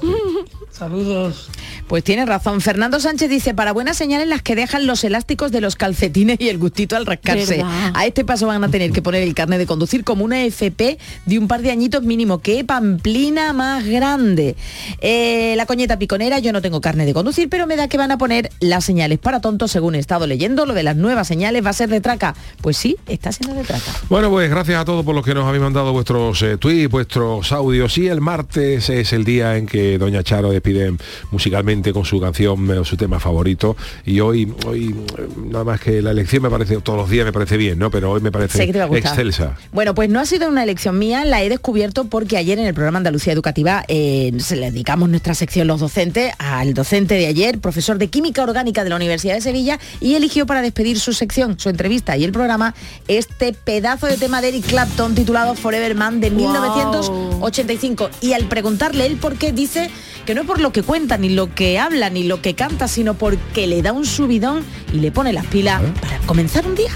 Saludos. 0.75 1.51
Pues 1.87 2.03
tiene 2.03 2.27
razón. 2.27 2.61
Fernando 2.61 2.99
Sánchez 2.99 3.31
dice, 3.31 3.55
para 3.55 3.73
buenas 3.73 3.97
señales 3.97 4.27
las 4.27 4.43
que 4.43 4.57
dejan 4.57 4.89
los 4.89 5.05
elásticos 5.05 5.53
de 5.53 5.61
los 5.61 5.77
calcetines 5.77 6.41
y 6.41 6.49
el 6.49 6.59
gustito 6.59 6.97
al 6.97 7.07
rascarse. 7.07 7.59
¿Verdad? 7.59 7.93
A 7.95 8.07
este 8.07 8.25
paso 8.25 8.49
van 8.49 8.65
a 8.65 8.69
tener 8.69 8.91
que 8.91 9.01
poner 9.01 9.23
el 9.23 9.35
carnet 9.35 9.61
de 9.61 9.67
conducir 9.67 10.03
como 10.03 10.25
una 10.25 10.43
FP 10.43 10.99
de 11.27 11.39
un 11.39 11.47
par 11.47 11.63
de 11.63 11.71
añitos 11.71 12.03
mínimo. 12.03 12.41
¡Qué 12.41 12.65
pamplina 12.65 13.53
más 13.53 13.87
grande! 13.87 14.57
Eh, 15.01 15.55
la 15.57 15.67
coñeta 15.67 15.97
piconera, 15.97 16.41
yo 16.41 16.53
no 16.53 16.61
tengo 16.61 16.81
carnet 16.81 17.07
de 17.07 17.15
conducir, 17.15 17.49
pero 17.49 17.69
me 17.69 17.77
da 17.77 17.87
que 17.87 17.97
van 17.97 18.11
a 18.11 18.19
poner 18.19 18.51
las 18.59 18.85
señales 18.85 19.21
para 19.21 19.41
tontos, 19.41 19.71
según 19.71 19.95
he 19.95 20.01
estado 20.01 20.27
leyendo. 20.27 20.67
Lo 20.67 20.75
de 20.75 20.83
las 20.83 20.97
nuevas 20.97 21.29
señales 21.29 21.65
va 21.65 21.71
a 21.71 21.75
ser 21.75 21.89
de 21.89 22.01
traca. 22.01 22.35
Pues 22.63 22.77
sí, 22.77 22.97
está 23.07 23.31
siendo 23.31 23.55
de 23.55 23.63
traca. 23.63 23.93
Bueno, 24.09 24.29
pues 24.29 24.51
gracias 24.51 24.81
a 24.81 24.85
todos 24.85 25.05
por 25.05 25.15
los 25.15 25.25
que 25.25 25.35
nos 25.35 25.47
habéis 25.47 25.63
mandado 25.63 25.93
vuestros 25.93 26.43
eh, 26.43 26.57
tweets, 26.57 26.91
vuestros 26.91 27.53
audios. 27.53 27.97
Y 27.97 28.09
el 28.09 28.21
martes 28.21 28.91
es 28.91 29.13
el 29.13 29.23
día 29.23 29.57
en 29.57 29.67
que 29.67 29.99
Doña 29.99 30.25
Charo 30.25 30.53
despide 30.65 30.97
musicalmente 31.31 31.93
con 31.93 32.05
su 32.05 32.21
canción, 32.21 32.71
eh, 32.71 32.85
su 32.85 32.97
tema 32.97 33.21
favorito. 33.21 33.77
Y 34.05 34.21
hoy, 34.21 34.53
hoy 34.67 34.95
eh, 35.19 35.29
nada 35.51 35.65
más 35.65 35.81
que 35.81 36.01
la 36.01 36.11
elección 36.11 36.43
me 36.43 36.51
parece, 36.51 36.77
todos 36.79 36.99
los 36.99 37.11
días 37.11 37.25
me 37.27 37.33
parece 37.33 37.57
bien, 37.57 37.79
¿no? 37.79 37.91
Pero 37.91 38.13
hoy 38.13 38.21
me 38.21 38.33
parece 38.33 38.63
excelsa. 38.65 39.57
Bueno, 39.73 39.95
pues 39.95 40.09
no 40.09 40.21
ha 40.21 40.27
sido 40.27 40.49
una 40.49 40.63
elección 40.63 40.99
mía, 40.99 41.25
la 41.25 41.43
he 41.43 41.49
descubierto 41.49 42.05
porque 42.07 42.37
ayer 42.37 42.59
en 42.59 42.67
el 42.67 42.75
programa 42.75 42.99
Andalucía 42.99 43.33
Educativa 43.33 43.85
eh, 43.89 44.33
se 44.39 44.57
le 44.57 44.71
dedicamos 44.71 45.09
nuestra 45.09 45.35
sección 45.35 45.67
Los 45.67 45.81
Docentes 45.81 46.33
al 46.39 46.75
docente 46.75 47.15
de 47.15 47.27
ayer, 47.27 47.59
profesor 47.59 47.99
de 47.99 48.09
Química 48.09 48.43
Orgánica 48.43 48.85
de 48.85 48.91
la 48.91 48.97
Universidad 48.97 49.35
de 49.35 49.41
Sevilla, 49.41 49.79
y 50.01 50.15
eligió 50.15 50.47
para 50.47 50.63
despedir 50.63 50.99
su 50.99 51.13
sección, 51.13 51.59
su 51.59 51.69
entrevista 51.69 52.17
y 52.17 52.25
el 52.25 52.33
programa, 52.33 52.75
este 53.09 53.53
pedazo 53.53 54.07
de 54.07 54.17
tema 54.17 54.41
de 54.41 54.49
Eric 54.49 54.67
Clapton 54.67 55.15
titulado 55.15 55.55
Forever 55.55 55.95
Man 55.95 56.21
de 56.21 56.31
Wow. 56.31 56.39
1985. 56.39 58.11
Y 58.21 58.33
al 58.33 58.45
preguntarle 58.47 59.07
él 59.07 59.17
por 59.17 59.37
qué, 59.37 59.53
dice 59.53 59.91
que 60.25 60.35
no 60.35 60.43
es 60.43 60.47
por 60.47 60.61
lo 60.61 60.73
que 60.73 60.83
cuenta, 60.83 61.19
ni 61.19 61.29
lo 61.29 61.55
que 61.55 61.79
habla, 61.79 62.11
ni 62.11 62.25
lo 62.25 62.41
que 62.41 62.55
canta, 62.55 62.89
sino 62.89 63.15
porque 63.15 63.67
le 63.67 63.83
da 63.83 63.93
un 63.93 64.07
subidón 64.07 64.65
y 64.93 64.99
le 64.99 65.13
pone 65.13 65.33
las 65.33 65.47
pilas 65.47 65.83
para 66.01 66.19
comenzar 66.21 66.67
un 66.67 66.75
día. 66.75 66.91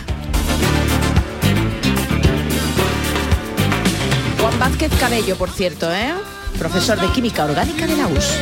Juan 4.41 4.59
Vázquez 4.59 4.93
Cabello, 4.99 5.37
por 5.37 5.51
cierto, 5.51 5.93
¿eh? 5.93 6.13
profesor 6.59 7.01
de 7.01 7.09
química 7.13 7.45
orgánica 7.45 7.87
de 7.87 7.97
la 7.97 8.07
US. 8.09 8.33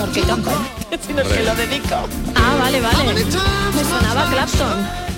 ¿Por 0.00 0.12
qué 0.12 0.20
canta? 0.22 0.52
Si 1.06 1.12
no 1.12 1.24
se 1.24 1.42
lo 1.42 1.54
dedico. 1.54 2.08
Ah, 2.34 2.56
vale, 2.58 2.80
vale. 2.80 3.14
Me 3.14 3.84
sonaba 3.84 4.30
Clapton. 4.30 5.12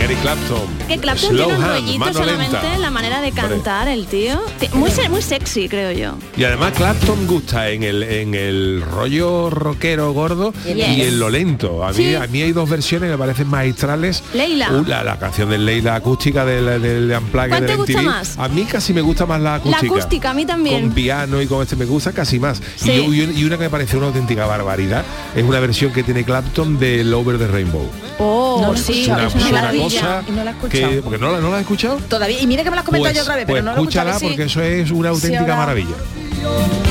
Eric 0.00 0.20
Clapton. 0.22 0.68
Que 0.86 0.98
Clapton 0.98 1.30
Slow 1.30 1.46
tiene 1.48 1.58
un 1.58 1.64
hand, 1.64 1.74
rollito 1.80 1.98
mano 1.98 2.12
solamente 2.12 2.52
lenta. 2.62 2.78
la 2.78 2.90
manera 2.90 3.20
de 3.20 3.32
cantar, 3.32 3.88
el 3.88 4.06
tío. 4.06 4.40
Muy, 4.74 4.90
muy 5.10 5.22
sexy, 5.22 5.68
creo 5.68 5.90
yo. 5.92 6.14
Y 6.36 6.44
además 6.44 6.72
Clapton 6.76 7.26
gusta 7.26 7.68
en 7.70 7.82
el 7.82 8.02
en 8.04 8.34
el 8.34 8.82
rollo 8.82 9.50
rockero 9.50 10.12
gordo 10.12 10.52
Yes. 10.64 10.88
y 10.96 11.02
en 11.02 11.18
lo 11.18 11.28
lento. 11.30 11.84
A 11.84 11.88
mí, 11.90 11.94
Sí. 11.96 12.14
a 12.14 12.26
mí 12.28 12.42
hay 12.42 12.52
dos 12.52 12.68
versiones 12.70 13.08
que 13.08 13.12
me 13.12 13.18
parecen 13.18 13.48
magistrales. 13.48 14.22
Leila. 14.34 14.72
Uh, 14.72 14.84
la, 14.86 15.02
la 15.02 15.18
canción 15.18 15.50
de 15.50 15.58
Leila 15.58 15.96
acústica 15.96 16.44
del, 16.44 16.80
del 16.80 17.18
¿Cuál 17.32 17.50
del 17.50 17.66
te 17.66 17.76
gusta 17.76 18.02
más? 18.02 18.38
A 18.38 18.48
mí 18.48 18.64
casi 18.64 18.94
me 18.94 19.00
gusta 19.00 19.26
más 19.26 19.40
la 19.40 19.50
La 19.50 19.54
acústica. 19.56 19.86
acústica, 19.94 20.30
a 20.30 20.34
mí 20.34 20.46
también. 20.46 20.80
Con 20.82 20.92
piano 20.92 21.42
y 21.42 21.46
con 21.46 21.62
este 21.62 21.74
me 21.76 21.84
gusta 21.86 22.12
casi 22.12 22.38
más. 22.38 22.62
Sí. 22.76 22.92
Y, 22.92 22.96
yo- 22.96 23.12
y 23.12 23.20
un- 23.22 23.38
y 23.38 23.44
una 23.44 23.56
que 23.56 23.64
me 23.64 23.70
parece 23.70 23.96
una 23.96 24.06
auténtica 24.06 24.46
barbaridad 24.46 25.04
es 25.34 25.42
una 25.44 25.58
versión 25.60 25.92
que 25.92 26.02
tiene 26.04 26.24
Clapton 26.24 26.78
del 26.78 27.12
Over 27.12 27.36
the 27.38 27.48
Rainbow. 27.48 27.86
Oh, 28.20 28.27
No 28.60 28.76
sí, 28.76 29.02
es 29.02 29.08
una 29.08 29.26
es 29.26 29.34
una 29.34 29.70
cosa 29.70 30.22
Y 30.26 30.30
no 30.32 30.44
la 30.44 30.52
que 30.68 31.00
porque 31.02 31.18
no 31.18 31.32
la, 31.32 31.40
no 31.40 31.50
la 31.50 31.56
has 31.56 31.62
escuchado. 31.62 31.96
Todavía, 32.08 32.40
y 32.40 32.46
mira 32.46 32.62
que 32.64 32.70
me 32.70 32.76
lo 32.76 32.80
has 32.80 32.86
comentado 32.86 33.14
yo 33.14 33.22
otra 33.22 33.36
vez, 33.36 33.44
pero 33.46 33.54
pues 33.54 33.64
no 33.64 33.72
lo 33.72 33.78
he 33.78 33.80
escuchado. 33.82 34.08
escúchala 34.10 34.18
sí. 34.18 34.26
porque 34.36 34.42
eso 34.44 34.62
es 34.62 34.90
una 34.90 35.08
Sí, 35.10 35.14
auténtica 35.14 35.40
ahora- 35.42 35.56
maravilla. 35.56 36.87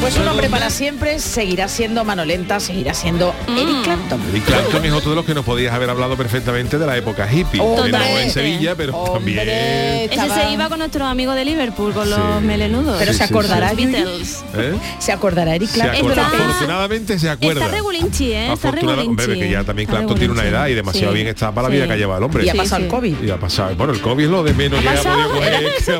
Pues 0.00 0.16
un 0.16 0.26
hombre 0.26 0.48
para 0.48 0.70
siempre 0.70 1.18
seguirá 1.20 1.68
siendo 1.68 2.04
mano 2.04 2.24
lenta, 2.24 2.58
seguirá 2.58 2.94
siendo 2.94 3.34
Mm. 3.46 3.58
Eric 3.58 3.82
Clapton. 3.84 4.20
Eric 4.30 4.44
Clapton 4.46 4.84
es 4.86 4.92
otro 4.92 5.10
de 5.10 5.16
los 5.16 5.24
que 5.26 5.34
nos 5.34 5.44
podías 5.44 5.74
haber 5.74 5.90
hablado 5.90 6.16
perfectamente 6.16 6.78
de 6.78 6.86
la 6.86 6.96
época 6.96 7.28
hippie. 7.30 7.60
Que 7.60 7.90
no 7.92 8.00
en. 8.18 8.30
Sevilla, 8.30 8.74
pero 8.74 8.92
también. 9.12 9.38
Ese 9.48 10.28
se 10.30 10.52
iba 10.52 10.68
con 10.68 10.78
nuestros 10.78 11.06
amigos 11.06 11.36
de 11.36 11.44
Liverpool, 11.44 11.92
con 11.92 12.08
los 12.08 12.40
melenudos. 12.42 12.96
Pero 12.98 13.12
Sí, 13.12 13.18
se 13.18 13.26
sí, 13.26 13.32
acordará, 13.32 13.68
Los 13.72 13.78
Yuyu? 13.78 13.92
Beatles. 13.92 14.44
¿eh? 14.56 14.74
Se 14.98 15.12
acordará 15.12 15.54
Eric 15.54 15.68
Se 15.68 15.74
Clapton. 15.74 15.96
acuerda, 16.00 16.22
Está- 16.22 16.36
afortunadamente 16.44 17.18
se 17.18 17.28
acuerda. 17.30 17.64
Está 17.66 17.76
regulinchi, 17.76 18.32
¿eh? 18.32 18.52
Está 18.52 18.70
regulinchi. 18.70 19.06
hombre, 19.06 19.38
que 19.38 19.50
ya 19.50 19.64
también 19.64 19.88
Está 19.88 19.98
Clapton 19.98 20.18
tiene 20.18 20.32
una 20.32 20.44
edad 20.44 20.66
y 20.68 20.74
demasiado 20.74 21.12
Sí. 21.12 21.14
bien 21.16 21.28
está 21.28 21.52
para 21.52 21.68
la 21.68 21.72
Sí. 21.72 21.76
vida 21.76 21.86
que 21.86 21.92
ha 21.92 21.96
llevado 21.96 22.18
el 22.18 22.24
hombre. 22.24 22.44
Y 22.46 22.48
ha 22.48 22.52
Sí, 22.52 22.58
pasado 22.58 22.76
sí. 22.78 22.84
el 22.84 22.88
COVID. 22.90 23.22
Y 23.22 23.30
ha 23.30 23.36
pasado. 23.36 23.76
Bueno, 23.76 23.92
el 23.92 24.00
COVID 24.00 24.24
es 24.24 24.30
lo 24.30 24.42
de 24.42 24.54
menos 24.54 24.78
¿Ha 24.78 24.82
que 24.82 24.88
ha 24.98 25.02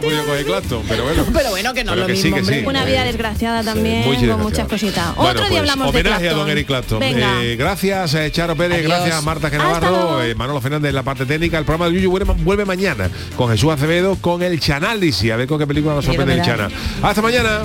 podido 0.00 0.24
coger, 0.24 0.44
Clapton, 0.46 0.82
pero 0.88 1.04
bueno. 1.04 1.24
Pero 1.32 1.50
bueno, 1.50 1.74
que 1.74 1.84
no 1.84 1.92
es 1.92 1.98
lo 1.98 2.06
que 2.06 2.16
sí, 2.16 2.30
mismo, 2.32 2.48
sí. 2.48 2.62
Una 2.66 2.84
vida 2.84 3.04
desgraciada 3.04 3.62
también, 3.62 3.89
Muy 4.04 4.28
con 4.28 4.40
muchas 4.40 4.68
cositas. 4.68 5.14
Bueno, 5.14 5.30
Otro 5.30 5.42
día 5.42 5.48
pues, 5.48 5.60
hablamos 5.60 5.92
de 5.92 6.00
homenaje 6.00 6.20
Clapton. 6.22 6.38
a 6.38 6.42
don 6.42 6.50
Eric 6.50 6.66
Clapton. 6.66 6.98
Venga. 7.00 7.42
Eh, 7.42 7.56
gracias, 7.56 8.14
eh, 8.14 8.30
Charo 8.32 8.56
Pérez, 8.56 8.78
Adiós. 8.78 8.90
gracias 8.90 9.22
Marta 9.24 9.46
Hasta 9.48 9.58
Genavarro, 9.58 10.22
eh, 10.22 10.34
Manolo 10.34 10.60
Fernández 10.60 10.90
en 10.90 10.94
la 10.94 11.02
parte 11.02 11.26
técnica. 11.26 11.58
El 11.58 11.64
programa 11.64 11.88
de 11.88 11.94
Yuyu 11.96 12.10
vuelve, 12.10 12.32
vuelve 12.38 12.64
mañana 12.64 13.10
con 13.36 13.50
Jesús 13.50 13.70
Acevedo 13.72 14.16
con 14.16 14.42
el 14.42 14.60
Chanálisis. 14.60 15.30
A 15.32 15.36
ver 15.36 15.46
con 15.46 15.58
qué 15.58 15.66
película 15.66 15.94
nos 15.94 16.04
sorprende 16.04 16.34
el. 16.34 16.42
Chana. 16.42 16.68
Hasta 17.02 17.22
mañana. 17.22 17.60